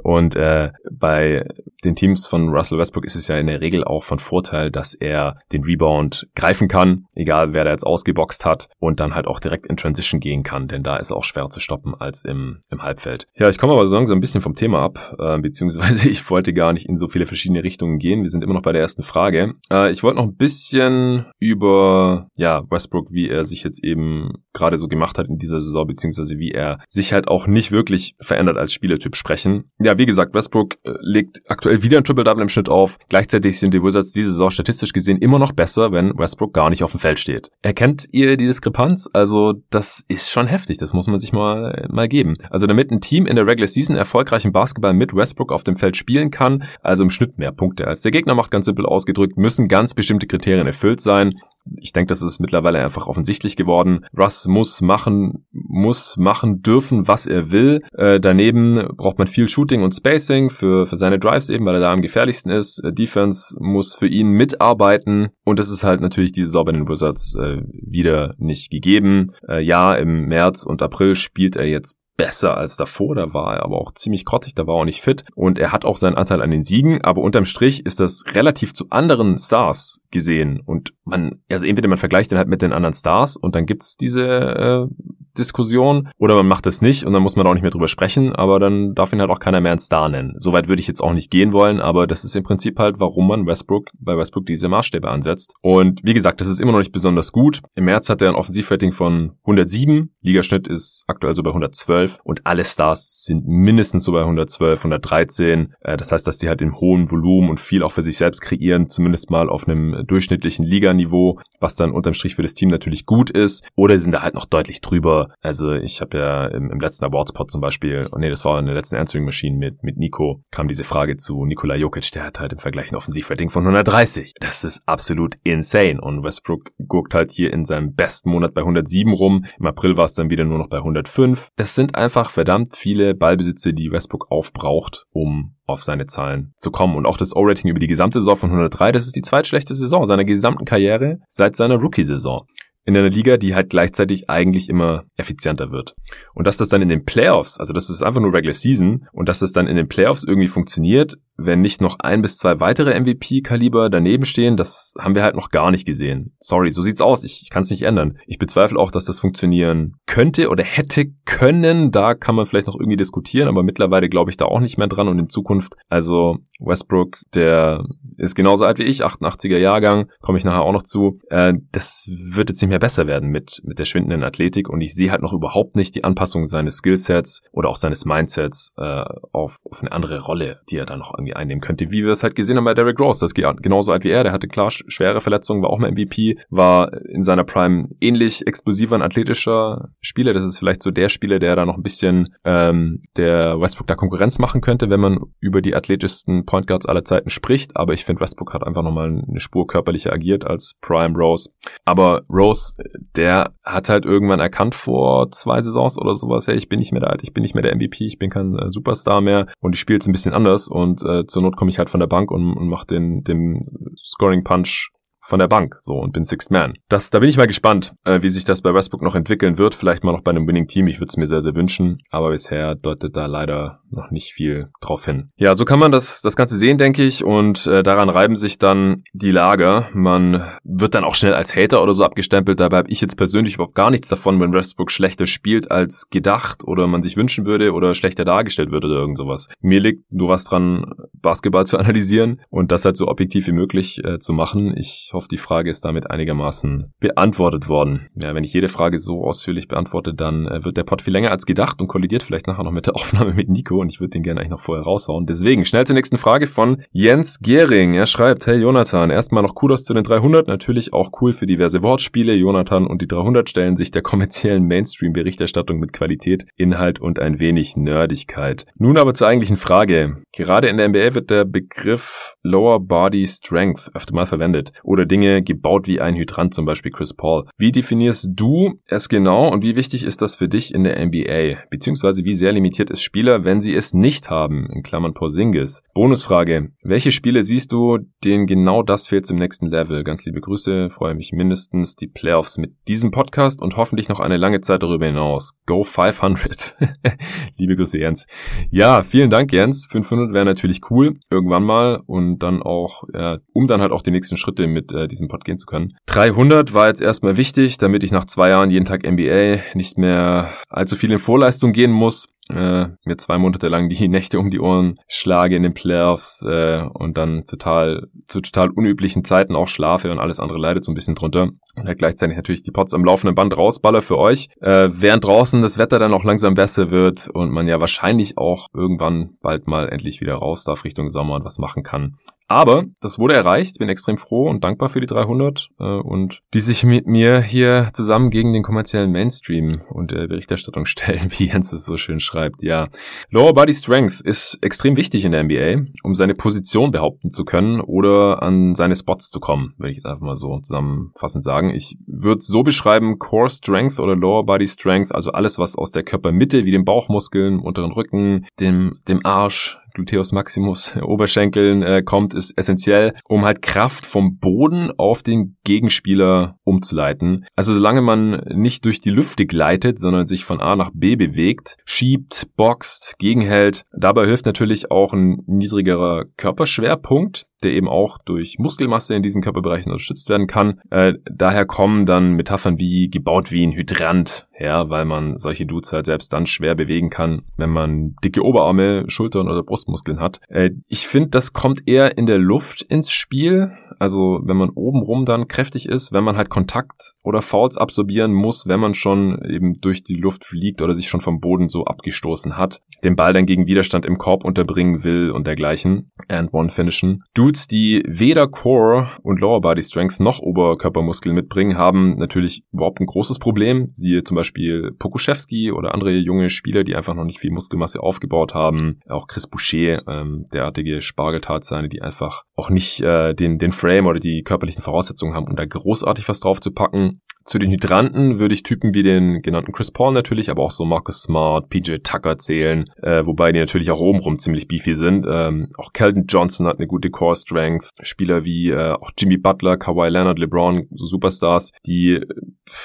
Und 0.03 0.35
äh, 0.35 0.71
bei 0.91 1.45
den 1.83 1.95
Teams 1.95 2.27
von 2.27 2.49
Russell 2.49 2.77
Westbrook 2.77 3.05
ist 3.05 3.15
es 3.15 3.27
ja 3.27 3.37
in 3.37 3.47
der 3.47 3.61
Regel 3.61 3.83
auch 3.83 4.03
von 4.03 4.19
Vorteil, 4.19 4.71
dass 4.71 4.93
er 4.93 5.37
den 5.51 5.63
Rebound 5.63 6.27
greifen 6.35 6.67
kann, 6.67 7.05
egal 7.15 7.53
wer 7.53 7.63
da 7.63 7.71
jetzt 7.71 7.85
ausgeboxt 7.85 8.45
hat, 8.45 8.69
und 8.79 8.99
dann 8.99 9.15
halt 9.15 9.27
auch 9.27 9.39
direkt 9.39 9.67
in 9.67 9.77
Transition 9.77 10.19
gehen 10.19 10.43
kann, 10.43 10.67
denn 10.67 10.83
da 10.83 10.97
ist 10.97 11.11
er 11.11 11.17
auch 11.17 11.23
schwerer 11.23 11.49
zu 11.49 11.59
stoppen 11.59 11.95
als 11.95 12.23
im, 12.23 12.59
im 12.69 12.81
Halbfeld. 12.81 13.27
Ja, 13.35 13.49
ich 13.49 13.57
komme 13.57 13.73
aber 13.73 13.87
so 13.87 13.95
langsam 13.95 14.17
ein 14.17 14.21
bisschen 14.21 14.41
vom 14.41 14.55
Thema 14.55 14.81
ab, 14.81 15.15
äh, 15.19 15.39
beziehungsweise 15.39 16.09
ich 16.09 16.29
wollte 16.29 16.53
gar 16.53 16.73
nicht 16.73 16.87
in 16.87 16.97
so 16.97 17.07
viele 17.07 17.25
verschiedene 17.25 17.63
Richtungen 17.63 17.99
gehen. 17.99 18.23
Wir 18.23 18.29
sind 18.29 18.43
immer 18.43 18.53
noch 18.53 18.61
bei 18.61 18.71
der 18.71 18.81
ersten 18.81 19.03
Frage. 19.03 19.53
Äh, 19.71 19.91
ich 19.91 20.03
wollte 20.03 20.17
noch 20.17 20.25
ein 20.25 20.35
bisschen 20.35 21.25
über 21.39 22.27
ja 22.37 22.63
Westbrook, 22.69 23.11
wie 23.11 23.29
er 23.29 23.45
sich 23.45 23.63
jetzt 23.63 23.83
eben 23.83 24.43
gerade 24.53 24.77
so 24.77 24.87
gemacht 24.87 25.17
hat 25.17 25.27
in 25.27 25.37
dieser 25.37 25.59
Saison, 25.59 25.85
beziehungsweise 25.85 26.37
wie 26.37 26.51
er 26.51 26.79
sich 26.87 27.13
halt 27.13 27.27
auch 27.27 27.47
nicht 27.47 27.71
wirklich 27.71 28.15
verändert 28.19 28.57
als 28.57 28.73
Spielertyp 28.73 29.15
sprechen 29.15 29.65
ja, 29.79 29.86
wie 29.97 30.05
gesagt, 30.05 30.33
Westbrook 30.33 30.75
äh, 30.83 30.93
legt 31.01 31.41
aktuell 31.47 31.83
wieder 31.83 31.97
ein 31.97 32.03
Triple-Double 32.03 32.41
im 32.41 32.49
Schnitt 32.49 32.69
auf. 32.69 32.97
Gleichzeitig 33.09 33.59
sind 33.59 33.73
die 33.73 33.83
Wizards 33.83 34.11
diese 34.11 34.31
Saison 34.31 34.49
statistisch 34.49 34.93
gesehen 34.93 35.19
immer 35.19 35.39
noch 35.39 35.51
besser, 35.51 35.91
wenn 35.91 36.17
Westbrook 36.17 36.53
gar 36.53 36.69
nicht 36.69 36.83
auf 36.83 36.91
dem 36.91 36.99
Feld 36.99 37.19
steht. 37.19 37.49
Erkennt 37.61 38.07
ihr 38.11 38.35
die 38.37 38.47
Diskrepanz? 38.47 39.09
Also, 39.13 39.53
das 39.69 40.03
ist 40.07 40.31
schon 40.31 40.47
heftig. 40.47 40.77
Das 40.77 40.93
muss 40.93 41.07
man 41.07 41.19
sich 41.19 41.33
mal, 41.33 41.87
mal 41.91 42.07
geben. 42.07 42.35
Also, 42.49 42.67
damit 42.67 42.91
ein 42.91 43.01
Team 43.01 43.25
in 43.25 43.35
der 43.35 43.45
Regular 43.45 43.67
Season 43.67 43.95
erfolgreichen 43.95 44.51
Basketball 44.51 44.93
mit 44.93 45.15
Westbrook 45.15 45.51
auf 45.51 45.63
dem 45.63 45.75
Feld 45.75 45.95
spielen 45.95 46.31
kann, 46.31 46.63
also 46.81 47.03
im 47.03 47.09
Schnitt 47.09 47.37
mehr 47.37 47.51
Punkte 47.51 47.87
als 47.87 48.01
der 48.01 48.11
Gegner 48.11 48.35
macht, 48.35 48.51
ganz 48.51 48.65
simpel 48.65 48.85
ausgedrückt, 48.85 49.37
müssen 49.37 49.67
ganz 49.67 49.93
bestimmte 49.93 50.27
Kriterien 50.27 50.67
erfüllt 50.67 51.01
sein 51.01 51.39
ich 51.77 51.93
denke, 51.93 52.07
das 52.07 52.21
ist 52.21 52.39
mittlerweile 52.39 52.79
einfach 52.79 53.07
offensichtlich 53.07 53.55
geworden. 53.55 54.05
Russ 54.17 54.47
muss 54.47 54.81
machen, 54.81 55.45
muss 55.51 56.17
machen 56.17 56.61
dürfen, 56.61 57.07
was 57.07 57.25
er 57.25 57.51
will. 57.51 57.81
Äh, 57.93 58.19
daneben 58.19 58.87
braucht 58.95 59.17
man 59.17 59.27
viel 59.27 59.47
Shooting 59.47 59.81
und 59.81 59.93
Spacing 59.95 60.49
für, 60.49 60.85
für 60.87 60.97
seine 60.97 61.19
Drives 61.19 61.49
eben, 61.49 61.65
weil 61.65 61.75
er 61.75 61.81
da 61.81 61.93
am 61.93 62.01
gefährlichsten 62.01 62.49
ist. 62.51 62.83
Äh, 62.83 62.93
Defense 62.93 63.55
muss 63.59 63.95
für 63.95 64.07
ihn 64.07 64.29
mitarbeiten 64.29 65.29
und 65.43 65.59
das 65.59 65.69
ist 65.69 65.83
halt 65.83 66.01
natürlich 66.01 66.31
diese 66.31 66.47
Saison 66.47 66.65
bei 66.65 66.71
den 66.71 66.87
Wizards 66.87 67.35
äh, 67.35 67.61
wieder 67.71 68.35
nicht 68.37 68.69
gegeben. 68.69 69.27
Äh, 69.47 69.61
ja, 69.63 69.93
im 69.93 70.25
März 70.25 70.63
und 70.63 70.81
April 70.81 71.15
spielt 71.15 71.55
er 71.55 71.65
jetzt 71.65 71.95
besser 72.17 72.57
als 72.57 72.75
davor. 72.75 73.15
Da 73.15 73.33
war 73.33 73.57
er 73.57 73.63
aber 73.63 73.77
auch 73.77 73.93
ziemlich 73.93 74.25
grottig, 74.25 74.55
da 74.55 74.67
war 74.67 74.75
er 74.75 74.81
auch 74.81 74.85
nicht 74.85 75.01
fit. 75.01 75.23
Und 75.35 75.59
er 75.59 75.71
hat 75.71 75.85
auch 75.85 75.97
seinen 75.97 76.15
Anteil 76.15 76.41
an 76.41 76.51
den 76.51 76.63
Siegen, 76.63 77.01
aber 77.01 77.21
unterm 77.21 77.45
Strich 77.45 77.85
ist 77.85 77.99
das 77.99 78.23
relativ 78.33 78.73
zu 78.73 78.87
anderen 78.89 79.37
Stars 79.37 80.01
gesehen. 80.11 80.61
Und 80.65 80.93
man, 81.05 81.41
also 81.49 81.65
entweder 81.65 81.87
man 81.87 81.97
vergleicht 81.97 82.31
den 82.31 82.37
halt 82.37 82.49
mit 82.49 82.61
den 82.61 82.73
anderen 82.73 82.93
Stars 82.93 83.37
und 83.37 83.55
dann 83.55 83.65
gibt's 83.65 83.95
diese 83.95 84.23
äh, 84.23 84.87
Diskussion 85.37 86.09
oder 86.17 86.35
man 86.35 86.47
macht 86.47 86.67
es 86.67 86.81
nicht 86.81 87.05
und 87.05 87.13
dann 87.13 87.23
muss 87.23 87.35
man 87.35 87.47
auch 87.47 87.53
nicht 87.53 87.61
mehr 87.61 87.71
drüber 87.71 87.87
sprechen, 87.87 88.35
aber 88.35 88.59
dann 88.59 88.93
darf 88.93 89.13
ihn 89.13 89.21
halt 89.21 89.29
auch 89.29 89.39
keiner 89.39 89.61
mehr 89.61 89.71
einen 89.71 89.79
Star 89.79 90.09
nennen. 90.09 90.33
Soweit 90.37 90.67
würde 90.67 90.81
ich 90.81 90.87
jetzt 90.87 91.01
auch 91.01 91.13
nicht 91.13 91.31
gehen 91.31 91.53
wollen, 91.53 91.79
aber 91.79 92.07
das 92.07 92.23
ist 92.23 92.35
im 92.35 92.43
Prinzip 92.43 92.79
halt, 92.79 92.99
warum 92.99 93.27
man 93.27 93.45
Westbrook 93.45 93.89
bei 93.99 94.17
Westbrook 94.17 94.45
diese 94.45 94.69
Maßstäbe 94.69 95.09
ansetzt. 95.09 95.53
Und 95.61 96.01
wie 96.03 96.13
gesagt, 96.13 96.41
das 96.41 96.47
ist 96.47 96.59
immer 96.59 96.71
noch 96.71 96.79
nicht 96.79 96.91
besonders 96.91 97.31
gut. 97.31 97.61
Im 97.75 97.85
März 97.85 98.09
hat 98.09 98.21
er 98.21 98.29
ein 98.29 98.35
Offensivrating 98.35 98.91
von 98.91 99.33
107, 99.43 100.11
Ligaschnitt 100.21 100.67
ist 100.67 101.03
aktuell 101.07 101.35
so 101.35 101.43
bei 101.43 101.49
112 101.51 102.19
und 102.23 102.41
alle 102.45 102.65
Stars 102.65 103.23
sind 103.23 103.47
mindestens 103.47 104.03
so 104.03 104.11
bei 104.11 104.21
112, 104.21 104.79
113. 104.79 105.73
Äh, 105.81 105.97
das 105.97 106.11
heißt, 106.11 106.27
dass 106.27 106.37
die 106.37 106.49
halt 106.49 106.61
in 106.61 106.75
hohem 106.75 107.11
Volumen 107.11 107.49
und 107.49 107.59
viel 107.59 107.83
auch 107.83 107.91
für 107.91 108.01
sich 108.01 108.17
selbst 108.17 108.41
kreieren, 108.41 108.89
zumindest 108.89 109.31
mal 109.31 109.49
auf 109.49 109.67
einem 109.67 110.03
durchschnittlichen 110.05 110.65
Liganiveau, 110.65 111.39
was 111.59 111.75
dann 111.75 111.91
unterm 111.91 112.13
Strich 112.13 112.35
für 112.35 112.41
das 112.41 112.53
Team 112.53 112.69
natürlich 112.69 113.05
gut 113.05 113.29
ist. 113.29 113.63
Oder 113.75 113.97
sind 113.97 114.11
da 114.11 114.21
halt 114.21 114.35
noch 114.35 114.45
deutlich 114.45 114.81
drüber. 114.81 115.26
Also 115.41 115.73
ich 115.73 116.01
habe 116.01 116.17
ja 116.17 116.47
im, 116.47 116.71
im 116.71 116.79
letzten 116.79 117.05
Awardspot 117.05 117.51
zum 117.51 117.61
Beispiel, 117.61 118.07
oh 118.11 118.17
nee, 118.17 118.29
das 118.29 118.45
war 118.45 118.59
in 118.59 118.65
der 118.65 118.75
letzten 118.75 118.97
Answering 118.97 119.25
Machine 119.25 119.57
mit, 119.57 119.83
mit 119.83 119.97
Nico, 119.97 120.43
kam 120.51 120.67
diese 120.67 120.83
Frage 120.83 121.17
zu 121.17 121.45
Nikola 121.45 121.75
Jokic, 121.75 122.11
der 122.11 122.23
hat 122.23 122.39
halt 122.39 122.53
im 122.53 122.59
Vergleich 122.59 122.91
ein 122.91 122.95
Offensivrating 122.95 123.49
von 123.49 123.63
130. 123.63 124.33
Das 124.39 124.63
ist 124.63 124.81
absolut 124.85 125.35
insane. 125.43 125.99
Und 126.01 126.23
Westbrook 126.23 126.71
guckt 126.87 127.13
halt 127.13 127.31
hier 127.31 127.53
in 127.53 127.65
seinem 127.65 127.93
besten 127.93 128.29
Monat 128.29 128.53
bei 128.53 128.61
107 128.61 129.13
rum. 129.13 129.45
Im 129.59 129.65
April 129.65 129.97
war 129.97 130.05
es 130.05 130.13
dann 130.13 130.29
wieder 130.29 130.45
nur 130.45 130.57
noch 130.57 130.69
bei 130.69 130.77
105. 130.77 131.49
Das 131.55 131.75
sind 131.75 131.95
einfach 131.95 132.29
verdammt 132.29 132.75
viele 132.75 133.15
Ballbesitze, 133.15 133.73
die 133.73 133.91
Westbrook 133.91 134.31
aufbraucht, 134.31 135.05
um 135.11 135.55
auf 135.65 135.83
seine 135.83 136.05
Zahlen 136.05 136.53
zu 136.55 136.71
kommen. 136.71 136.95
Und 136.95 137.05
auch 137.05 137.17
das 137.17 137.35
O-Rating 137.35 137.69
über 137.69 137.79
die 137.79 137.87
gesamte 137.87 138.19
Saison 138.19 138.37
von 138.37 138.49
103, 138.49 138.91
das 138.91 139.05
ist 139.05 139.15
die 139.15 139.21
zweitschlechte 139.21 139.75
Saison 139.75 140.05
seiner 140.05 140.25
gesamten 140.25 140.65
Karriere 140.65 141.19
seit 141.27 141.55
seiner 141.55 141.75
Rookie-Saison 141.75 142.45
in 142.87 142.95
einer 142.95 143.09
Liga, 143.09 143.35
die 143.35 143.53
halt 143.53 143.69
gleichzeitig 143.69 144.29
eigentlich 144.29 144.69
immer 144.69 145.03
effizienter 145.17 145.71
wird. 145.71 145.93
Und 146.33 146.47
dass 146.47 146.55
das 146.55 146.69
dann 146.69 146.81
in 146.81 146.87
den 146.87 147.03
Playoffs, 147.03 147.59
also 147.59 147.73
das 147.73 147.89
ist 147.89 148.01
einfach 148.01 148.21
nur 148.21 148.33
Regular 148.33 148.53
Season, 148.53 149.07
und 149.11 149.27
dass 149.27 149.39
das 149.39 149.51
dann 149.51 149.67
in 149.67 149.75
den 149.75 149.89
Playoffs 149.89 150.23
irgendwie 150.23 150.47
funktioniert, 150.47 151.17
wenn 151.35 151.61
nicht 151.61 151.81
noch 151.81 151.99
ein 151.99 152.21
bis 152.21 152.37
zwei 152.37 152.59
weitere 152.61 152.97
MVP-Kaliber 152.99 153.89
daneben 153.89 154.25
stehen, 154.25 154.55
das 154.55 154.93
haben 154.97 155.15
wir 155.15 155.23
halt 155.23 155.35
noch 155.35 155.49
gar 155.49 155.69
nicht 155.69 155.85
gesehen. 155.85 156.33
Sorry, 156.39 156.71
so 156.71 156.81
sieht's 156.81 157.01
aus. 157.01 157.25
Ich, 157.25 157.41
ich 157.43 157.49
kann 157.49 157.61
es 157.61 157.69
nicht 157.69 157.83
ändern. 157.83 158.17
Ich 158.25 158.39
bezweifle 158.39 158.79
auch, 158.79 158.89
dass 158.89 159.05
das 159.05 159.19
funktionieren 159.19 159.97
könnte 160.05 160.49
oder 160.49 160.63
hätte 160.63 161.11
können. 161.25 161.91
Da 161.91 162.15
kann 162.15 162.35
man 162.35 162.45
vielleicht 162.45 162.67
noch 162.67 162.79
irgendwie 162.79 162.97
diskutieren, 162.97 163.49
aber 163.49 163.63
mittlerweile 163.63 164.09
glaube 164.09 164.31
ich 164.31 164.37
da 164.37 164.45
auch 164.45 164.61
nicht 164.61 164.77
mehr 164.77 164.87
dran 164.87 165.09
und 165.09 165.19
in 165.19 165.29
Zukunft, 165.29 165.75
also 165.89 166.37
Westbrook, 166.59 167.19
der 167.35 167.85
ist 168.17 168.35
genauso 168.35 168.65
alt 168.65 168.79
wie 168.79 168.83
ich, 168.83 169.05
88er 169.05 169.57
Jahrgang, 169.57 170.09
komme 170.21 170.37
ich 170.37 170.45
nachher 170.45 170.63
auch 170.63 170.73
noch 170.73 170.83
zu. 170.83 171.19
Äh, 171.29 171.53
das 171.71 172.09
wird 172.33 172.49
jetzt 172.49 172.61
nicht 172.61 172.69
mehr 172.69 172.76
mehr 172.77 172.79
besser 172.79 173.07
werden 173.07 173.29
mit, 173.29 173.61
mit 173.63 173.79
der 173.79 173.85
schwindenden 173.85 174.23
Athletik 174.23 174.69
und 174.69 174.81
ich 174.81 174.93
sehe 174.93 175.11
halt 175.11 175.21
noch 175.21 175.33
überhaupt 175.33 175.75
nicht 175.75 175.95
die 175.95 176.03
Anpassung 176.03 176.47
seines 176.47 176.77
Skillsets 176.77 177.41
oder 177.51 177.69
auch 177.69 177.77
seines 177.77 178.05
Mindsets 178.05 178.71
äh, 178.77 179.03
auf, 179.31 179.59
auf 179.69 179.81
eine 179.81 179.91
andere 179.91 180.19
Rolle, 180.21 180.61
die 180.69 180.77
er 180.77 180.85
da 180.85 180.95
noch 180.95 181.13
irgendwie 181.13 181.35
einnehmen 181.35 181.61
könnte, 181.61 181.91
wie 181.91 182.03
wir 182.03 182.11
es 182.11 182.23
halt 182.23 182.35
gesehen 182.35 182.57
haben 182.57 182.65
bei 182.65 182.73
Derrick 182.73 182.99
Rose. 182.99 183.19
Das 183.19 183.33
geht 183.33 183.45
genauso 183.61 183.91
alt 183.91 184.03
wie 184.03 184.11
er, 184.11 184.23
der 184.23 184.31
hatte 184.31 184.47
klar 184.47 184.69
schwere 184.69 185.21
Verletzungen, 185.21 185.63
war 185.63 185.71
auch 185.71 185.79
mal 185.79 185.91
MVP, 185.91 186.37
war 186.49 186.93
in 187.09 187.23
seiner 187.23 187.43
Prime 187.43 187.89
ähnlich 187.99 188.45
explosiver 188.45 188.95
und 188.95 189.01
athletischer 189.01 189.89
Spieler. 189.99 190.33
Das 190.33 190.43
ist 190.43 190.59
vielleicht 190.59 190.83
so 190.83 190.91
der 190.91 191.09
Spieler, 191.09 191.39
der 191.39 191.55
da 191.55 191.65
noch 191.65 191.77
ein 191.77 191.83
bisschen 191.83 192.35
ähm, 192.43 193.01
der 193.15 193.59
Westbrook 193.59 193.87
da 193.87 193.95
Konkurrenz 193.95 194.37
machen 194.37 194.61
könnte, 194.61 194.89
wenn 194.89 194.99
man 194.99 195.19
über 195.39 195.61
die 195.61 195.75
athletischsten 195.75 196.45
Point 196.45 196.67
Guards 196.67 196.85
aller 196.85 197.03
Zeiten 197.03 197.29
spricht. 197.29 197.75
Aber 197.75 197.93
ich 197.93 198.05
finde, 198.05 198.21
Westbrook 198.21 198.53
hat 198.53 198.65
einfach 198.65 198.83
nochmal 198.83 199.23
eine 199.27 199.39
Spur 199.39 199.65
körperlicher 199.65 200.13
agiert 200.13 200.45
als 200.45 200.75
Prime 200.81 201.15
Rose. 201.17 201.49
Aber 201.85 202.21
Rose 202.29 202.66
der 203.15 203.53
hat 203.63 203.89
halt 203.89 204.05
irgendwann 204.05 204.39
erkannt 204.39 204.75
vor 204.75 205.31
zwei 205.31 205.61
Saisons 205.61 205.97
oder 205.99 206.15
sowas, 206.15 206.47
hey, 206.47 206.55
ich 206.55 206.69
bin 206.69 206.79
nicht 206.79 206.91
mehr 206.91 207.01
der 207.01 207.11
Alt, 207.11 207.21
ich 207.23 207.33
bin 207.33 207.41
nicht 207.41 207.55
mehr 207.55 207.63
der 207.63 207.75
MVP, 207.75 208.05
ich 208.05 208.19
bin 208.19 208.29
kein 208.29 208.57
äh, 208.57 208.69
Superstar 208.69 209.21
mehr. 209.21 209.47
Und 209.59 209.75
ich 209.75 209.79
spiele 209.79 209.97
jetzt 209.97 210.07
ein 210.07 210.11
bisschen 210.11 210.33
anders 210.33 210.67
und 210.67 211.03
äh, 211.03 211.25
zur 211.25 211.41
Not 211.41 211.55
komme 211.55 211.69
ich 211.69 211.77
halt 211.77 211.89
von 211.89 211.99
der 211.99 212.07
Bank 212.07 212.31
und, 212.31 212.55
und 212.55 212.67
mache 212.67 212.87
den, 212.87 213.23
den 213.23 213.93
Scoring 213.97 214.43
Punch 214.43 214.91
von 215.27 215.39
der 215.39 215.47
Bank 215.47 215.75
so 215.81 215.93
und 215.93 216.13
bin 216.13 216.23
Sixth 216.23 216.51
Man. 216.51 216.73
Das, 216.87 217.09
da 217.09 217.19
bin 217.19 217.29
ich 217.29 217.37
mal 217.37 217.47
gespannt, 217.47 217.93
äh, 218.05 218.21
wie 218.21 218.29
sich 218.29 218.45
das 218.45 218.61
bei 218.61 218.73
Westbrook 218.73 219.01
noch 219.01 219.15
entwickeln 219.15 219.57
wird. 219.57 219.75
Vielleicht 219.75 220.03
mal 220.03 220.13
noch 220.13 220.21
bei 220.21 220.31
einem 220.31 220.47
Winning 220.47 220.67
Team. 220.67 220.87
Ich 220.87 220.99
würde 220.99 221.09
es 221.09 221.17
mir 221.17 221.27
sehr, 221.27 221.41
sehr 221.41 221.55
wünschen. 221.55 221.99
Aber 222.11 222.29
bisher 222.31 222.75
deutet 222.75 223.15
da 223.15 223.25
leider 223.25 223.81
noch 223.89 224.11
nicht 224.11 224.33
viel 224.33 224.69
drauf 224.81 225.05
hin. 225.05 225.29
Ja, 225.35 225.55
so 225.55 225.65
kann 225.65 225.79
man 225.79 225.91
das, 225.91 226.21
das 226.21 226.35
Ganze 226.35 226.57
sehen, 226.57 226.77
denke 226.77 227.03
ich. 227.03 227.23
Und 227.23 227.67
äh, 227.67 227.83
daran 227.83 228.09
reiben 228.09 228.35
sich 228.35 228.57
dann 228.57 229.03
die 229.13 229.31
Lager. 229.31 229.89
Man 229.93 230.43
wird 230.63 230.95
dann 230.95 231.03
auch 231.03 231.15
schnell 231.15 231.33
als 231.33 231.55
Hater 231.55 231.83
oder 231.83 231.93
so 231.93 232.03
abgestempelt. 232.03 232.59
Dabei 232.59 232.77
habe 232.77 232.91
ich 232.91 233.01
jetzt 233.01 233.17
persönlich 233.17 233.55
überhaupt 233.55 233.75
gar 233.75 233.91
nichts 233.91 234.07
davon, 234.07 234.39
wenn 234.39 234.53
Westbrook 234.53 234.91
schlechter 234.91 235.27
spielt 235.27 235.71
als 235.71 236.09
gedacht 236.09 236.63
oder 236.63 236.87
man 236.87 237.01
sich 237.01 237.17
wünschen 237.17 237.45
würde 237.45 237.73
oder 237.73 237.93
schlechter 237.95 238.25
dargestellt 238.25 238.71
würde 238.71 238.87
oder 238.87 238.99
irgend 238.99 239.17
sowas. 239.17 239.49
Mir 239.59 239.81
liegt 239.81 240.11
nur 240.11 240.29
was 240.29 240.45
dran, 240.45 240.85
Basketball 241.13 241.65
zu 241.65 241.77
analysieren 241.87 242.41
und 242.49 242.71
das 242.71 242.85
halt 242.85 242.97
so 242.97 243.07
objektiv 243.07 243.47
wie 243.47 243.51
möglich 243.51 244.03
äh, 244.03 244.19
zu 244.19 244.33
machen. 244.33 244.75
Ich 244.77 245.11
hoffe, 245.17 245.27
die 245.29 245.37
Frage 245.37 245.69
ist 245.69 245.83
damit 245.83 246.09
einigermaßen 246.09 246.93
beantwortet 246.99 247.67
worden. 247.67 248.07
Ja, 248.15 248.33
wenn 248.35 248.43
ich 248.43 248.53
jede 248.53 248.69
Frage 248.69 248.99
so 248.99 249.23
ausführlich 249.23 249.67
beantworte, 249.67 250.13
dann 250.13 250.47
äh, 250.47 250.63
wird 250.63 250.77
der 250.77 250.83
Pod 250.83 251.01
viel 251.01 251.13
länger 251.13 251.31
als 251.31 251.45
gedacht 251.45 251.81
und 251.81 251.87
kollidiert 251.87 252.23
vielleicht 252.23 252.47
nachher 252.47 252.63
noch 252.63 252.71
mit 252.71 252.85
der 252.85 252.95
Aufnahme 252.95 253.33
mit 253.33 253.49
Nico 253.49 253.81
und 253.81 253.91
ich 253.91 253.99
würde 253.99 254.11
den 254.11 254.23
gerne 254.23 254.39
eigentlich 254.39 254.51
noch 254.51 254.61
vorher 254.61 254.85
raushauen. 254.85 255.25
Deswegen 255.25 255.65
schnell 255.65 255.85
zur 255.85 255.95
nächsten 255.95 256.17
Frage 256.17 256.47
von 256.47 256.83
Jens 256.91 257.39
Gehring. 257.39 257.95
Er 257.95 258.05
schreibt, 258.05 258.47
hey 258.47 258.57
Jonathan, 258.57 259.09
erstmal 259.09 259.43
noch 259.43 259.55
Kudos 259.55 259.83
zu 259.83 259.93
den 259.93 260.03
300, 260.03 260.47
natürlich 260.47 260.93
auch 260.93 261.11
cool 261.21 261.33
für 261.33 261.45
diverse 261.45 261.81
Wortspiele. 261.81 262.33
Jonathan 262.33 262.85
und 262.85 263.01
die 263.01 263.07
300 263.07 263.49
stellen 263.49 263.75
sich 263.75 263.91
der 263.91 264.03
kommerziellen 264.03 264.65
Mainstream-Berichterstattung 264.65 265.79
mit 265.79 265.93
Qualität, 265.93 266.45
Inhalt 266.55 266.99
und 266.99 267.19
ein 267.19 267.39
wenig 267.39 267.75
Nerdigkeit. 267.75 268.65
Nun 268.77 268.97
aber 268.97 269.13
zur 269.13 269.27
eigentlichen 269.27 269.57
Frage. 269.57 270.21
Gerade 270.31 270.67
in 270.67 270.77
der 270.77 270.89
NBA 270.89 271.15
wird 271.15 271.31
der 271.31 271.45
Begriff 271.45 272.35
Lower 272.43 272.79
Body 272.79 273.25
Strength 273.25 273.89
öfter 273.95 274.13
mal 274.13 274.27
verwendet 274.27 274.71
oder 274.83 275.05
Dinge 275.07 275.41
gebaut 275.41 275.87
wie 275.87 275.99
ein 275.99 276.15
Hydrant, 276.15 276.53
zum 276.53 276.65
Beispiel 276.65 276.91
Chris 276.91 277.13
Paul. 277.13 277.45
Wie 277.57 277.71
definierst 277.71 278.29
du 278.31 278.79
es 278.87 279.09
genau 279.09 279.51
und 279.51 279.63
wie 279.63 279.75
wichtig 279.75 280.03
ist 280.03 280.21
das 280.21 280.35
für 280.35 280.47
dich 280.47 280.73
in 280.73 280.83
der 280.83 281.03
NBA? 281.05 281.63
Beziehungsweise 281.69 282.23
wie 282.23 282.33
sehr 282.33 282.51
limitiert 282.51 282.89
ist 282.89 283.01
Spieler, 283.01 283.43
wenn 283.43 283.61
sie 283.61 283.73
es 283.73 283.93
nicht 283.93 284.29
haben? 284.29 284.67
In 284.71 284.83
Klammern 284.83 285.13
Porzingis. 285.13 285.83
Bonusfrage. 285.93 286.69
Welche 286.83 287.11
Spiele 287.11 287.43
siehst 287.43 287.71
du, 287.71 287.99
denen 288.23 288.47
genau 288.47 288.83
das 288.83 289.07
fehlt 289.07 289.25
zum 289.25 289.37
nächsten 289.37 289.65
Level? 289.67 290.03
Ganz 290.03 290.25
liebe 290.25 290.41
Grüße, 290.41 290.89
freue 290.89 291.15
mich 291.15 291.31
mindestens 291.33 291.95
die 291.95 292.07
Playoffs 292.07 292.57
mit 292.57 292.73
diesem 292.87 293.11
Podcast 293.11 293.61
und 293.61 293.77
hoffentlich 293.77 294.09
noch 294.09 294.19
eine 294.19 294.37
lange 294.37 294.61
Zeit 294.61 294.83
darüber 294.83 295.05
hinaus. 295.05 295.53
Go 295.65 295.83
500. 295.83 296.75
liebe 297.57 297.75
Grüße, 297.75 297.97
Jens. 297.97 298.25
Ja, 298.69 299.03
vielen 299.03 299.29
Dank, 299.29 299.53
Jens. 299.53 299.87
500 299.89 300.33
wäre 300.33 300.45
natürlich 300.45 300.81
cool. 300.89 301.17
Irgendwann 301.29 301.63
mal 301.63 302.01
und 302.05 302.39
dann 302.39 302.61
auch, 302.61 303.03
ja, 303.13 303.37
um 303.53 303.67
dann 303.67 303.81
halt 303.81 303.91
auch 303.91 304.01
die 304.01 304.11
nächsten 304.11 304.37
Schritte 304.37 304.67
mit 304.67 304.91
äh, 304.97 305.07
diesem 305.07 305.27
Pod 305.27 305.45
gehen 305.45 305.57
zu 305.57 305.65
können. 305.65 305.93
300 306.07 306.73
war 306.73 306.87
jetzt 306.87 307.01
erstmal 307.01 307.37
wichtig, 307.37 307.77
damit 307.77 308.03
ich 308.03 308.11
nach 308.11 308.25
zwei 308.25 308.49
Jahren 308.49 308.71
jeden 308.71 308.85
Tag 308.85 309.03
NBA 309.09 309.59
nicht 309.73 309.97
mehr 309.97 310.49
allzu 310.69 310.95
viel 310.95 311.11
in 311.11 311.19
Vorleistung 311.19 311.71
gehen 311.71 311.91
muss 311.91 312.27
äh, 312.49 312.87
mir 313.05 313.17
zwei 313.17 313.37
Monate 313.37 313.67
lang 313.67 313.89
die 313.89 314.07
Nächte 314.07 314.39
um 314.39 314.49
die 314.49 314.59
Ohren 314.59 314.99
schlage 315.07 315.55
in 315.55 315.63
den 315.63 315.73
Playoffs 315.73 316.43
äh, 316.47 316.83
und 316.93 317.17
dann 317.17 317.45
total 317.45 318.07
zu 318.25 318.41
total 318.41 318.69
unüblichen 318.69 319.23
Zeiten 319.23 319.55
auch 319.55 319.67
schlafe 319.67 320.11
und 320.11 320.19
alles 320.19 320.39
andere 320.39 320.59
leidet 320.59 320.83
so 320.83 320.91
ein 320.91 320.95
bisschen 320.95 321.15
drunter 321.15 321.49
und 321.75 321.87
halt 321.87 321.97
gleichzeitig 321.97 322.37
natürlich 322.37 322.63
die 322.63 322.71
Pots 322.71 322.93
am 322.93 323.03
laufenden 323.03 323.35
Band 323.35 323.55
rausballer 323.55 324.01
für 324.01 324.17
euch, 324.17 324.49
äh, 324.61 324.89
während 324.91 325.25
draußen 325.25 325.61
das 325.61 325.77
Wetter 325.77 325.99
dann 325.99 326.13
auch 326.13 326.23
langsam 326.23 326.53
besser 326.53 326.89
wird 326.89 327.27
und 327.27 327.51
man 327.51 327.67
ja 327.67 327.79
wahrscheinlich 327.79 328.37
auch 328.37 328.67
irgendwann 328.73 329.37
bald 329.41 329.67
mal 329.67 329.89
endlich 329.89 330.21
wieder 330.21 330.35
raus 330.35 330.63
darf 330.63 330.83
Richtung 330.83 331.09
Sommer 331.09 331.35
und 331.35 331.45
was 331.45 331.59
machen 331.59 331.83
kann. 331.83 332.15
Aber 332.47 332.85
das 333.01 333.19
wurde 333.19 333.35
erreicht, 333.35 333.77
bin 333.77 333.89
extrem 333.89 334.17
froh 334.17 334.49
und 334.49 334.63
dankbar 334.63 334.89
für 334.89 335.01
die 335.01 335.07
300 335.07 335.69
äh, 335.79 335.83
und 335.83 336.41
die 336.53 336.61
sich 336.61 336.83
mit 336.83 337.05
mir 337.05 337.41
hier 337.41 337.89
zusammen 337.93 338.29
gegen 338.29 338.53
den 338.53 338.63
kommerziellen 338.63 339.11
Mainstream 339.11 339.81
und 339.89 340.11
der 340.11 340.27
Berichterstattung 340.27 340.85
stellen, 340.85 341.27
wie 341.37 341.45
Jens 341.45 341.73
es 341.73 341.85
so 341.85 341.97
schön 341.97 342.19
schreibt. 342.19 342.63
Ja, 342.63 342.87
Lower 343.29 343.53
Body 343.53 343.73
Strength 343.73 344.21
ist 344.21 344.57
extrem 344.61 344.95
wichtig 344.95 345.25
in 345.25 345.33
der 345.33 345.43
NBA, 345.43 345.89
um 346.03 346.15
seine 346.15 346.35
Position 346.35 346.91
behaupten 346.91 347.31
zu 347.31 347.43
können 347.43 347.81
oder 347.81 348.41
an 348.41 348.75
seine 348.75 348.95
Spots 348.95 349.29
zu 349.29 349.39
kommen, 349.39 349.73
würde 349.77 349.91
ich 349.91 350.05
einfach 350.05 350.21
mal 350.21 350.37
so 350.37 350.59
zusammenfassend 350.59 351.43
sagen. 351.43 351.71
Ich 351.71 351.97
würde 352.07 352.41
so 352.41 352.63
beschreiben, 352.63 353.19
Core 353.19 353.49
Strength 353.49 353.99
oder 353.99 354.15
Lower 354.15 354.45
Body 354.45 354.67
Strength, 354.67 355.13
also 355.13 355.31
alles, 355.31 355.59
was 355.59 355.75
aus 355.75 355.91
der 355.91 356.03
Körpermitte, 356.03 356.63
wie 356.63 356.71
den 356.71 356.85
Bauchmuskeln, 356.85 357.59
unteren 357.59 357.91
Rücken, 357.91 358.45
dem, 358.59 358.99
dem 359.07 359.25
Arsch, 359.25 359.79
Gluteus 359.97 360.31
Maximus, 360.31 360.95
Oberschenkeln 361.01 361.81
äh, 361.81 362.03
kommt, 362.03 362.35
ist 362.35 362.55
essentiell, 362.55 363.15
um 363.25 363.45
halt 363.45 363.63
Kraft 363.63 364.05
vom 364.05 364.37
Boden 364.37 364.91
auf 364.95 365.23
den 365.23 365.57
Gegenspieler 365.63 366.59
umzuleiten. 366.63 367.47
Also 367.55 367.73
solange 367.73 368.03
man 368.03 368.43
nicht 368.53 368.85
durch 368.85 368.99
die 368.99 369.09
Lüfte 369.09 369.47
gleitet, 369.47 369.99
sondern 369.99 370.27
sich 370.27 370.45
von 370.45 370.61
A 370.61 370.75
nach 370.75 370.91
B 370.93 371.15
bewegt, 371.15 371.77
schiebt, 371.83 372.47
boxt, 372.55 373.15
gegenhält, 373.17 373.85
dabei 373.91 374.27
hilft 374.27 374.45
natürlich 374.45 374.91
auch 374.91 375.13
ein 375.13 375.41
niedrigerer 375.47 376.25
Körperschwerpunkt 376.37 377.47
der 377.63 377.71
eben 377.71 377.87
auch 377.87 378.17
durch 378.19 378.59
Muskelmasse 378.59 379.15
in 379.15 379.23
diesen 379.23 379.41
Körperbereichen 379.41 379.91
unterstützt 379.91 380.29
werden 380.29 380.47
kann. 380.47 380.79
Äh, 380.89 381.13
daher 381.25 381.65
kommen 381.65 382.05
dann 382.05 382.33
Metaphern 382.33 382.79
wie 382.79 383.09
gebaut 383.09 383.51
wie 383.51 383.65
ein 383.65 383.73
Hydrant 383.73 384.47
her, 384.51 384.89
weil 384.89 385.05
man 385.05 385.37
solche 385.37 385.65
Dudes 385.65 385.93
halt 385.93 386.05
selbst 386.05 386.33
dann 386.33 386.45
schwer 386.45 386.75
bewegen 386.75 387.09
kann, 387.09 387.43
wenn 387.57 387.69
man 387.69 388.15
dicke 388.23 388.43
Oberarme, 388.43 389.05
Schultern 389.07 389.47
oder 389.47 389.63
Brustmuskeln 389.63 390.19
hat. 390.19 390.39
Äh, 390.49 390.71
ich 390.87 391.07
finde, 391.07 391.29
das 391.29 391.53
kommt 391.53 391.87
eher 391.87 392.17
in 392.17 392.25
der 392.25 392.37
Luft 392.37 392.81
ins 392.81 393.11
Spiel. 393.11 393.71
Also 393.99 394.41
wenn 394.43 394.57
man 394.57 394.69
obenrum 394.69 395.25
dann 395.25 395.47
kräftig 395.47 395.87
ist, 395.87 396.11
wenn 396.11 396.23
man 396.23 396.37
halt 396.37 396.49
Kontakt 396.49 397.13
oder 397.23 397.41
Fouls 397.41 397.77
absorbieren 397.77 398.33
muss, 398.33 398.67
wenn 398.67 398.79
man 398.79 398.93
schon 398.93 399.39
eben 399.49 399.75
durch 399.81 400.03
die 400.03 400.15
Luft 400.15 400.45
fliegt 400.45 400.81
oder 400.81 400.93
sich 400.93 401.07
schon 401.07 401.21
vom 401.21 401.39
Boden 401.39 401.69
so 401.69 401.85
abgestoßen 401.85 402.57
hat, 402.57 402.81
den 403.03 403.15
Ball 403.15 403.33
dann 403.33 403.45
gegen 403.45 403.67
Widerstand 403.67 404.05
im 404.05 404.17
Korb 404.17 404.43
unterbringen 404.43 405.03
will 405.03 405.31
und 405.31 405.47
dergleichen 405.47 406.11
and 406.27 406.53
one 406.53 406.69
finishen. 406.69 407.23
Dudes, 407.33 407.67
die 407.67 408.03
weder 408.07 408.47
Core 408.47 409.09
und 409.23 409.39
Lower 409.39 409.61
Body 409.61 409.81
Strength 409.81 410.19
noch 410.19 410.39
Oberkörpermuskeln 410.39 411.35
mitbringen, 411.35 411.77
haben 411.77 412.17
natürlich 412.17 412.63
überhaupt 412.71 412.99
ein 412.99 413.05
großes 413.05 413.39
Problem. 413.39 413.89
Siehe 413.93 414.23
zum 414.23 414.35
Beispiel 414.35 414.91
Pokuschewski 414.97 415.71
oder 415.71 415.93
andere 415.93 416.11
junge 416.11 416.49
Spieler, 416.49 416.83
die 416.83 416.95
einfach 416.95 417.13
noch 417.13 417.25
nicht 417.25 417.39
viel 417.39 417.51
Muskelmasse 417.51 418.01
aufgebaut 418.01 418.53
haben. 418.53 418.99
Auch 419.07 419.27
Chris 419.27 419.47
Boucher, 419.47 420.07
ähm, 420.07 420.45
derartige 420.53 421.01
Spargeltarzane, 421.01 421.89
die 421.89 422.01
einfach 422.01 422.43
auch 422.55 422.69
nicht 422.69 423.01
äh, 423.01 423.33
den, 423.33 423.57
den 423.57 423.71
Frame 423.71 423.86
oder 424.05 424.19
die 424.19 424.43
körperlichen 424.43 424.83
Voraussetzungen 424.83 425.33
haben, 425.33 425.47
um 425.47 425.55
da 425.55 425.65
großartig 425.65 426.27
was 426.27 426.39
drauf 426.39 426.61
zu 426.61 426.71
packen. 426.71 427.21
Zu 427.47 427.59
den 427.59 427.71
Hydranten 427.71 428.39
würde 428.39 428.53
ich 428.53 428.63
Typen 428.63 428.93
wie 428.93 429.03
den 429.03 429.41
genannten 429.41 429.71
Chris 429.71 429.89
Paul 429.89 430.13
natürlich, 430.13 430.49
aber 430.49 430.63
auch 430.63 430.71
so 430.71 430.83
Marcus 430.83 431.21
Smart, 431.21 431.69
PJ 431.69 431.99
Tucker 432.03 432.37
zählen, 432.37 432.91
äh, 433.01 433.25
wobei 433.25 433.53
die 433.53 433.59
natürlich 433.59 433.89
auch 433.89 434.01
obenrum 434.01 434.37
ziemlich 434.37 434.67
beefy 434.67 434.93
sind. 434.95 435.25
Ähm, 435.29 435.69
auch 435.77 435.93
Kelton 435.93 436.25
Johnson 436.27 436.67
hat 436.67 436.77
eine 436.77 436.87
gute 436.87 437.09
Core 437.09 437.37
Strength. 437.37 437.87
Spieler 438.01 438.43
wie 438.43 438.71
äh, 438.71 438.91
auch 438.91 439.11
Jimmy 439.17 439.37
Butler, 439.37 439.77
Kawhi 439.77 440.09
Leonard, 440.09 440.39
LeBron, 440.39 440.89
so 440.93 441.05
Superstars, 441.05 441.71
die 441.85 442.15
äh, 442.15 442.25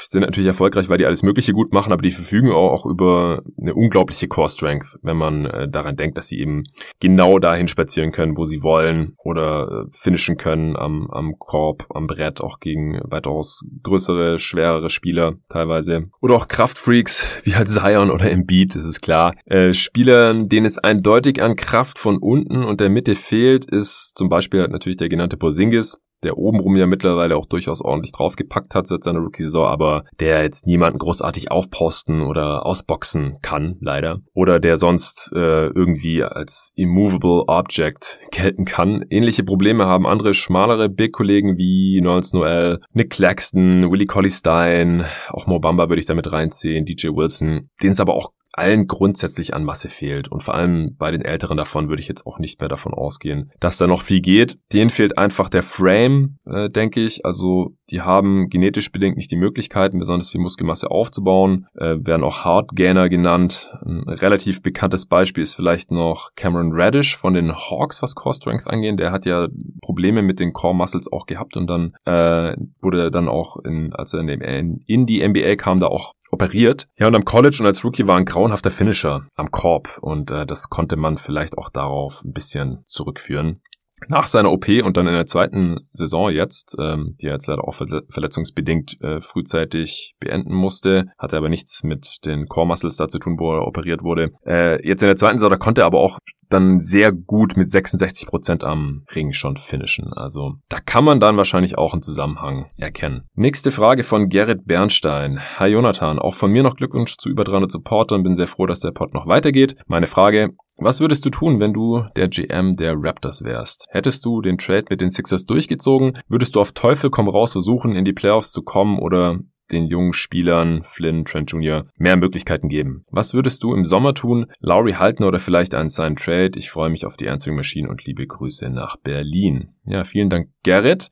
sind 0.08 0.20
natürlich 0.20 0.46
erfolgreich, 0.46 0.88
weil 0.88 0.98
die 0.98 1.06
alles 1.06 1.24
Mögliche 1.24 1.52
gut 1.52 1.72
machen, 1.72 1.92
aber 1.92 2.02
die 2.02 2.12
verfügen 2.12 2.52
auch, 2.52 2.70
auch 2.70 2.86
über 2.86 3.42
eine 3.60 3.74
unglaubliche 3.74 4.28
Core 4.28 4.48
Strength, 4.48 4.96
wenn 5.02 5.16
man 5.16 5.46
äh, 5.46 5.68
daran 5.68 5.96
denkt, 5.96 6.16
dass 6.16 6.28
sie 6.28 6.38
eben 6.38 6.64
genau 7.00 7.40
dahin 7.40 7.66
spazieren 7.66 8.12
können, 8.12 8.36
wo 8.36 8.44
sie 8.44 8.62
wollen 8.62 9.14
oder 9.24 9.86
äh, 9.86 9.90
finishen 9.90 10.36
können 10.36 10.76
am, 10.76 11.10
am 11.10 11.34
Korb, 11.40 11.86
am 11.90 12.06
Brett, 12.06 12.40
auch 12.40 12.60
gegen 12.60 13.00
weitaus 13.02 13.64
größere, 13.82 14.38
schwerere 14.52 14.90
Spieler 14.90 15.34
teilweise. 15.48 16.10
Oder 16.20 16.34
auch 16.34 16.48
Kraftfreaks 16.48 17.40
wie 17.44 17.54
halt 17.54 17.68
Zion 17.68 18.10
oder 18.10 18.30
Embiid, 18.30 18.74
das 18.74 18.84
ist 18.84 19.00
klar. 19.00 19.34
Äh, 19.46 19.72
Spielern, 19.72 20.48
denen 20.48 20.66
es 20.66 20.78
eindeutig 20.78 21.42
an 21.42 21.56
Kraft 21.56 21.98
von 21.98 22.18
unten 22.18 22.64
und 22.64 22.80
der 22.80 22.90
Mitte 22.90 23.14
fehlt, 23.14 23.64
ist 23.64 24.12
zum 24.16 24.28
Beispiel 24.28 24.60
halt 24.60 24.70
natürlich 24.70 24.98
der 24.98 25.08
genannte 25.08 25.36
Porzingis, 25.36 25.98
der 26.22 26.38
obenrum 26.38 26.76
ja 26.76 26.86
mittlerweile 26.86 27.36
auch 27.36 27.46
durchaus 27.46 27.80
ordentlich 27.80 28.12
draufgepackt 28.12 28.74
hat 28.74 28.86
seit 28.86 29.04
seiner 29.04 29.20
Rookie-Saison, 29.20 29.66
aber 29.66 30.04
der 30.20 30.42
jetzt 30.42 30.66
niemanden 30.66 30.98
großartig 30.98 31.50
aufposten 31.50 32.22
oder 32.22 32.64
ausboxen 32.66 33.38
kann, 33.42 33.76
leider. 33.80 34.20
Oder 34.34 34.60
der 34.60 34.76
sonst 34.76 35.32
äh, 35.34 35.66
irgendwie 35.66 36.22
als 36.22 36.72
immovable 36.76 37.44
Object 37.48 38.18
gelten 38.30 38.64
kann. 38.64 39.04
Ähnliche 39.10 39.44
Probleme 39.44 39.86
haben 39.86 40.06
andere 40.06 40.34
schmalere 40.34 40.88
Big-Kollegen 40.88 41.56
wie 41.56 42.00
Nolens 42.00 42.32
Noel, 42.32 42.80
Nick 42.92 43.10
Claxton, 43.10 43.90
Willie 43.90 44.06
Colley 44.06 44.30
Stein, 44.30 45.04
auch 45.28 45.46
Mobamba 45.46 45.88
würde 45.88 46.00
ich 46.00 46.06
damit 46.06 46.30
reinziehen, 46.30 46.84
DJ 46.84 47.08
Wilson, 47.08 47.70
denen 47.82 47.92
es 47.92 48.00
aber 48.00 48.14
auch 48.14 48.32
allen 48.52 48.86
grundsätzlich 48.86 49.54
an 49.54 49.64
Masse 49.64 49.88
fehlt. 49.88 50.28
Und 50.28 50.42
vor 50.42 50.54
allem 50.54 50.96
bei 50.96 51.10
den 51.10 51.22
Älteren 51.22 51.56
davon 51.56 51.88
würde 51.88 52.00
ich 52.00 52.08
jetzt 52.08 52.26
auch 52.26 52.38
nicht 52.38 52.60
mehr 52.60 52.68
davon 52.68 52.94
ausgehen, 52.94 53.50
dass 53.60 53.78
da 53.78 53.86
noch 53.86 54.02
viel 54.02 54.20
geht. 54.20 54.58
Denen 54.72 54.90
fehlt 54.90 55.18
einfach 55.18 55.48
der 55.48 55.62
Frame, 55.62 56.38
äh, 56.46 56.70
denke 56.70 57.00
ich. 57.00 57.24
Also 57.24 57.74
die 57.90 58.00
haben 58.02 58.48
genetisch 58.48 58.92
bedingt 58.92 59.16
nicht 59.16 59.30
die 59.30 59.36
Möglichkeiten, 59.36 59.98
besonders 59.98 60.30
viel 60.30 60.40
Muskelmasse 60.40 60.90
aufzubauen. 60.90 61.66
Äh, 61.74 61.96
werden 62.00 62.24
auch 62.24 62.44
Hardgainer 62.44 63.08
genannt. 63.08 63.70
Ein 63.84 64.02
relativ 64.08 64.62
bekanntes 64.62 65.06
Beispiel 65.06 65.42
ist 65.42 65.54
vielleicht 65.54 65.90
noch 65.90 66.30
Cameron 66.36 66.72
Radish 66.72 67.16
von 67.16 67.34
den 67.34 67.52
Hawks, 67.52 68.02
was 68.02 68.14
Core 68.14 68.34
Strength 68.34 68.68
angeht. 68.68 68.98
Der 68.98 69.12
hat 69.12 69.26
ja 69.26 69.48
Probleme 69.82 70.22
mit 70.22 70.40
den 70.40 70.52
Core 70.52 70.74
Muscles 70.74 71.10
auch 71.10 71.26
gehabt 71.26 71.56
und 71.56 71.66
dann 71.68 71.94
äh, 72.04 72.56
wurde 72.80 73.10
dann 73.10 73.28
auch, 73.28 73.56
in, 73.64 73.92
als 73.94 74.12
er 74.12 74.20
in, 74.20 74.26
dem, 74.26 74.80
in 74.86 75.06
die 75.06 75.26
NBA 75.26 75.56
kam, 75.56 75.78
da 75.78 75.86
auch 75.86 76.14
operiert. 76.42 76.88
Ja, 76.98 77.06
und 77.06 77.14
am 77.14 77.24
College 77.24 77.58
und 77.60 77.66
als 77.66 77.84
Rookie 77.84 78.06
war 78.06 78.16
ein 78.16 78.24
grauenhafter 78.24 78.70
Finisher 78.70 79.26
am 79.36 79.50
Korb 79.50 79.98
und 80.00 80.30
äh, 80.30 80.46
das 80.46 80.68
konnte 80.68 80.96
man 80.96 81.16
vielleicht 81.16 81.56
auch 81.56 81.70
darauf 81.70 82.22
ein 82.24 82.32
bisschen 82.32 82.84
zurückführen 82.86 83.60
nach 84.08 84.26
seiner 84.26 84.52
OP 84.52 84.68
und 84.82 84.96
dann 84.96 85.06
in 85.06 85.14
der 85.14 85.26
zweiten 85.26 85.80
Saison 85.92 86.30
jetzt, 86.30 86.76
ähm, 86.78 87.14
die 87.20 87.26
er 87.26 87.34
jetzt 87.34 87.46
leider 87.46 87.66
auch 87.66 87.74
verletzungsbedingt 87.74 89.00
äh, 89.02 89.20
frühzeitig 89.20 90.14
beenden 90.20 90.54
musste, 90.54 91.06
hatte 91.18 91.36
aber 91.36 91.48
nichts 91.48 91.82
mit 91.82 92.24
den 92.24 92.46
Core 92.46 92.66
Muscles 92.66 92.96
da 92.96 93.08
zu 93.08 93.18
tun, 93.18 93.36
wo 93.38 93.54
er 93.54 93.66
operiert 93.66 94.02
wurde. 94.02 94.32
Äh, 94.46 94.86
jetzt 94.86 95.02
in 95.02 95.08
der 95.08 95.16
zweiten 95.16 95.38
Saison, 95.38 95.50
da 95.50 95.56
konnte 95.56 95.82
er 95.82 95.86
aber 95.86 96.00
auch 96.00 96.18
dann 96.52 96.80
sehr 96.80 97.12
gut 97.12 97.56
mit 97.56 97.70
66 97.70 98.26
Prozent 98.26 98.64
am 98.64 99.04
Ring 99.14 99.32
schon 99.32 99.56
finishen. 99.56 100.12
Also 100.12 100.54
da 100.68 100.78
kann 100.80 101.04
man 101.04 101.20
dann 101.20 101.36
wahrscheinlich 101.36 101.78
auch 101.78 101.92
einen 101.92 102.02
Zusammenhang 102.02 102.66
erkennen. 102.76 103.22
Nächste 103.34 103.70
Frage 103.70 104.02
von 104.02 104.28
Gerrit 104.28 104.66
Bernstein. 104.66 105.40
Hi 105.58 105.68
Jonathan, 105.68 106.18
auch 106.18 106.34
von 106.34 106.50
mir 106.50 106.62
noch 106.62 106.76
Glückwunsch 106.76 107.16
zu 107.16 107.30
über 107.30 107.44
300 107.44 107.70
Supportern. 107.70 108.22
Bin 108.22 108.34
sehr 108.34 108.46
froh, 108.46 108.66
dass 108.66 108.80
der 108.80 108.90
Pod 108.90 109.14
noch 109.14 109.26
weitergeht. 109.26 109.76
Meine 109.86 110.06
Frage, 110.06 110.50
was 110.78 111.00
würdest 111.00 111.24
du 111.24 111.30
tun, 111.30 111.60
wenn 111.60 111.72
du 111.72 112.04
der 112.16 112.28
GM 112.28 112.74
der 112.74 112.94
Raptors 112.96 113.44
wärst? 113.44 113.86
Hättest 113.90 114.24
du 114.24 114.40
den 114.40 114.58
Trade 114.58 114.86
mit 114.90 115.00
den 115.00 115.10
Sixers 115.10 115.44
durchgezogen? 115.44 116.18
Würdest 116.28 116.54
du 116.54 116.60
auf 116.60 116.72
Teufel 116.72 117.10
komm 117.10 117.28
raus 117.28 117.52
versuchen, 117.52 117.94
in 117.94 118.04
die 118.04 118.12
Playoffs 118.12 118.52
zu 118.52 118.62
kommen 118.62 118.98
oder 118.98 119.38
den 119.72 119.86
jungen 119.86 120.12
Spielern, 120.12 120.82
Flynn, 120.82 121.24
Trent 121.24 121.50
Jr., 121.50 121.86
mehr 121.96 122.16
Möglichkeiten 122.16 122.68
geben. 122.68 123.04
Was 123.10 123.34
würdest 123.34 123.62
du 123.62 123.74
im 123.74 123.84
Sommer 123.84 124.14
tun? 124.14 124.46
Lowry 124.60 124.92
halten 124.92 125.24
oder 125.24 125.38
vielleicht 125.38 125.74
einen 125.74 125.88
Sign 125.88 126.16
Trade? 126.16 126.52
Ich 126.56 126.70
freue 126.70 126.90
mich 126.90 127.06
auf 127.06 127.16
die 127.16 127.28
Answering 127.28 127.56
Machine 127.56 127.88
und 127.88 128.04
liebe 128.04 128.26
Grüße 128.26 128.68
nach 128.68 128.96
Berlin. 128.96 129.74
Ja, 129.84 130.04
vielen 130.04 130.30
Dank, 130.30 130.48
Gerrit. 130.62 131.08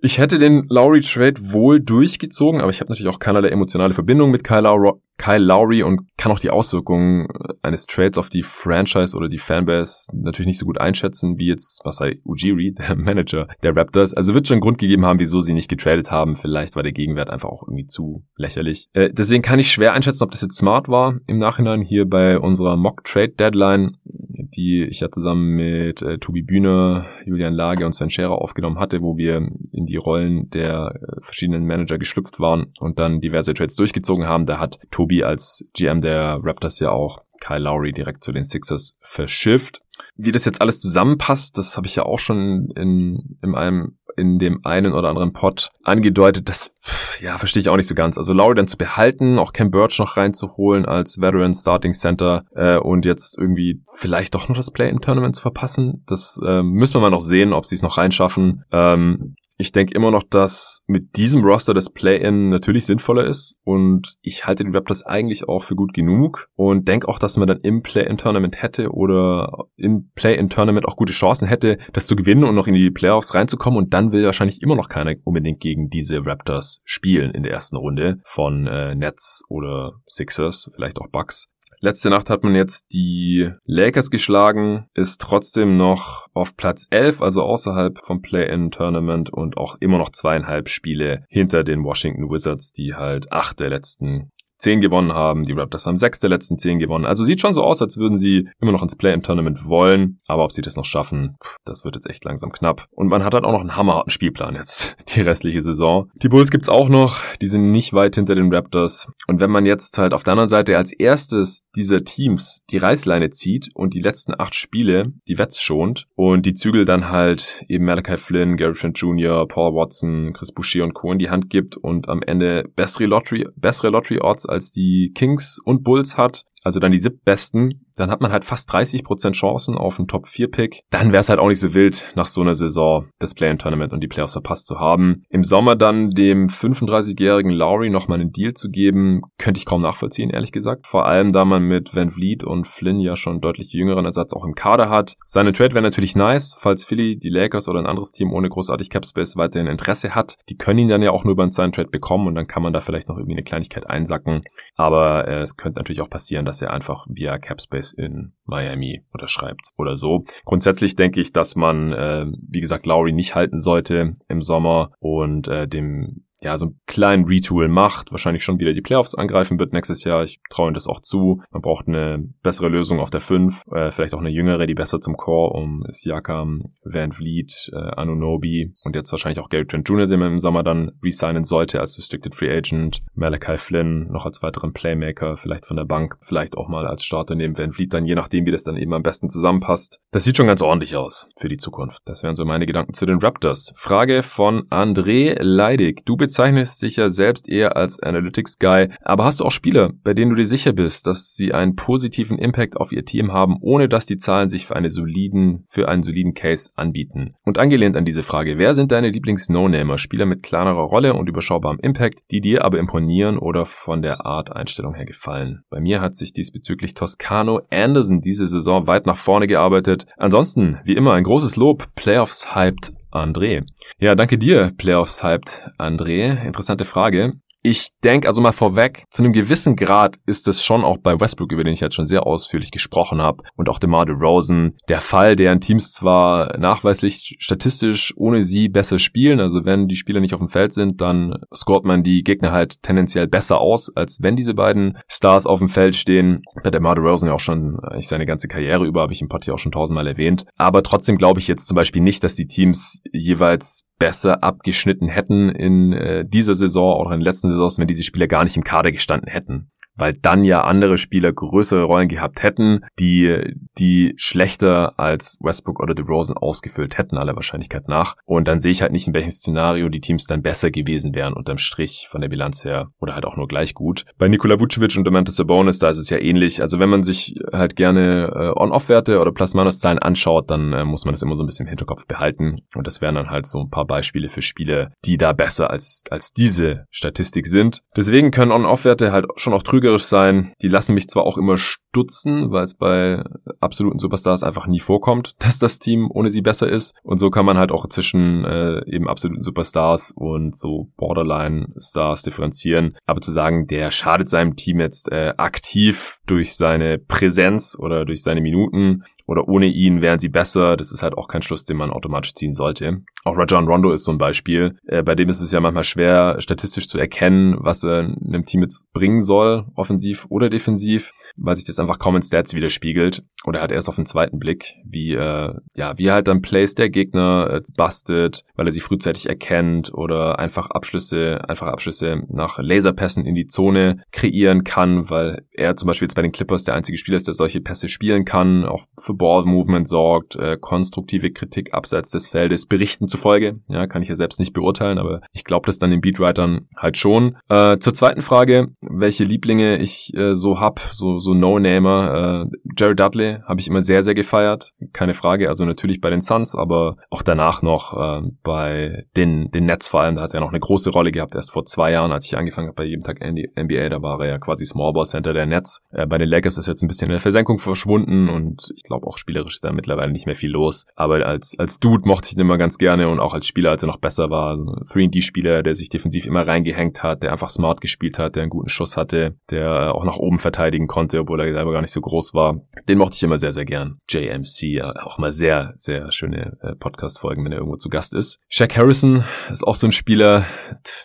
Ich 0.00 0.18
hätte 0.18 0.38
den 0.38 0.64
Lowry 0.68 1.00
Trade 1.00 1.40
wohl 1.52 1.80
durchgezogen, 1.80 2.60
aber 2.60 2.70
ich 2.70 2.80
habe 2.80 2.90
natürlich 2.90 3.12
auch 3.12 3.18
keinerlei 3.18 3.48
emotionale 3.48 3.94
Verbindung 3.94 4.30
mit 4.30 4.44
Kyle, 4.44 4.62
Lowry, 4.62 4.92
Kyle 5.16 5.38
Lowry 5.38 5.82
und 5.82 6.02
kann 6.16 6.32
auch 6.32 6.40
die 6.40 6.50
Auswirkungen 6.50 7.28
eines 7.62 7.86
Trades 7.86 8.18
auf 8.18 8.28
die 8.28 8.42
Franchise 8.42 9.16
oder 9.16 9.28
die 9.28 9.38
Fanbase 9.38 10.08
natürlich 10.12 10.48
nicht 10.48 10.58
so 10.58 10.66
gut 10.66 10.80
einschätzen, 10.80 11.38
wie 11.38 11.46
jetzt 11.46 11.84
Masai 11.84 12.20
Ujiri, 12.24 12.72
der 12.78 12.96
Manager 12.96 13.48
der 13.62 13.76
Raptors. 13.76 14.14
Also 14.14 14.34
wird 14.34 14.48
schon 14.48 14.60
Grund 14.60 14.78
gegeben 14.78 15.06
haben, 15.06 15.20
wieso 15.20 15.40
sie 15.40 15.54
nicht 15.54 15.68
getradet 15.68 16.10
haben. 16.10 16.34
Vielleicht 16.34 16.74
war 16.74 16.82
der 16.82 16.92
Gegenwert 16.92 17.30
einfach 17.30 17.48
auch 17.48 17.62
irgendwie 17.62 17.86
zu 17.86 18.24
lächerlich. 18.36 18.88
Äh, 18.92 19.10
deswegen 19.12 19.42
kann 19.42 19.58
ich 19.58 19.70
schwer 19.70 19.94
einschätzen, 19.94 20.24
ob 20.24 20.32
das 20.32 20.42
jetzt 20.42 20.56
smart 20.56 20.88
war 20.88 21.18
im 21.28 21.36
Nachhinein 21.36 21.80
hier 21.80 22.06
bei 22.06 22.38
unserer 22.38 22.76
Mock 22.76 23.04
Trade 23.04 23.34
Deadline, 23.38 23.96
die 24.04 24.84
ich 24.84 25.00
ja 25.00 25.10
zusammen 25.10 25.54
mit 25.54 26.02
äh, 26.02 26.18
Tobi 26.18 26.42
Bühne, 26.42 27.06
Julian 27.24 27.54
Lage 27.54 27.86
und 27.86 27.94
Sven 27.94 28.10
Scherer 28.10 28.42
aufgenommen 28.42 28.78
hatte, 28.78 28.93
wo 29.00 29.16
wir 29.16 29.36
in 29.72 29.86
die 29.86 29.96
Rollen 29.96 30.50
der 30.50 30.94
äh, 30.94 31.20
verschiedenen 31.20 31.66
Manager 31.66 31.98
geschlüpft 31.98 32.40
waren 32.40 32.72
und 32.80 32.98
dann 32.98 33.20
diverse 33.20 33.54
Trades 33.54 33.76
durchgezogen 33.76 34.26
haben. 34.26 34.46
Da 34.46 34.58
hat 34.58 34.78
Tobi 34.90 35.24
als 35.24 35.68
GM 35.74 36.00
der 36.00 36.40
Raptors 36.42 36.78
ja 36.78 36.90
auch 36.90 37.22
Kyle 37.40 37.60
Lowry 37.60 37.92
direkt 37.92 38.24
zu 38.24 38.32
den 38.32 38.44
Sixers 38.44 38.92
verschifft. 39.02 39.83
Wie 40.16 40.32
das 40.32 40.44
jetzt 40.44 40.60
alles 40.60 40.80
zusammenpasst, 40.80 41.58
das 41.58 41.76
habe 41.76 41.86
ich 41.86 41.96
ja 41.96 42.04
auch 42.04 42.18
schon 42.18 42.68
in, 42.76 43.38
in 43.42 43.54
einem 43.54 43.96
in 44.16 44.38
dem 44.38 44.64
einen 44.64 44.92
oder 44.92 45.08
anderen 45.08 45.32
Pod 45.32 45.70
angedeutet. 45.82 46.48
Das 46.48 46.72
ja 47.20 47.38
verstehe 47.38 47.60
ich 47.60 47.68
auch 47.68 47.76
nicht 47.76 47.88
so 47.88 47.94
ganz. 47.94 48.16
Also 48.16 48.32
Lowry 48.32 48.54
dann 48.54 48.68
zu 48.68 48.76
behalten, 48.76 49.38
auch 49.38 49.52
Cam 49.52 49.70
Birch 49.70 49.98
noch 49.98 50.16
reinzuholen 50.16 50.86
als 50.86 51.20
Veteran 51.20 51.54
Starting 51.54 51.92
Center 51.92 52.44
äh, 52.54 52.76
und 52.76 53.04
jetzt 53.04 53.36
irgendwie 53.38 53.82
vielleicht 53.92 54.34
doch 54.34 54.48
noch 54.48 54.56
das 54.56 54.70
Play-in-Tournament 54.70 55.36
zu 55.36 55.42
verpassen. 55.42 56.04
Das 56.06 56.38
äh, 56.46 56.62
müssen 56.62 56.94
wir 56.94 57.00
mal 57.00 57.10
noch 57.10 57.20
sehen, 57.20 57.52
ob 57.52 57.64
sie 57.64 57.74
es 57.74 57.82
noch 57.82 57.98
reinschaffen. 57.98 58.64
Ähm, 58.70 59.36
ich 59.56 59.72
denke 59.72 59.94
immer 59.94 60.10
noch, 60.10 60.24
dass 60.24 60.82
mit 60.86 61.16
diesem 61.16 61.44
Roster 61.44 61.74
das 61.74 61.90
Play-In 61.90 62.48
natürlich 62.48 62.86
sinnvoller 62.86 63.24
ist 63.24 63.56
und 63.64 64.14
ich 64.22 64.46
halte 64.46 64.64
die 64.64 64.70
Raptors 64.70 65.04
eigentlich 65.04 65.48
auch 65.48 65.62
für 65.62 65.76
gut 65.76 65.94
genug 65.94 66.48
und 66.56 66.88
denke 66.88 67.08
auch, 67.08 67.18
dass 67.18 67.36
man 67.36 67.46
dann 67.46 67.60
im 67.60 67.82
Play-In-Tournament 67.82 68.62
hätte 68.62 68.90
oder 68.90 69.66
im 69.76 70.10
Play-In-Tournament 70.14 70.86
auch 70.86 70.96
gute 70.96 71.12
Chancen 71.12 71.46
hätte, 71.46 71.78
das 71.92 72.06
zu 72.06 72.16
gewinnen 72.16 72.44
und 72.44 72.56
noch 72.56 72.66
in 72.66 72.74
die 72.74 72.90
Playoffs 72.90 73.34
reinzukommen 73.34 73.78
und 73.78 73.94
dann 73.94 74.12
will 74.12 74.24
wahrscheinlich 74.24 74.60
immer 74.60 74.76
noch 74.76 74.88
keiner 74.88 75.14
unbedingt 75.22 75.60
gegen 75.60 75.88
diese 75.88 76.26
Raptors 76.26 76.80
spielen 76.84 77.30
in 77.30 77.44
der 77.44 77.52
ersten 77.52 77.76
Runde 77.76 78.20
von 78.24 78.66
äh, 78.66 78.94
Nets 78.94 79.44
oder 79.48 80.00
Sixers, 80.08 80.70
vielleicht 80.74 81.00
auch 81.00 81.08
Bucks. 81.10 81.46
Letzte 81.84 82.08
Nacht 82.08 82.30
hat 82.30 82.42
man 82.42 82.54
jetzt 82.54 82.94
die 82.94 83.50
Lakers 83.66 84.10
geschlagen, 84.10 84.88
ist 84.94 85.20
trotzdem 85.20 85.76
noch 85.76 86.28
auf 86.32 86.56
Platz 86.56 86.86
11, 86.88 87.20
also 87.20 87.42
außerhalb 87.42 87.98
vom 88.02 88.22
Play-In-Tournament 88.22 89.28
und 89.30 89.58
auch 89.58 89.76
immer 89.80 89.98
noch 89.98 90.08
zweieinhalb 90.08 90.70
Spiele 90.70 91.26
hinter 91.28 91.62
den 91.62 91.84
Washington 91.84 92.30
Wizards, 92.30 92.72
die 92.72 92.94
halt 92.94 93.30
acht 93.32 93.60
der 93.60 93.68
letzten 93.68 94.30
zehn 94.64 94.80
gewonnen 94.80 95.12
haben. 95.12 95.44
Die 95.44 95.52
Raptors 95.52 95.86
haben 95.86 95.96
sechs 95.96 96.20
der 96.20 96.30
letzten 96.30 96.58
zehn 96.58 96.78
gewonnen. 96.78 97.04
Also 97.04 97.24
sieht 97.24 97.40
schon 97.40 97.52
so 97.52 97.62
aus, 97.62 97.82
als 97.82 97.98
würden 97.98 98.16
sie 98.16 98.48
immer 98.60 98.72
noch 98.72 98.82
ins 98.82 98.96
Play-in-Tournament 98.96 99.68
wollen. 99.68 100.20
Aber 100.26 100.44
ob 100.44 100.52
sie 100.52 100.62
das 100.62 100.76
noch 100.76 100.86
schaffen, 100.86 101.36
das 101.64 101.84
wird 101.84 101.94
jetzt 101.94 102.08
echt 102.08 102.24
langsam 102.24 102.50
knapp. 102.50 102.86
Und 102.90 103.08
man 103.08 103.24
hat 103.24 103.34
halt 103.34 103.44
auch 103.44 103.52
noch 103.52 103.60
einen 103.60 103.76
hammerharten 103.76 104.10
Spielplan 104.10 104.54
jetzt, 104.54 104.96
die 105.14 105.20
restliche 105.20 105.60
Saison. 105.60 106.10
Die 106.14 106.28
Bulls 106.28 106.50
gibt's 106.50 106.68
auch 106.68 106.88
noch. 106.88 107.20
Die 107.42 107.46
sind 107.46 107.70
nicht 107.70 107.92
weit 107.92 108.14
hinter 108.14 108.34
den 108.34 108.52
Raptors. 108.52 109.06
Und 109.28 109.40
wenn 109.40 109.50
man 109.50 109.66
jetzt 109.66 109.98
halt 109.98 110.14
auf 110.14 110.22
der 110.22 110.32
anderen 110.32 110.48
Seite 110.48 110.76
als 110.78 110.92
erstes 110.92 111.62
dieser 111.76 112.04
Teams 112.04 112.62
die 112.70 112.78
Reißleine 112.78 113.30
zieht 113.30 113.68
und 113.74 113.92
die 113.94 114.00
letzten 114.00 114.32
acht 114.38 114.54
Spiele 114.54 115.12
die 115.28 115.38
Wets 115.38 115.60
schont 115.60 116.06
und 116.14 116.46
die 116.46 116.54
Zügel 116.54 116.86
dann 116.86 117.10
halt 117.10 117.62
eben 117.68 117.84
Malachi 117.84 118.16
Flynn, 118.16 118.56
Gary 118.56 118.72
Trent 118.72 118.98
Jr., 118.98 119.46
Paul 119.46 119.74
Watson, 119.74 120.32
Chris 120.32 120.52
Boucher 120.52 120.84
und 120.84 120.94
Co. 120.94 121.12
in 121.12 121.18
die 121.18 121.30
Hand 121.30 121.50
gibt 121.50 121.76
und 121.76 122.08
am 122.08 122.22
Ende 122.22 122.64
bessere 122.74 123.04
Lottery, 123.04 123.46
bessere 123.56 123.90
Lottery 123.90 124.20
Odds 124.20 124.46
als 124.54 124.70
die 124.70 125.12
Kings 125.14 125.58
und 125.62 125.84
Bulls 125.84 126.16
hat, 126.16 126.46
also 126.64 126.80
dann 126.80 126.92
die 126.92 126.98
siebtbesten, 126.98 127.84
dann 127.96 128.10
hat 128.10 128.20
man 128.20 128.32
halt 128.32 128.44
fast 128.44 128.70
30% 128.70 129.32
Chancen 129.32 129.76
auf 129.76 129.98
einen 129.98 130.08
Top-4-Pick. 130.08 130.82
Dann 130.90 131.12
wäre 131.12 131.20
es 131.20 131.28
halt 131.28 131.38
auch 131.38 131.48
nicht 131.48 131.60
so 131.60 131.74
wild, 131.74 132.10
nach 132.16 132.26
so 132.26 132.40
einer 132.40 132.54
Saison 132.54 133.06
das 133.18 133.34
Play-in-Tournament 133.34 133.92
und 133.92 134.00
die 134.00 134.08
Playoffs 134.08 134.32
verpasst 134.32 134.66
zu 134.66 134.80
haben. 134.80 135.22
Im 135.28 135.44
Sommer 135.44 135.76
dann 135.76 136.10
dem 136.10 136.48
35-jährigen 136.48 137.52
Lowry 137.52 137.90
nochmal 137.90 138.20
einen 138.20 138.32
Deal 138.32 138.54
zu 138.54 138.70
geben, 138.70 139.22
könnte 139.38 139.58
ich 139.58 139.66
kaum 139.66 139.82
nachvollziehen, 139.82 140.30
ehrlich 140.30 140.52
gesagt. 140.52 140.86
Vor 140.86 141.06
allem, 141.06 141.32
da 141.32 141.44
man 141.44 141.62
mit 141.62 141.94
Van 141.94 142.10
Vliet 142.10 142.42
und 142.42 142.66
Flynn 142.66 142.98
ja 142.98 143.14
schon 143.14 143.40
deutlich 143.40 143.72
jüngeren 143.72 144.06
Ersatz 144.06 144.32
auch 144.32 144.44
im 144.44 144.54
Kader 144.54 144.88
hat. 144.88 145.14
Seine 145.26 145.52
Trade 145.52 145.74
wäre 145.74 145.82
natürlich 145.82 146.16
nice, 146.16 146.56
falls 146.58 146.84
Philly, 146.84 147.18
die 147.18 147.28
Lakers 147.28 147.68
oder 147.68 147.78
ein 147.78 147.86
anderes 147.86 148.10
Team 148.10 148.32
ohne 148.32 148.48
großartig 148.48 148.88
Capspace 148.88 149.36
weiterhin 149.36 149.68
Interesse 149.68 150.14
hat. 150.14 150.36
Die 150.48 150.56
können 150.56 150.78
ihn 150.78 150.88
dann 150.88 151.02
ja 151.02 151.10
auch 151.10 151.24
nur 151.24 151.32
über 151.32 151.42
einen 151.42 151.52
Sign-Trade 151.52 151.90
bekommen 151.90 152.26
und 152.26 152.34
dann 152.34 152.46
kann 152.46 152.62
man 152.62 152.72
da 152.72 152.80
vielleicht 152.80 153.08
noch 153.08 153.16
irgendwie 153.16 153.34
eine 153.34 153.44
Kleinigkeit 153.44 153.88
einsacken. 153.88 154.42
Aber 154.76 155.28
äh, 155.28 155.40
es 155.40 155.56
könnte 155.56 155.78
natürlich 155.78 156.00
auch 156.00 156.10
passieren, 156.10 156.44
dass 156.44 156.53
er 156.62 156.72
einfach 156.72 157.06
via 157.08 157.38
Capspace 157.38 157.92
in 157.92 158.32
Miami 158.44 159.02
unterschreibt 159.12 159.70
oder 159.76 159.96
so. 159.96 160.24
Grundsätzlich 160.44 160.96
denke 160.96 161.20
ich, 161.20 161.32
dass 161.32 161.56
man, 161.56 161.92
äh, 161.92 162.26
wie 162.48 162.60
gesagt, 162.60 162.86
Lowry 162.86 163.12
nicht 163.12 163.34
halten 163.34 163.60
sollte 163.60 164.16
im 164.28 164.40
Sommer 164.40 164.92
und 164.98 165.48
äh, 165.48 165.68
dem 165.68 166.24
ja, 166.40 166.56
so 166.56 166.66
einen 166.66 166.80
kleinen 166.86 167.24
Retool 167.26 167.68
macht, 167.68 168.10
wahrscheinlich 168.10 168.44
schon 168.44 168.60
wieder 168.60 168.72
die 168.72 168.82
Playoffs 168.82 169.14
angreifen 169.14 169.58
wird 169.58 169.72
nächstes 169.72 170.04
Jahr. 170.04 170.22
Ich 170.22 170.40
traue 170.50 170.70
ihm 170.70 170.74
das 170.74 170.86
auch 170.86 171.00
zu. 171.00 171.42
Man 171.50 171.62
braucht 171.62 171.88
eine 171.88 172.22
bessere 172.42 172.68
Lösung 172.68 173.00
auf 173.00 173.10
der 173.10 173.20
5, 173.20 173.62
äh, 173.72 173.90
vielleicht 173.90 174.14
auch 174.14 174.20
eine 174.20 174.30
jüngere, 174.30 174.66
die 174.66 174.74
besser 174.74 175.00
zum 175.00 175.16
Core 175.16 175.54
um 175.54 175.84
Siakam, 175.88 176.72
Van 176.84 177.12
Vliet, 177.12 177.70
äh, 177.72 177.76
Anunobi 177.76 178.74
und 178.82 178.96
jetzt 178.96 179.12
wahrscheinlich 179.12 179.38
auch 179.38 179.48
Gary 179.48 179.66
Trent 179.66 179.88
Jr., 179.88 180.06
den 180.06 180.20
man 180.20 180.32
im 180.32 180.38
Sommer 180.38 180.62
dann 180.62 180.92
resignen 181.02 181.44
sollte 181.44 181.80
als 181.80 181.96
Restricted 181.96 182.34
Free 182.34 182.54
Agent. 182.54 183.00
Malachi 183.14 183.56
Flynn 183.56 184.08
noch 184.10 184.26
als 184.26 184.42
weiteren 184.42 184.72
Playmaker, 184.72 185.36
vielleicht 185.36 185.66
von 185.66 185.76
der 185.76 185.84
Bank, 185.84 186.16
vielleicht 186.20 186.56
auch 186.56 186.68
mal 186.68 186.86
als 186.86 187.04
Starter 187.04 187.34
neben 187.36 187.56
Van 187.56 187.72
Vliet 187.72 187.94
dann, 187.94 188.06
je 188.06 188.14
nachdem, 188.14 188.44
wie 188.46 188.50
das 188.50 188.64
dann 188.64 188.76
eben 188.76 188.92
am 188.92 189.02
besten 189.02 189.28
zusammenpasst. 189.28 190.00
Das 190.10 190.24
sieht 190.24 190.36
schon 190.36 190.46
ganz 190.46 190.62
ordentlich 190.62 190.96
aus 190.96 191.28
für 191.38 191.48
die 191.48 191.56
Zukunft. 191.56 192.00
Das 192.04 192.22
wären 192.22 192.36
so 192.36 192.44
meine 192.44 192.66
Gedanken 192.66 192.94
zu 192.94 193.06
den 193.06 193.18
Raptors. 193.18 193.72
Frage 193.76 194.22
von 194.22 194.64
André 194.68 195.36
Leidig. 195.40 196.04
Du 196.04 196.16
bezeichnest 196.34 196.82
dich 196.82 196.96
ja 196.96 197.10
selbst 197.10 197.48
eher 197.48 197.76
als 197.76 198.00
Analytics-Guy, 198.02 198.88
aber 199.02 199.24
hast 199.24 199.38
du 199.38 199.44
auch 199.44 199.52
Spieler, 199.52 199.92
bei 200.02 200.14
denen 200.14 200.30
du 200.30 200.36
dir 200.36 200.46
sicher 200.46 200.72
bist, 200.72 201.06
dass 201.06 201.36
sie 201.36 201.54
einen 201.54 201.76
positiven 201.76 202.38
Impact 202.38 202.76
auf 202.76 202.90
ihr 202.90 203.04
Team 203.04 203.32
haben, 203.32 203.56
ohne 203.60 203.88
dass 203.88 204.04
die 204.04 204.16
Zahlen 204.16 204.48
sich 204.48 204.66
für, 204.66 204.74
eine 204.74 204.90
soliden, 204.90 205.64
für 205.68 205.88
einen 205.88 206.02
soliden 206.02 206.34
Case 206.34 206.70
anbieten? 206.74 207.34
Und 207.44 207.58
angelehnt 207.58 207.96
an 207.96 208.04
diese 208.04 208.24
Frage, 208.24 208.58
wer 208.58 208.74
sind 208.74 208.90
deine 208.90 209.10
Lieblings-No-Namer, 209.10 209.96
Spieler 209.96 210.26
mit 210.26 210.42
kleinerer 210.42 210.82
Rolle 210.82 211.14
und 211.14 211.28
überschaubarem 211.28 211.78
Impact, 211.80 212.22
die 212.32 212.40
dir 212.40 212.64
aber 212.64 212.80
imponieren 212.80 213.38
oder 213.38 213.64
von 213.64 214.02
der 214.02 214.26
Art 214.26 214.50
Einstellung 214.50 214.94
her 214.94 215.04
gefallen? 215.04 215.62
Bei 215.70 215.78
mir 215.78 216.00
hat 216.00 216.16
sich 216.16 216.32
diesbezüglich 216.32 216.94
Toscano 216.94 217.60
Anderson 217.70 218.20
diese 218.20 218.48
Saison 218.48 218.88
weit 218.88 219.06
nach 219.06 219.18
vorne 219.18 219.46
gearbeitet. 219.46 220.06
Ansonsten, 220.16 220.80
wie 220.82 220.96
immer, 220.96 221.12
ein 221.12 221.22
großes 221.22 221.54
Lob, 221.54 221.94
Playoffs 221.94 222.56
hyped 222.56 222.92
André. 223.14 223.62
Ja, 223.98 224.14
danke 224.14 224.38
dir, 224.38 224.72
Playoffs 224.76 225.22
hyped 225.22 225.70
André. 225.78 226.44
Interessante 226.44 226.84
Frage. 226.84 227.34
Ich 227.66 227.88
denke 228.04 228.28
also 228.28 228.42
mal 228.42 228.52
vorweg, 228.52 229.06
zu 229.08 229.22
einem 229.22 229.32
gewissen 229.32 229.74
Grad 229.74 230.16
ist 230.26 230.46
es 230.48 230.62
schon 230.62 230.84
auch 230.84 230.98
bei 230.98 231.18
Westbrook, 231.18 231.50
über 231.50 231.64
den 231.64 231.72
ich 231.72 231.80
jetzt 231.80 231.94
schon 231.94 232.04
sehr 232.04 232.26
ausführlich 232.26 232.70
gesprochen 232.70 233.22
habe, 233.22 233.42
und 233.56 233.70
auch 233.70 233.78
DeMar 233.78 234.04
DeRozan, 234.04 234.74
der 234.90 235.00
Fall, 235.00 235.34
deren 235.34 235.62
Teams 235.62 235.90
zwar 235.90 236.58
nachweislich 236.58 237.36
statistisch 237.38 238.12
ohne 238.18 238.44
sie 238.44 238.68
besser 238.68 238.98
spielen, 238.98 239.40
also 239.40 239.64
wenn 239.64 239.88
die 239.88 239.96
Spieler 239.96 240.20
nicht 240.20 240.34
auf 240.34 240.40
dem 240.40 240.48
Feld 240.48 240.74
sind, 240.74 241.00
dann 241.00 241.36
scoret 241.54 241.86
man 241.86 242.02
die 242.02 242.22
Gegner 242.22 242.52
halt 242.52 242.82
tendenziell 242.82 243.28
besser 243.28 243.62
aus, 243.62 243.90
als 243.96 244.18
wenn 244.20 244.36
diese 244.36 244.52
beiden 244.52 244.98
Stars 245.08 245.46
auf 245.46 245.58
dem 245.58 245.68
Feld 245.68 245.96
stehen. 245.96 246.42
Bei 246.62 246.70
DeMar 246.70 246.96
DeRozan 246.96 247.28
ja 247.28 247.34
auch 247.34 247.40
schon 247.40 247.78
ich 247.96 248.08
seine 248.08 248.26
ganze 248.26 248.46
Karriere 248.46 248.84
über, 248.84 249.00
habe 249.00 249.14
ich 249.14 249.22
im 249.22 249.28
Partie 249.28 249.52
auch 249.52 249.58
schon 249.58 249.72
tausendmal 249.72 250.06
erwähnt. 250.06 250.44
Aber 250.56 250.82
trotzdem 250.82 251.16
glaube 251.16 251.40
ich 251.40 251.48
jetzt 251.48 251.66
zum 251.66 251.76
Beispiel 251.76 252.02
nicht, 252.02 252.24
dass 252.24 252.34
die 252.34 252.46
Teams 252.46 253.00
jeweils 253.10 253.86
besser 253.98 254.42
abgeschnitten 254.42 255.08
hätten 255.08 255.48
in 255.48 255.92
äh, 255.92 256.24
dieser 256.26 256.54
Saison 256.54 257.00
oder 257.00 257.12
in 257.12 257.20
den 257.20 257.24
letzten 257.24 257.50
Saisons, 257.50 257.78
wenn 257.78 257.86
diese 257.86 258.02
Spieler 258.02 258.26
gar 258.26 258.44
nicht 258.44 258.56
im 258.56 258.64
Kader 258.64 258.92
gestanden 258.92 259.30
hätten 259.30 259.68
weil 259.96 260.14
dann 260.14 260.44
ja 260.44 260.62
andere 260.62 260.98
Spieler 260.98 261.32
größere 261.32 261.84
Rollen 261.84 262.08
gehabt 262.08 262.42
hätten, 262.42 262.80
die 262.98 263.54
die 263.78 264.14
schlechter 264.16 264.98
als 264.98 265.38
Westbrook 265.40 265.80
oder 265.80 265.94
DeRozan 265.94 266.36
ausgefüllt 266.36 266.98
hätten, 266.98 267.16
aller 267.16 267.36
Wahrscheinlichkeit 267.36 267.88
nach. 267.88 268.16
Und 268.24 268.48
dann 268.48 268.60
sehe 268.60 268.72
ich 268.72 268.82
halt 268.82 268.92
nicht, 268.92 269.06
in 269.06 269.14
welchem 269.14 269.30
Szenario 269.30 269.88
die 269.88 270.00
Teams 270.00 270.26
dann 270.26 270.42
besser 270.42 270.70
gewesen 270.70 271.14
wären 271.14 271.34
unterm 271.34 271.58
Strich 271.58 272.08
von 272.10 272.20
der 272.20 272.28
Bilanz 272.28 272.64
her 272.64 272.88
oder 273.00 273.14
halt 273.14 273.26
auch 273.26 273.36
nur 273.36 273.48
gleich 273.48 273.74
gut. 273.74 274.04
Bei 274.18 274.28
Nikola 274.28 274.60
Vucevic 274.60 274.96
und 274.96 275.04
Domantas 275.04 275.36
Sabonis, 275.36 275.78
da 275.78 275.88
ist 275.88 275.98
es 275.98 276.10
ja 276.10 276.18
ähnlich. 276.18 276.60
Also 276.60 276.78
wenn 276.78 276.88
man 276.88 277.02
sich 277.02 277.34
halt 277.52 277.76
gerne 277.76 278.30
äh, 278.34 278.60
On-Off-Werte 278.60 279.20
oder 279.20 279.32
Plus-Minus-Zahlen 279.32 279.98
anschaut, 279.98 280.50
dann 280.50 280.72
äh, 280.72 280.84
muss 280.84 281.04
man 281.04 281.14
das 281.14 281.22
immer 281.22 281.36
so 281.36 281.42
ein 281.42 281.46
bisschen 281.46 281.66
im 281.66 281.70
Hinterkopf 281.70 282.06
behalten. 282.06 282.60
Und 282.74 282.86
das 282.86 283.00
wären 283.00 283.14
dann 283.14 283.30
halt 283.30 283.46
so 283.46 283.60
ein 283.60 283.70
paar 283.70 283.86
Beispiele 283.86 284.28
für 284.28 284.42
Spiele, 284.42 284.92
die 285.04 285.16
da 285.16 285.32
besser 285.32 285.70
als, 285.70 286.02
als 286.10 286.32
diese 286.32 286.86
Statistik 286.90 287.46
sind. 287.46 287.82
Deswegen 287.96 288.30
können 288.30 288.52
On-Off-Werte 288.52 289.12
halt 289.12 289.26
schon 289.36 289.52
auch 289.52 289.62
trügen 289.62 289.83
trügerisch 289.84 290.04
sein. 290.04 290.52
Die 290.62 290.68
lassen 290.68 290.94
mich 290.94 291.08
zwar 291.08 291.24
auch 291.24 291.36
immer 291.36 291.58
stutzen, 291.58 292.50
weil 292.50 292.64
es 292.64 292.74
bei 292.74 293.22
absoluten 293.60 293.98
Superstars 293.98 294.42
einfach 294.42 294.66
nie 294.66 294.80
vorkommt, 294.80 295.34
dass 295.38 295.58
das 295.58 295.78
Team 295.78 296.08
ohne 296.10 296.30
sie 296.30 296.40
besser 296.40 296.68
ist. 296.68 296.94
Und 297.02 297.18
so 297.18 297.28
kann 297.30 297.44
man 297.44 297.58
halt 297.58 297.70
auch 297.70 297.86
zwischen 297.88 298.44
äh, 298.44 298.80
eben 298.86 299.08
absoluten 299.08 299.42
Superstars 299.42 300.12
und 300.16 300.56
so 300.56 300.88
Borderline-Stars 300.96 302.22
differenzieren. 302.22 302.96
Aber 303.06 303.20
zu 303.20 303.30
sagen, 303.30 303.66
der 303.66 303.90
schadet 303.90 304.28
seinem 304.28 304.56
Team 304.56 304.80
jetzt 304.80 305.12
äh, 305.12 305.34
aktiv 305.36 306.18
durch 306.26 306.56
seine 306.56 306.98
Präsenz 306.98 307.76
oder 307.78 308.06
durch 308.06 308.22
seine 308.22 308.40
Minuten, 308.40 309.04
oder 309.26 309.48
ohne 309.48 309.66
ihn 309.66 310.02
wären 310.02 310.18
sie 310.18 310.28
besser. 310.28 310.76
Das 310.76 310.92
ist 310.92 311.02
halt 311.02 311.16
auch 311.16 311.28
kein 311.28 311.42
Schluss, 311.42 311.64
den 311.64 311.76
man 311.76 311.90
automatisch 311.90 312.34
ziehen 312.34 312.54
sollte. 312.54 313.02
Auch 313.24 313.38
Rajon 313.38 313.66
Rondo 313.66 313.90
ist 313.90 314.04
so 314.04 314.12
ein 314.12 314.18
Beispiel. 314.18 314.76
Äh, 314.86 315.02
bei 315.02 315.14
dem 315.14 315.30
ist 315.30 315.40
es 315.40 315.50
ja 315.50 315.60
manchmal 315.60 315.84
schwer, 315.84 316.36
statistisch 316.40 316.88
zu 316.88 316.98
erkennen, 316.98 317.56
was 317.58 317.82
er 317.82 318.00
einem 318.00 318.44
Team 318.44 318.62
jetzt 318.62 318.84
bringen 318.92 319.22
soll, 319.22 319.64
offensiv 319.74 320.26
oder 320.28 320.50
defensiv, 320.50 321.12
weil 321.36 321.56
sich 321.56 321.64
das 321.64 321.78
einfach 321.78 321.98
kaum 321.98 322.16
in 322.16 322.22
Stats 322.22 322.54
widerspiegelt. 322.54 323.22
Oder 323.46 323.62
hat 323.62 323.70
er 323.70 323.76
erst 323.76 323.88
auf 323.88 323.96
den 323.96 324.06
zweiten 324.06 324.38
Blick, 324.38 324.74
wie, 324.84 325.14
äh, 325.14 325.54
ja, 325.74 325.96
wie 325.96 326.06
er 326.06 326.14
halt 326.14 326.28
dann 326.28 326.42
Plays 326.42 326.74
der 326.74 326.90
Gegner 326.90 327.48
äh, 327.50 327.62
bustet, 327.76 328.44
weil 328.56 328.66
er 328.66 328.72
sie 328.72 328.80
frühzeitig 328.80 329.28
erkennt 329.28 329.92
oder 329.94 330.38
einfach 330.38 330.70
Abschlüsse, 330.70 331.48
einfach 331.48 331.68
Abschlüsse 331.68 332.22
nach 332.28 332.58
Laserpässen 332.58 333.24
in 333.24 333.34
die 333.34 333.46
Zone 333.46 334.02
kreieren 334.12 334.64
kann, 334.64 335.08
weil 335.08 335.46
er 335.52 335.76
zum 335.76 335.86
Beispiel 335.86 336.06
jetzt 336.06 336.14
bei 336.14 336.22
den 336.22 336.32
Clippers 336.32 336.64
der 336.64 336.74
einzige 336.74 336.98
Spieler 336.98 337.16
ist, 337.16 337.26
der 337.26 337.34
solche 337.34 337.60
Pässe 337.60 337.88
spielen 337.88 338.24
kann, 338.24 338.64
auch 338.64 338.84
für 339.00 339.13
für 339.14 339.18
Ball 339.18 339.44
Movement 339.44 339.88
sorgt, 339.88 340.36
äh, 340.36 340.56
konstruktive 340.60 341.30
Kritik 341.30 341.74
abseits 341.74 342.10
des 342.10 342.30
Feldes, 342.30 342.66
Berichten 342.66 343.08
zufolge. 343.08 343.60
Ja, 343.68 343.86
kann 343.86 344.02
ich 344.02 344.08
ja 344.08 344.16
selbst 344.16 344.38
nicht 344.38 344.52
beurteilen, 344.52 344.98
aber 344.98 345.20
ich 345.32 345.44
glaube 345.44 345.66
das 345.66 345.78
dann 345.78 345.90
den 345.90 346.00
Beatwritern 346.00 346.68
halt 346.76 346.96
schon. 346.96 347.36
Äh, 347.48 347.78
zur 347.78 347.94
zweiten 347.94 348.22
Frage, 348.22 348.68
welche 348.80 349.24
Lieblinge 349.24 349.78
ich 349.78 350.12
äh, 350.16 350.34
so 350.34 350.60
hab, 350.60 350.80
so, 350.92 351.18
so 351.18 351.34
No-Namer. 351.34 352.48
Äh, 352.50 352.56
Jerry 352.78 352.94
Dudley 352.94 353.38
habe 353.46 353.60
ich 353.60 353.68
immer 353.68 353.80
sehr, 353.80 354.02
sehr 354.02 354.14
gefeiert. 354.14 354.72
Keine 354.92 355.14
Frage. 355.14 355.48
Also 355.48 355.64
natürlich 355.64 356.00
bei 356.00 356.10
den 356.10 356.20
Suns, 356.20 356.54
aber 356.54 356.96
auch 357.10 357.22
danach 357.22 357.62
noch 357.62 357.94
äh, 357.94 358.22
bei 358.42 359.04
den, 359.16 359.50
den 359.50 359.66
Nets 359.66 359.88
vor 359.88 360.02
allem. 360.02 360.16
Da 360.16 360.22
hat 360.22 360.34
er 360.34 360.40
noch 360.40 360.50
eine 360.50 360.60
große 360.60 360.90
Rolle 360.90 361.12
gehabt. 361.12 361.34
Erst 361.34 361.52
vor 361.52 361.64
zwei 361.64 361.92
Jahren, 361.92 362.12
als 362.12 362.26
ich 362.26 362.36
angefangen 362.36 362.68
habe 362.68 362.76
bei 362.76 362.84
jedem 362.84 363.02
Tag 363.02 363.20
NBA, 363.20 363.88
da 363.88 364.02
war 364.02 364.20
er 364.20 364.28
ja 364.28 364.38
quasi 364.38 364.64
Small 364.64 364.92
Ball 364.92 365.06
Center 365.06 365.32
der 365.32 365.46
Nets. 365.46 365.80
Äh, 365.90 366.06
bei 366.06 366.18
den 366.18 366.28
Lakers 366.28 366.58
ist 366.58 366.66
jetzt 366.66 366.82
ein 366.82 366.88
bisschen 366.88 367.06
in 367.06 367.12
der 367.12 367.20
Versenkung 367.20 367.58
verschwunden 367.58 368.28
und 368.28 368.70
ich 368.74 368.82
glaube 368.82 369.03
auch 369.06 369.18
spielerisch 369.18 369.56
ist 369.56 369.64
da 369.64 369.72
mittlerweile 369.72 370.12
nicht 370.12 370.26
mehr 370.26 370.34
viel 370.34 370.50
los. 370.50 370.86
Aber 370.94 371.24
als, 371.26 371.58
als 371.58 371.78
Dude 371.78 372.06
mochte 372.06 372.28
ich 372.28 372.34
ihn 372.34 372.40
immer 372.40 372.58
ganz 372.58 372.78
gerne 372.78 373.08
und 373.08 373.20
auch 373.20 373.34
als 373.34 373.46
Spieler, 373.46 373.70
als 373.70 373.82
er 373.82 373.88
noch 373.88 373.98
besser 373.98 374.30
war. 374.30 374.54
3D-Spieler, 374.54 375.62
der 375.62 375.74
sich 375.74 375.88
defensiv 375.88 376.26
immer 376.26 376.46
reingehängt 376.46 377.02
hat, 377.02 377.22
der 377.22 377.32
einfach 377.32 377.50
smart 377.50 377.80
gespielt 377.80 378.18
hat, 378.18 378.36
der 378.36 378.42
einen 378.42 378.50
guten 378.50 378.68
Schuss 378.68 378.96
hatte, 378.96 379.36
der 379.50 379.94
auch 379.94 380.04
nach 380.04 380.16
oben 380.16 380.38
verteidigen 380.38 380.86
konnte, 380.86 381.20
obwohl 381.20 381.40
er 381.40 381.52
selber 381.52 381.72
gar 381.72 381.80
nicht 381.80 381.92
so 381.92 382.00
groß 382.00 382.34
war. 382.34 382.60
Den 382.88 382.98
mochte 382.98 383.16
ich 383.16 383.22
immer 383.22 383.38
sehr, 383.38 383.52
sehr 383.52 383.64
gern. 383.64 383.98
JMC, 384.08 384.82
auch 385.02 385.18
mal 385.18 385.32
sehr, 385.32 385.74
sehr 385.76 386.10
schöne 386.12 386.56
äh, 386.60 386.74
Podcast-Folgen, 386.74 387.44
wenn 387.44 387.52
er 387.52 387.58
irgendwo 387.58 387.76
zu 387.76 387.88
Gast 387.88 388.14
ist. 388.14 388.38
Shaq 388.48 388.76
Harrison 388.76 389.24
ist 389.50 389.66
auch 389.66 389.76
so 389.76 389.86
ein 389.86 389.92
Spieler, 389.92 390.46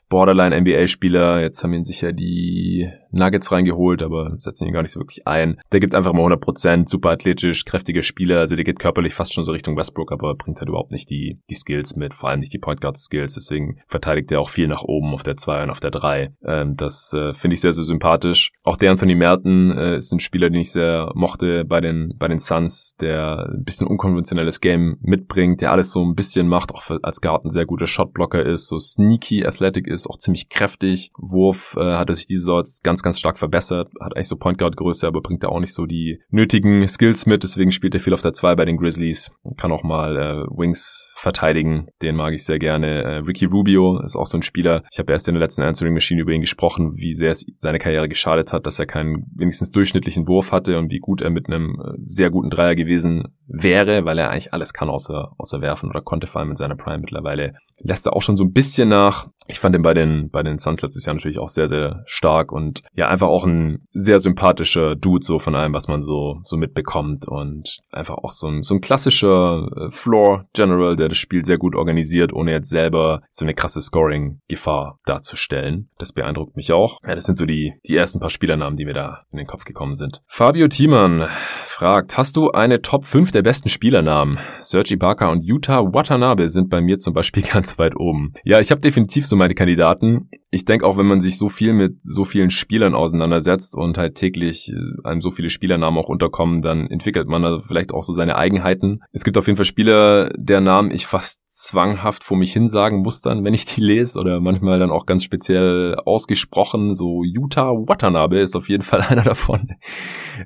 Borderline 0.10 0.60
NBA-Spieler. 0.62 1.42
Jetzt 1.42 1.64
haben 1.64 1.74
ihn 1.74 1.84
sicher 1.84 2.14
die 2.14 2.90
Nuggets 3.12 3.52
reingeholt, 3.52 4.04
aber 4.04 4.36
setzen 4.40 4.68
ihn 4.68 4.74
gar 4.74 4.82
nicht 4.82 4.92
so 4.92 5.00
wirklich 5.00 5.28
ein. 5.28 5.60
Der 5.72 5.80
gibt 5.80 5.96
einfach 5.96 6.14
mal 6.14 6.26
100%, 6.26 6.88
super 6.88 7.10
athletisch, 7.10 7.66
kräftiger 7.66 8.02
Spieler, 8.02 8.40
also 8.40 8.56
der 8.56 8.66
geht 8.66 8.80
körperlich 8.80 9.14
fast 9.14 9.34
schon 9.34 9.46
so 9.46 9.52
Richtung 9.52 9.78
Westbrook, 9.78 10.12
aber 10.12 10.36
bringt 10.36 10.60
halt 10.60 10.70
überhaupt 10.70 10.92
nicht 10.92 11.10
die, 11.10 11.40
die 11.50 11.56
Skills 11.56 11.96
mit, 11.96 12.14
vor 12.14 12.30
allem 12.30 12.40
nicht 12.40 12.54
die 12.54 12.60
Point 12.60 12.82
Guard 12.82 12.98
Skills, 12.98 13.34
deswegen 13.34 13.80
verteidigt 13.88 14.32
er 14.32 14.40
auch 14.40 14.50
viel 14.50 14.68
nach 14.68 14.84
oben 14.84 15.14
auf 15.14 15.24
der 15.24 15.38
2 15.38 15.64
und 15.64 15.70
auf 15.70 15.80
der 15.80 15.92
3. 15.92 16.34
Ähm, 16.46 16.76
das 16.76 17.14
äh, 17.14 17.34
finde 17.34 17.56
ich 17.56 17.62
sehr, 17.62 17.74
sehr 17.74 17.84
sympathisch. 17.84 18.52
Auch 18.64 18.78
der 18.78 18.92
Anthony 18.92 19.16
Merton 19.16 19.72
äh, 19.78 19.98
ist 19.98 20.12
ein 20.12 20.20
Spieler, 20.20 20.50
den 20.50 20.62
ich 20.62 20.72
sehr 20.72 21.12
mochte 21.16 21.66
bei 21.66 21.82
den, 21.82 22.14
bei 22.18 22.28
den 22.28 22.40
Suns, 22.40 22.96
der 23.00 23.50
ein 23.52 23.64
bisschen 23.64 23.88
unkonventionelles 23.88 24.62
Game 24.62 24.98
mitbringt, 25.02 25.62
der 25.62 25.72
alles 25.72 25.92
so 25.92 26.04
ein 26.04 26.16
bisschen 26.16 26.48
macht, 26.48 26.74
auch 26.74 26.84
als 27.02 27.22
Garten 27.22 27.50
sehr 27.50 27.66
guter 27.66 27.88
Shotblocker 27.88 28.46
ist, 28.46 28.68
so 28.68 28.80
sneaky 28.80 29.46
athletic 29.46 29.88
ist, 29.88 30.08
auch 30.08 30.18
ziemlich 30.18 30.50
kräftig. 30.50 31.12
Wurf 31.18 31.76
äh, 31.78 31.96
hat 31.96 32.10
er 32.10 32.16
sich 32.16 32.28
diese 32.28 32.44
Sorte 32.44 32.70
ganz, 32.84 32.99
ganz 33.04 33.20
stark 33.20 33.38
verbessert, 33.38 33.90
hat 34.00 34.16
eigentlich 34.16 34.28
so 34.28 34.36
Point 34.36 34.58
Guard 34.58 34.78
Größe, 34.78 35.08
aber 35.08 35.22
bringt 35.22 35.44
da 35.44 35.50
auch 35.50 35.60
nicht 35.60 35.74
so 35.74 35.86
die 35.86 36.22
nötigen 36.30 36.88
Skills 36.88 37.26
mit, 37.26 37.44
deswegen 37.44 37.72
spielt 37.72 37.94
er 37.94 38.00
viel 38.00 38.14
auf 38.14 38.22
der 38.22 38.34
2 38.34 38.56
bei 38.56 38.66
den 38.66 38.78
Grizzlies, 38.78 39.32
kann 39.58 39.72
auch 39.72 39.84
mal 39.84 40.18
äh, 40.18 40.58
Wings 40.58 41.09
verteidigen. 41.20 41.88
Den 42.02 42.16
mag 42.16 42.34
ich 42.34 42.46
sehr 42.46 42.60
gerne. 42.60 43.04
Äh, 43.04 43.16
Ricky 43.18 43.46
Rubio 43.46 44.00
ist 44.00 44.16
auch 44.16 44.26
so 44.26 44.38
ein 44.38 44.42
Spieler. 44.42 44.84
Ich 44.92 45.00
habe 45.00 45.12
erst 45.12 45.28
in 45.28 45.34
der 45.34 45.42
letzten 45.42 45.64
Answering 45.64 45.94
Machine 45.94 46.22
über 46.22 46.32
ihn 46.32 46.42
gesprochen, 46.42 46.94
wie 46.96 47.14
sehr 47.14 47.32
es 47.32 47.46
seine 47.58 47.80
Karriere 47.80 48.08
geschadet 48.08 48.54
hat, 48.54 48.66
dass 48.66 48.80
er 48.80 48.86
keinen 48.86 49.26
wenigstens 49.36 49.72
durchschnittlichen 49.72 50.28
Wurf 50.28 50.52
hatte 50.52 50.78
und 50.78 50.92
wie 50.92 51.00
gut 51.00 51.22
er 51.22 51.30
mit 51.30 51.48
einem 51.48 51.80
äh, 51.80 51.98
sehr 52.02 52.30
guten 52.30 52.50
Dreier 52.50 52.76
gewesen 52.76 53.36
wäre, 53.48 54.06
weil 54.06 54.18
er 54.18 54.30
eigentlich 54.30 54.54
alles 54.54 54.74
kann 54.74 54.90
außer, 54.90 55.34
außer 55.38 55.62
werfen 55.62 55.90
oder 55.90 56.02
konnte 56.02 56.28
vor 56.28 56.42
allem 56.42 56.52
in 56.52 56.58
seiner 56.58 56.76
Prime. 56.76 57.00
Mittlerweile 57.00 57.54
lässt 57.80 58.06
er 58.06 58.16
auch 58.16 58.22
schon 58.22 58.38
so 58.38 58.44
ein 58.44 58.54
bisschen 58.54 58.90
nach. 58.90 59.28
Ich 59.48 59.60
fand 59.60 59.76
ihn 59.76 59.82
bei 59.82 59.94
den, 59.94 60.30
bei 60.30 60.44
den 60.44 60.60
Suns 60.60 60.82
letztes 60.82 61.06
Jahr 61.06 61.16
natürlich 61.16 61.40
auch 61.40 61.50
sehr, 61.50 61.68
sehr 61.68 62.04
stark 62.06 62.52
und 62.52 62.84
ja, 62.94 63.08
einfach 63.08 63.28
auch 63.28 63.46
ein 63.46 63.88
sehr 63.92 64.20
sympathischer 64.20 64.96
Dude 64.96 65.26
so 65.26 65.40
von 65.40 65.56
allem, 65.56 65.74
was 65.74 65.88
man 65.88 66.04
so, 66.04 66.40
so 66.44 66.56
mitbekommt 66.56 67.28
und 67.28 67.80
einfach 67.92 68.18
auch 68.18 68.32
so 68.32 68.48
ein, 68.48 68.64
so 68.64 68.76
ein 68.76 68.82
klassischer 68.82 69.68
äh, 69.76 69.90
Floor 69.90 70.46
General, 70.54 70.96
der 70.96 71.09
das 71.10 71.18
Spiel 71.18 71.44
sehr 71.44 71.58
gut 71.58 71.76
organisiert, 71.76 72.34
ohne 72.34 72.52
jetzt 72.52 72.70
selber 72.70 73.22
so 73.32 73.46
eine 73.46 73.54
krasse 73.54 73.82
Scoring-Gefahr 73.82 75.00
darzustellen. 75.06 75.90
Das 75.98 76.14
beeindruckt 76.14 76.56
mich 76.56 76.72
auch. 76.72 76.98
Ja, 77.06 77.16
das 77.16 77.26
sind 77.26 77.38
so 77.38 77.46
die, 77.46 77.74
die 77.88 77.96
ersten 77.96 78.20
paar 78.20 78.30
Spielernamen, 78.30 78.78
die 78.78 78.86
mir 78.86 78.94
da 78.94 79.24
in 79.32 79.38
den 79.38 79.48
Kopf 79.48 79.66
gekommen 79.66 79.96
sind. 79.96 80.22
Fabio 80.28 80.68
Thiemann 80.68 81.28
fragt, 81.66 82.18
hast 82.18 82.36
du 82.36 82.52
eine 82.52 82.82
Top 82.82 83.06
5 83.06 83.32
der 83.32 83.42
besten 83.42 83.70
Spielernamen? 83.70 84.38
Sergi 84.60 85.00
Ibaka 85.00 85.30
und 85.32 85.46
Yuta 85.46 85.94
Watanabe 85.94 86.50
sind 86.50 86.70
bei 86.70 86.82
mir 86.82 87.00
zum 87.00 87.14
Beispiel 87.14 87.42
ganz 87.54 87.80
weit 87.80 87.96
oben. 87.96 88.34
Ja, 88.44 88.60
ich 88.60 88.70
habe 88.70 88.82
definitiv 88.82 89.26
so 89.26 89.38
meine 89.38 89.56
Kandidaten. 89.56 90.30
Ich 90.52 90.66
denke 90.66 90.86
auch, 90.86 90.98
wenn 90.98 91.06
man 91.06 91.22
sich 91.22 91.38
so 91.38 91.48
viel 91.48 91.72
mit 91.72 91.98
so 92.04 92.26
vielen 92.26 92.50
Spielern 92.50 92.96
auseinandersetzt 92.96 93.78
und 93.78 93.98
halt 93.98 94.16
täglich 94.16 94.74
äh, 94.74 95.08
einem 95.08 95.22
so 95.22 95.32
viele 95.32 95.50
Spielernamen 95.50 95.98
auch 95.98 96.10
unterkommen, 96.10 96.62
dann 96.62 96.88
entwickelt 96.88 97.30
man 97.30 97.46
also 97.46 97.62
vielleicht 97.62 97.94
auch 97.94 98.04
so 98.04 98.12
seine 98.12 98.36
Eigenheiten. 98.36 99.00
Es 99.14 99.24
gibt 99.24 99.38
auf 99.38 99.48
jeden 99.48 99.56
Fall 99.56 99.66
Spieler, 99.66 100.32
der 100.36 100.60
Namen 100.60 100.92
ich 101.00 101.08
fast 101.08 101.42
zwanghaft 101.50 102.24
vor 102.24 102.38
mich 102.38 102.54
hin 102.54 102.68
sagen 102.68 103.02
muss 103.02 103.22
dann, 103.22 103.44
wenn 103.44 103.54
ich 103.54 103.66
die 103.66 103.82
lese 103.82 104.20
oder 104.20 104.40
manchmal 104.40 104.80
dann 104.80 104.92
auch 104.92 105.06
ganz 105.06 105.24
speziell 105.24 105.96
ausgesprochen. 106.06 106.94
So 106.94 107.24
Yuta 107.24 107.72
Watanabe 107.72 108.40
ist 108.40 108.56
auf 108.56 108.70
jeden 108.70 108.84
Fall 108.84 109.02
einer 109.10 109.24
davon. 109.24 109.72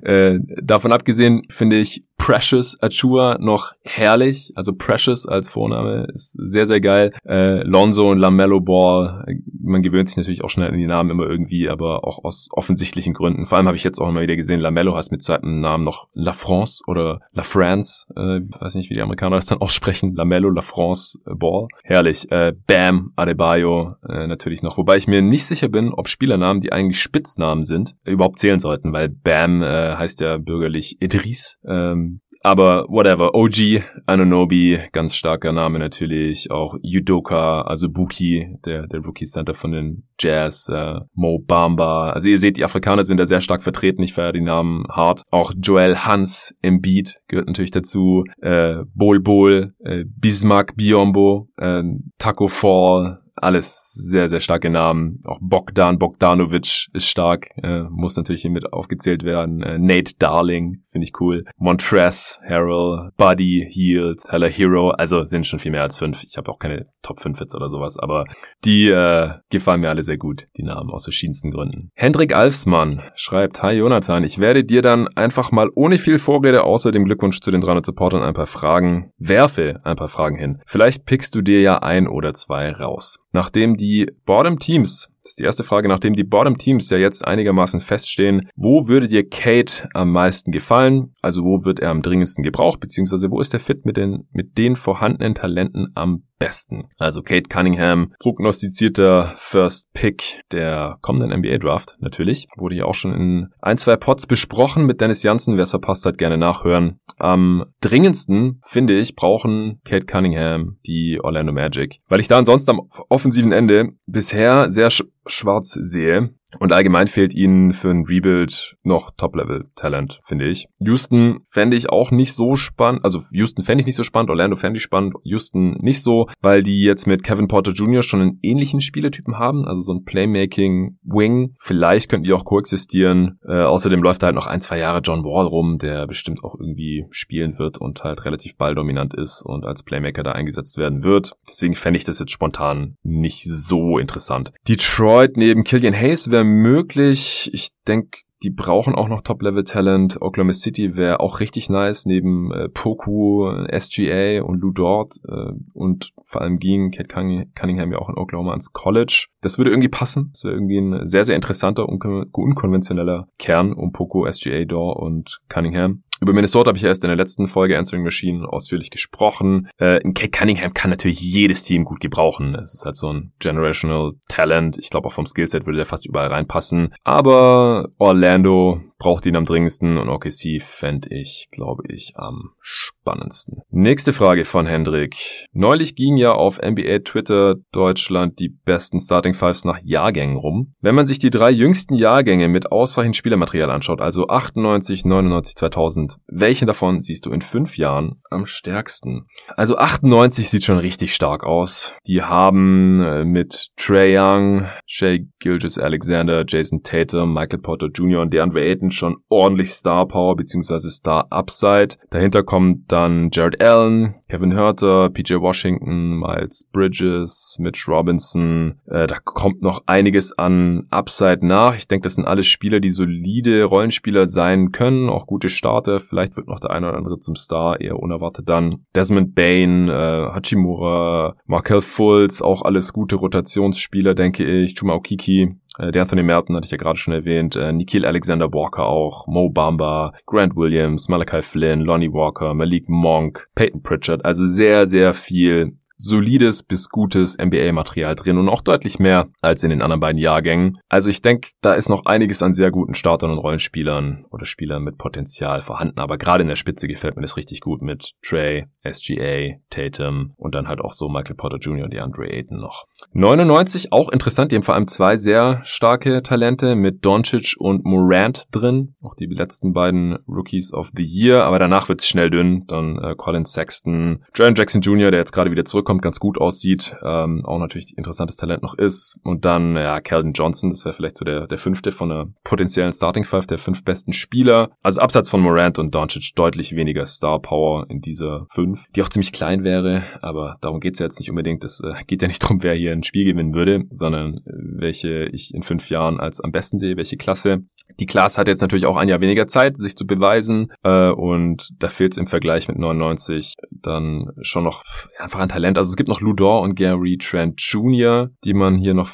Äh, 0.02 0.38
davon 0.62 0.92
abgesehen 0.92 1.42
finde 1.50 1.76
ich 1.76 2.02
Precious 2.16 2.78
Achua 2.80 3.36
noch 3.38 3.72
herrlich. 3.82 4.52
Also 4.54 4.72
Precious 4.72 5.26
als 5.26 5.50
Vorname 5.50 6.06
ist 6.12 6.32
sehr, 6.32 6.64
sehr 6.64 6.80
geil. 6.80 7.12
Äh, 7.28 7.62
Lonzo 7.64 8.10
und 8.10 8.18
Lamello 8.18 8.60
Ball, 8.60 9.26
man 9.62 9.82
gewöhnt 9.82 10.08
sich 10.08 10.16
natürlich 10.16 10.42
auch 10.42 10.48
schnell 10.48 10.68
an 10.68 10.78
die 10.78 10.86
Namen 10.86 11.10
immer 11.10 11.26
irgendwie, 11.28 11.68
aber 11.68 12.04
auch 12.04 12.24
aus 12.24 12.48
offensichtlichen 12.50 13.12
Gründen. 13.12 13.44
Vor 13.44 13.58
allem 13.58 13.66
habe 13.66 13.76
ich 13.76 13.84
jetzt 13.84 14.00
auch 14.00 14.08
immer 14.08 14.22
wieder 14.22 14.36
gesehen, 14.36 14.60
Lamello 14.60 14.96
heißt 14.96 15.12
mit 15.12 15.22
zweiten 15.22 15.60
Namen 15.60 15.84
noch 15.84 16.08
La 16.14 16.32
France 16.32 16.82
oder 16.86 17.20
La 17.32 17.42
France. 17.42 18.06
Äh, 18.16 18.40
weiß 18.58 18.76
nicht, 18.76 18.88
wie 18.88 18.94
die 18.94 19.02
Amerikaner 19.02 19.36
das 19.36 19.46
dann 19.46 19.60
aussprechen. 19.60 20.14
Lamello, 20.14 20.43
La 20.50 20.62
France 20.62 21.18
äh, 21.26 21.34
Ball. 21.34 21.68
Herrlich. 21.82 22.30
Äh, 22.30 22.52
Bam, 22.66 23.12
Adebayo 23.16 23.94
äh, 24.08 24.26
natürlich 24.26 24.62
noch. 24.62 24.78
Wobei 24.78 24.96
ich 24.96 25.06
mir 25.06 25.22
nicht 25.22 25.46
sicher 25.46 25.68
bin, 25.68 25.92
ob 25.92 26.08
Spielernamen, 26.08 26.60
die 26.60 26.72
eigentlich 26.72 27.00
Spitznamen 27.00 27.62
sind, 27.62 27.94
überhaupt 28.04 28.38
zählen 28.38 28.58
sollten, 28.58 28.92
weil 28.92 29.08
Bam 29.08 29.62
äh, 29.62 29.96
heißt 29.96 30.20
ja 30.20 30.38
bürgerlich 30.38 31.00
Idris. 31.00 31.58
Ähm, 31.66 32.20
aber 32.44 32.84
whatever, 32.90 33.34
OG, 33.34 33.82
Anonobi, 34.04 34.78
ganz 34.92 35.16
starker 35.16 35.50
Name 35.52 35.78
natürlich, 35.78 36.50
auch 36.50 36.76
Yudoka, 36.82 37.62
also 37.62 37.88
Buki, 37.88 38.58
der, 38.66 38.86
der 38.86 39.00
Rookie 39.00 39.24
Center 39.24 39.54
von 39.54 39.72
den 39.72 40.04
Jazz, 40.20 40.68
äh, 40.68 41.00
Mo 41.14 41.38
Bamba. 41.38 42.10
Also 42.10 42.28
ihr 42.28 42.38
seht, 42.38 42.58
die 42.58 42.64
Afrikaner 42.64 43.04
sind 43.04 43.16
da 43.16 43.24
sehr 43.24 43.40
stark 43.40 43.62
vertreten, 43.62 44.02
ich 44.02 44.12
feiere 44.12 44.32
die 44.32 44.42
Namen 44.42 44.84
hart. 44.90 45.22
Auch 45.30 45.52
Joel 45.56 45.96
Hans 45.96 46.54
im 46.60 46.82
Beat 46.82 47.16
gehört 47.28 47.46
natürlich 47.46 47.70
dazu, 47.70 48.24
äh, 48.42 48.76
Bol 48.94 49.20
Bol, 49.20 49.72
äh, 49.78 50.04
Bismarck 50.06 50.76
Biombo, 50.76 51.48
äh, 51.56 51.82
Taco 52.18 52.48
Fall, 52.48 53.23
alles 53.44 53.92
sehr, 53.92 54.28
sehr 54.28 54.40
starke 54.40 54.70
Namen. 54.70 55.20
Auch 55.24 55.38
Bogdan 55.40 55.98
Bogdanovic 55.98 56.88
ist 56.92 57.08
stark, 57.08 57.50
äh, 57.62 57.82
muss 57.90 58.16
natürlich 58.16 58.42
hier 58.42 58.50
mit 58.50 58.72
aufgezählt 58.72 59.22
werden. 59.22 59.62
Äh, 59.62 59.78
Nate 59.78 60.14
Darling, 60.18 60.82
finde 60.90 61.06
ich 61.06 61.20
cool. 61.20 61.44
Montress, 61.56 62.40
Harold, 62.48 63.16
Buddy, 63.16 63.68
Healed, 63.70 64.20
Heller 64.28 64.48
Hero, 64.48 64.90
also 64.90 65.24
sind 65.24 65.46
schon 65.46 65.58
viel 65.58 65.72
mehr 65.72 65.82
als 65.82 65.96
fünf. 65.96 66.24
Ich 66.24 66.36
habe 66.36 66.50
auch 66.50 66.58
keine 66.58 66.86
Top 67.02 67.20
5 67.20 67.38
jetzt 67.40 67.54
oder 67.54 67.68
sowas, 67.68 67.98
aber 67.98 68.24
die 68.64 68.88
äh, 68.88 69.30
gefallen 69.50 69.80
mir 69.80 69.90
alle 69.90 70.02
sehr 70.02 70.18
gut, 70.18 70.46
die 70.56 70.62
Namen 70.62 70.90
aus 70.90 71.04
verschiedensten 71.04 71.50
Gründen. 71.50 71.90
Hendrik 71.94 72.34
Alfsmann 72.34 73.02
schreibt, 73.14 73.62
Hi 73.62 73.74
Jonathan, 73.74 74.24
ich 74.24 74.38
werde 74.38 74.64
dir 74.64 74.82
dann 74.82 75.08
einfach 75.08 75.52
mal 75.52 75.68
ohne 75.74 75.98
viel 75.98 76.18
Vorrede 76.18 76.64
außer 76.64 76.90
dem 76.92 77.04
Glückwunsch 77.04 77.40
zu 77.40 77.50
den 77.50 77.60
300 77.60 77.84
Supportern 77.86 78.22
ein 78.22 78.34
paar 78.34 78.46
Fragen, 78.46 79.10
werfe 79.18 79.80
ein 79.84 79.96
paar 79.96 80.08
Fragen 80.08 80.36
hin. 80.36 80.60
Vielleicht 80.66 81.04
pickst 81.04 81.34
du 81.34 81.42
dir 81.42 81.60
ja 81.60 81.78
ein 81.78 82.08
oder 82.08 82.34
zwei 82.34 82.72
raus. 82.72 83.18
Nachdem 83.34 83.76
die 83.76 84.10
Bottom 84.24 84.58
Teams 84.58 85.10
das 85.24 85.30
ist 85.30 85.38
die 85.38 85.44
erste 85.44 85.64
Frage, 85.64 85.88
nachdem 85.88 86.12
die 86.12 86.22
Bottom 86.22 86.58
Teams 86.58 86.90
ja 86.90 86.98
jetzt 86.98 87.26
einigermaßen 87.26 87.80
feststehen, 87.80 88.50
wo 88.56 88.88
würde 88.88 89.08
dir 89.08 89.26
Kate 89.26 89.88
am 89.94 90.12
meisten 90.12 90.52
gefallen? 90.52 91.14
Also 91.22 91.44
wo 91.44 91.64
wird 91.64 91.80
er 91.80 91.90
am 91.90 92.02
dringendsten 92.02 92.44
gebraucht, 92.44 92.78
beziehungsweise 92.78 93.30
wo 93.30 93.40
ist 93.40 93.54
der 93.54 93.60
Fit 93.60 93.86
mit 93.86 93.96
den, 93.96 94.28
mit 94.32 94.58
den 94.58 94.76
vorhandenen 94.76 95.34
Talenten 95.34 95.88
am 95.94 96.24
besten? 96.38 96.88
Also 96.98 97.22
Kate 97.22 97.48
Cunningham, 97.48 98.14
prognostizierter 98.18 99.32
First 99.36 99.92
Pick 99.92 100.42
der 100.52 100.98
kommenden 101.00 101.38
NBA 101.38 101.58
Draft, 101.58 101.96
natürlich. 102.00 102.46
Wurde 102.56 102.76
ja 102.76 102.84
auch 102.84 102.94
schon 102.94 103.14
in 103.14 103.48
ein, 103.60 103.78
zwei 103.78 103.96
Pots 103.96 104.26
besprochen 104.26 104.86
mit 104.86 105.00
Dennis 105.00 105.22
Janssen. 105.22 105.56
Wer 105.56 105.64
es 105.64 105.70
verpasst 105.70 106.06
hat, 106.06 106.18
gerne 106.18 106.38
nachhören. 106.38 107.00
Am 107.16 107.64
dringendsten, 107.80 108.60
finde 108.64 108.98
ich, 108.98 109.14
brauchen 109.14 109.80
Kate 109.84 110.06
Cunningham 110.06 110.78
die 110.86 111.20
Orlando 111.22 111.52
Magic. 111.52 112.00
Weil 112.08 112.20
ich 112.20 112.28
da 112.28 112.38
ansonsten 112.38 112.72
am 112.72 112.88
offensiven 113.08 113.52
Ende 113.52 113.90
bisher 114.06 114.70
sehr 114.70 114.90
schwarz 115.26 115.72
sehe. 115.72 116.30
Und 116.58 116.72
allgemein 116.72 117.08
fehlt 117.08 117.34
ihnen 117.34 117.72
für 117.72 117.90
ein 117.90 118.04
Rebuild 118.04 118.76
noch 118.82 119.10
Top-Level-Talent, 119.16 120.20
finde 120.24 120.46
ich. 120.46 120.68
Houston 120.78 121.40
fände 121.50 121.76
ich 121.76 121.90
auch 121.90 122.10
nicht 122.10 122.34
so 122.34 122.56
spannend. 122.56 123.04
Also 123.04 123.22
Houston 123.32 123.64
fände 123.64 123.80
ich 123.82 123.86
nicht 123.86 123.96
so 123.96 124.02
spannend, 124.02 124.30
Orlando 124.30 124.56
fände 124.56 124.76
ich 124.76 124.82
spannend, 124.82 125.14
Houston 125.24 125.72
nicht 125.80 126.02
so, 126.02 126.28
weil 126.40 126.62
die 126.62 126.82
jetzt 126.82 127.06
mit 127.06 127.24
Kevin 127.24 127.48
Porter 127.48 127.72
Jr. 127.72 128.02
schon 128.02 128.20
einen 128.20 128.38
ähnlichen 128.42 128.80
Spielertypen 128.80 129.38
haben. 129.38 129.64
Also 129.64 129.82
so 129.82 129.94
ein 129.94 130.04
Playmaking-Wing. 130.04 131.54
Vielleicht 131.58 132.08
könnten 132.08 132.24
die 132.24 132.32
auch 132.32 132.44
koexistieren. 132.44 133.38
Äh, 133.46 133.62
außerdem 133.62 134.02
läuft 134.02 134.22
da 134.22 134.26
halt 134.26 134.36
noch 134.36 134.46
ein, 134.46 134.60
zwei 134.60 134.78
Jahre 134.78 135.00
John 135.02 135.24
Wall 135.24 135.46
rum, 135.46 135.78
der 135.78 136.06
bestimmt 136.06 136.44
auch 136.44 136.54
irgendwie 136.58 137.06
spielen 137.10 137.58
wird 137.58 137.78
und 137.78 138.04
halt 138.04 138.24
relativ 138.24 138.56
balldominant 138.56 139.14
ist 139.14 139.42
und 139.44 139.64
als 139.64 139.82
Playmaker 139.82 140.22
da 140.22 140.32
eingesetzt 140.32 140.78
werden 140.78 141.02
wird. 141.02 141.32
Deswegen 141.48 141.74
fände 141.74 141.96
ich 141.96 142.04
das 142.04 142.18
jetzt 142.18 142.32
spontan 142.32 142.96
nicht 143.02 143.44
so 143.44 143.98
interessant. 143.98 144.52
Detroit 144.68 145.13
neben 145.36 145.64
Killian 145.64 145.94
Hayes 145.94 146.30
wäre 146.30 146.44
möglich. 146.44 147.50
Ich 147.52 147.70
denke, 147.86 148.18
die 148.42 148.50
brauchen 148.50 148.94
auch 148.94 149.08
noch 149.08 149.22
Top-Level-Talent. 149.22 150.20
Oklahoma 150.20 150.52
City 150.52 150.96
wäre 150.96 151.20
auch 151.20 151.40
richtig 151.40 151.70
nice, 151.70 152.04
neben 152.04 152.52
äh, 152.52 152.68
Poku, 152.68 153.50
SGA 153.72 154.42
und 154.42 154.60
Lou 154.60 154.70
Dort. 154.72 155.14
Äh, 155.26 155.52
und 155.72 156.10
vor 156.24 156.42
allem 156.42 156.58
ging 156.58 156.90
Kate 156.90 157.08
Cunningham 157.08 157.92
ja 157.92 157.98
auch 157.98 158.10
in 158.10 158.18
Oklahoma 158.18 158.50
ans 158.50 158.72
College. 158.72 159.26
Das 159.40 159.56
würde 159.56 159.70
irgendwie 159.70 159.88
passen. 159.88 160.30
Das 160.32 160.44
wäre 160.44 160.54
irgendwie 160.54 160.78
ein 160.78 161.06
sehr, 161.06 161.24
sehr 161.24 161.36
interessanter, 161.36 161.88
un 161.88 161.98
unkonventioneller 162.32 163.28
Kern 163.38 163.72
um 163.72 163.92
Poku, 163.92 164.30
SGA, 164.30 164.64
Dort 164.64 164.98
und 164.98 165.38
Cunningham. 165.48 166.02
Über 166.24 166.32
Minnesota 166.32 166.68
habe 166.68 166.78
ich 166.78 166.84
erst 166.84 167.04
in 167.04 167.08
der 167.08 167.18
letzten 167.18 167.48
Folge 167.48 167.76
Answering 167.76 168.02
Machine 168.02 168.48
ausführlich 168.48 168.88
gesprochen. 168.88 169.68
Äh, 169.76 170.00
Kate 170.14 170.30
Cunningham 170.30 170.72
kann 170.72 170.88
natürlich 170.88 171.20
jedes 171.20 171.64
Team 171.64 171.84
gut 171.84 172.00
gebrauchen. 172.00 172.54
Es 172.54 172.72
ist 172.72 172.86
halt 172.86 172.96
so 172.96 173.12
ein 173.12 173.34
generational 173.40 174.12
Talent. 174.26 174.78
Ich 174.78 174.88
glaube 174.88 175.08
auch 175.08 175.12
vom 175.12 175.26
Skillset 175.26 175.66
würde 175.66 175.76
der 175.76 175.84
fast 175.84 176.06
überall 176.06 176.28
reinpassen. 176.28 176.94
Aber 177.04 177.90
Orlando 177.98 178.80
braucht 178.98 179.26
ihn 179.26 179.36
am 179.36 179.44
dringendsten 179.44 179.98
und 179.98 180.08
OKC 180.08 180.62
fände 180.62 181.14
ich, 181.14 181.48
glaube 181.50 181.82
ich, 181.88 182.14
am 182.16 182.53
spannendsten. 182.64 183.60
Nächste 183.70 184.14
Frage 184.14 184.46
von 184.46 184.64
Hendrik. 184.64 185.46
Neulich 185.52 185.94
ging 185.94 186.16
ja 186.16 186.32
auf 186.32 186.58
NBA 186.58 187.00
Twitter 187.04 187.56
Deutschland 187.72 188.38
die 188.38 188.48
besten 188.48 188.98
Starting 189.00 189.34
Fives 189.34 189.66
nach 189.66 189.78
Jahrgängen 189.84 190.36
rum. 190.36 190.72
Wenn 190.80 190.94
man 190.94 191.04
sich 191.04 191.18
die 191.18 191.28
drei 191.28 191.50
jüngsten 191.50 191.94
Jahrgänge 191.94 192.48
mit 192.48 192.72
ausreichend 192.72 193.16
Spielermaterial 193.16 193.70
anschaut, 193.70 194.00
also 194.00 194.28
98, 194.28 195.04
99, 195.04 195.56
2000, 195.56 196.16
welchen 196.26 196.66
davon 196.66 197.00
siehst 197.00 197.26
du 197.26 197.32
in 197.32 197.42
fünf 197.42 197.76
Jahren 197.76 198.22
am 198.30 198.46
stärksten? 198.46 199.26
Also 199.48 199.76
98 199.76 200.48
sieht 200.48 200.64
schon 200.64 200.78
richtig 200.78 201.14
stark 201.14 201.44
aus. 201.44 201.94
Die 202.06 202.22
haben 202.22 203.02
äh, 203.02 203.24
mit 203.26 203.68
Trey 203.76 204.18
Young, 204.18 204.68
Shea 204.86 205.18
Gilgis 205.38 205.78
Alexander, 205.78 206.44
Jason 206.48 206.82
Tatum, 206.82 207.34
Michael 207.34 207.60
Porter 207.60 207.88
Jr. 207.88 208.22
und 208.22 208.32
DeAndre 208.32 208.62
Ayton 208.62 208.90
schon 208.90 209.16
ordentlich 209.28 209.74
Star 209.74 210.08
Power 210.08 210.34
bzw. 210.36 210.88
Star 210.88 211.26
Upside. 211.30 211.96
Dahinter 212.08 212.42
kommt 212.42 212.53
dann 212.88 213.30
Jared 213.32 213.60
Allen, 213.62 214.14
Kevin 214.28 214.56
Hurter, 214.56 215.10
PJ 215.10 215.34
Washington, 215.34 216.18
Miles 216.18 216.68
Bridges, 216.72 217.56
Mitch 217.58 217.90
Robinson. 217.90 218.80
Äh, 218.86 219.06
da 219.06 219.18
kommt 219.22 219.62
noch 219.62 219.82
einiges 219.86 220.36
an 220.36 220.86
Upside 220.90 221.46
nach. 221.46 221.76
Ich 221.76 221.88
denke, 221.88 222.04
das 222.04 222.14
sind 222.14 222.26
alles 222.26 222.46
Spieler, 222.46 222.80
die 222.80 222.90
solide 222.90 223.64
Rollenspieler 223.64 224.26
sein 224.26 224.72
können, 224.72 225.08
auch 225.08 225.26
gute 225.26 225.48
Starter. 225.48 226.00
Vielleicht 226.00 226.36
wird 226.36 226.48
noch 226.48 226.60
der 226.60 226.70
eine 226.70 226.88
oder 226.88 226.98
andere 226.98 227.20
zum 227.20 227.36
Star, 227.36 227.80
eher 227.80 227.98
unerwartet 227.98 228.48
dann. 228.48 228.84
Desmond 228.94 229.34
Bain, 229.34 229.88
äh, 229.88 229.92
Hachimura, 229.92 231.36
Markel 231.46 231.80
Fultz, 231.80 232.42
auch 232.42 232.62
alles 232.62 232.92
gute 232.92 233.16
Rotationsspieler, 233.16 234.14
denke 234.14 234.44
ich. 234.44 234.74
Chuma 234.74 234.94
Okiki, 234.94 235.56
äh, 235.78 235.98
Anthony 235.98 236.22
Merton 236.22 236.56
hatte 236.56 236.66
ich 236.66 236.70
ja 236.70 236.76
gerade 236.76 236.98
schon 236.98 237.14
erwähnt, 237.14 237.56
äh, 237.56 237.72
Nikhil 237.72 238.04
Alexander 238.04 238.52
Walker 238.52 238.86
auch, 238.86 239.26
Mo 239.26 239.48
Bamba, 239.48 240.12
Grant 240.26 240.56
Williams, 240.56 241.08
Malachi 241.08 241.42
Flynn, 241.42 241.80
Lonnie 241.80 242.12
Walker, 242.12 242.54
Malik 242.54 242.88
Monk, 242.88 243.48
Peyton 243.54 243.82
Pritchard, 243.82 244.24
also 244.24 244.44
sehr, 244.44 244.86
sehr 244.86 245.14
viel 245.14 245.76
solides 245.96 246.62
bis 246.62 246.88
gutes 246.88 247.38
NBA-Material 247.38 248.14
drin 248.14 248.38
und 248.38 248.48
auch 248.48 248.62
deutlich 248.62 248.98
mehr 248.98 249.28
als 249.40 249.62
in 249.62 249.70
den 249.70 249.82
anderen 249.82 250.00
beiden 250.00 250.18
Jahrgängen. 250.18 250.78
Also 250.88 251.10
ich 251.10 251.22
denke, 251.22 251.50
da 251.60 251.74
ist 251.74 251.88
noch 251.88 252.04
einiges 252.06 252.42
an 252.42 252.54
sehr 252.54 252.70
guten 252.70 252.94
Startern 252.94 253.30
und 253.30 253.38
Rollenspielern 253.38 254.26
oder 254.30 254.44
Spielern 254.44 254.82
mit 254.82 254.98
Potenzial 254.98 255.60
vorhanden. 255.60 256.00
Aber 256.00 256.18
gerade 256.18 256.42
in 256.42 256.48
der 256.48 256.56
Spitze 256.56 256.88
gefällt 256.88 257.16
mir 257.16 257.22
das 257.22 257.36
richtig 257.36 257.60
gut 257.60 257.82
mit 257.82 258.12
Trey, 258.22 258.66
SGA, 258.88 259.56
Tatum 259.70 260.32
und 260.36 260.54
dann 260.54 260.68
halt 260.68 260.80
auch 260.80 260.92
so 260.92 261.08
Michael 261.08 261.36
Porter 261.36 261.58
Jr. 261.58 261.84
und 261.84 261.92
die 261.92 262.00
Andre 262.00 262.28
Ayton 262.28 262.58
noch. 262.58 262.84
99 263.12 263.92
auch 263.92 264.08
interessant, 264.08 264.50
die 264.50 264.56
haben 264.56 264.62
vor 264.62 264.74
allem 264.74 264.88
zwei 264.88 265.16
sehr 265.16 265.60
starke 265.64 266.22
Talente 266.22 266.74
mit 266.74 267.04
Doncic 267.04 267.54
und 267.58 267.84
Morant 267.84 268.44
drin. 268.50 268.94
Auch 269.02 269.14
die 269.14 269.26
letzten 269.26 269.72
beiden 269.72 270.18
Rookies 270.28 270.72
of 270.72 270.90
the 270.96 271.04
Year, 271.04 271.44
aber 271.44 271.58
danach 271.58 271.88
wird's 271.88 272.06
schnell 272.06 272.30
dünn. 272.30 272.64
Dann 272.66 272.98
äh, 272.98 273.14
Colin 273.16 273.44
Sexton, 273.44 274.24
Jaron 274.34 274.54
Jackson 274.54 274.80
Jr., 274.80 275.10
der 275.10 275.20
jetzt 275.20 275.32
gerade 275.32 275.50
wieder 275.50 275.64
zurückkommt 275.64 275.83
zurückkommt, 275.84 276.02
ganz 276.02 276.18
gut 276.18 276.38
aussieht, 276.40 276.96
ähm, 277.04 277.44
auch 277.44 277.58
natürlich 277.58 277.96
interessantes 277.96 278.36
Talent 278.36 278.62
noch 278.62 278.74
ist. 278.74 279.18
Und 279.22 279.44
dann, 279.44 279.76
ja, 279.76 280.00
Calvin 280.00 280.32
Johnson, 280.32 280.70
das 280.70 280.84
wäre 280.84 280.94
vielleicht 280.94 281.18
so 281.18 281.24
der, 281.24 281.46
der 281.46 281.58
fünfte 281.58 281.92
von 281.92 282.08
der 282.08 282.26
potenziellen 282.42 282.92
Starting 282.92 283.24
Five, 283.24 283.46
der 283.46 283.58
fünf 283.58 283.84
besten 283.84 284.12
Spieler. 284.12 284.70
Also 284.82 285.00
abseits 285.00 285.30
von 285.30 285.40
Morant 285.40 285.78
und 285.78 285.94
Doncic 285.94 286.34
deutlich 286.34 286.74
weniger 286.74 287.04
Star 287.04 287.40
Power 287.40 287.86
in 287.90 288.00
dieser 288.00 288.46
fünf, 288.50 288.86
die 288.96 289.02
auch 289.02 289.08
ziemlich 289.10 289.32
klein 289.32 289.62
wäre, 289.62 290.02
aber 290.22 290.56
darum 290.62 290.80
geht's 290.80 290.98
ja 290.98 291.06
jetzt 291.06 291.18
nicht 291.18 291.30
unbedingt. 291.30 291.62
Es 291.64 291.80
äh, 291.80 291.92
geht 292.06 292.22
ja 292.22 292.28
nicht 292.28 292.42
darum, 292.42 292.62
wer 292.62 292.74
hier 292.74 292.92
ein 292.92 293.02
Spiel 293.02 293.24
gewinnen 293.24 293.54
würde, 293.54 293.84
sondern 293.90 294.38
äh, 294.38 294.40
welche 294.46 295.26
ich 295.26 295.52
in 295.54 295.62
fünf 295.62 295.90
Jahren 295.90 296.18
als 296.18 296.40
am 296.40 296.52
besten 296.52 296.78
sehe, 296.78 296.96
welche 296.96 297.16
Klasse. 297.16 297.64
Die 298.00 298.06
Klasse 298.06 298.38
hat 298.38 298.48
jetzt 298.48 298.62
natürlich 298.62 298.86
auch 298.86 298.96
ein 298.96 299.08
Jahr 299.08 299.20
weniger 299.20 299.46
Zeit, 299.46 299.76
sich 299.76 299.94
zu 299.96 300.06
beweisen 300.06 300.72
äh, 300.82 301.10
und 301.10 301.68
da 301.78 301.88
fehlt 301.88 302.12
es 302.12 302.18
im 302.18 302.26
Vergleich 302.26 302.66
mit 302.68 302.78
99 302.78 303.54
dann 303.70 304.30
schon 304.40 304.64
noch 304.64 304.82
einfach 305.18 305.40
an 305.40 305.50
Talent. 305.50 305.73
Also 305.78 305.90
es 305.90 305.96
gibt 305.96 306.08
noch 306.08 306.20
Ludor 306.20 306.62
und 306.62 306.74
Gary 306.74 307.18
Trent 307.18 307.60
Jr., 307.60 308.30
die 308.44 308.54
man 308.54 308.76
hier 308.76 308.94
noch 308.94 309.12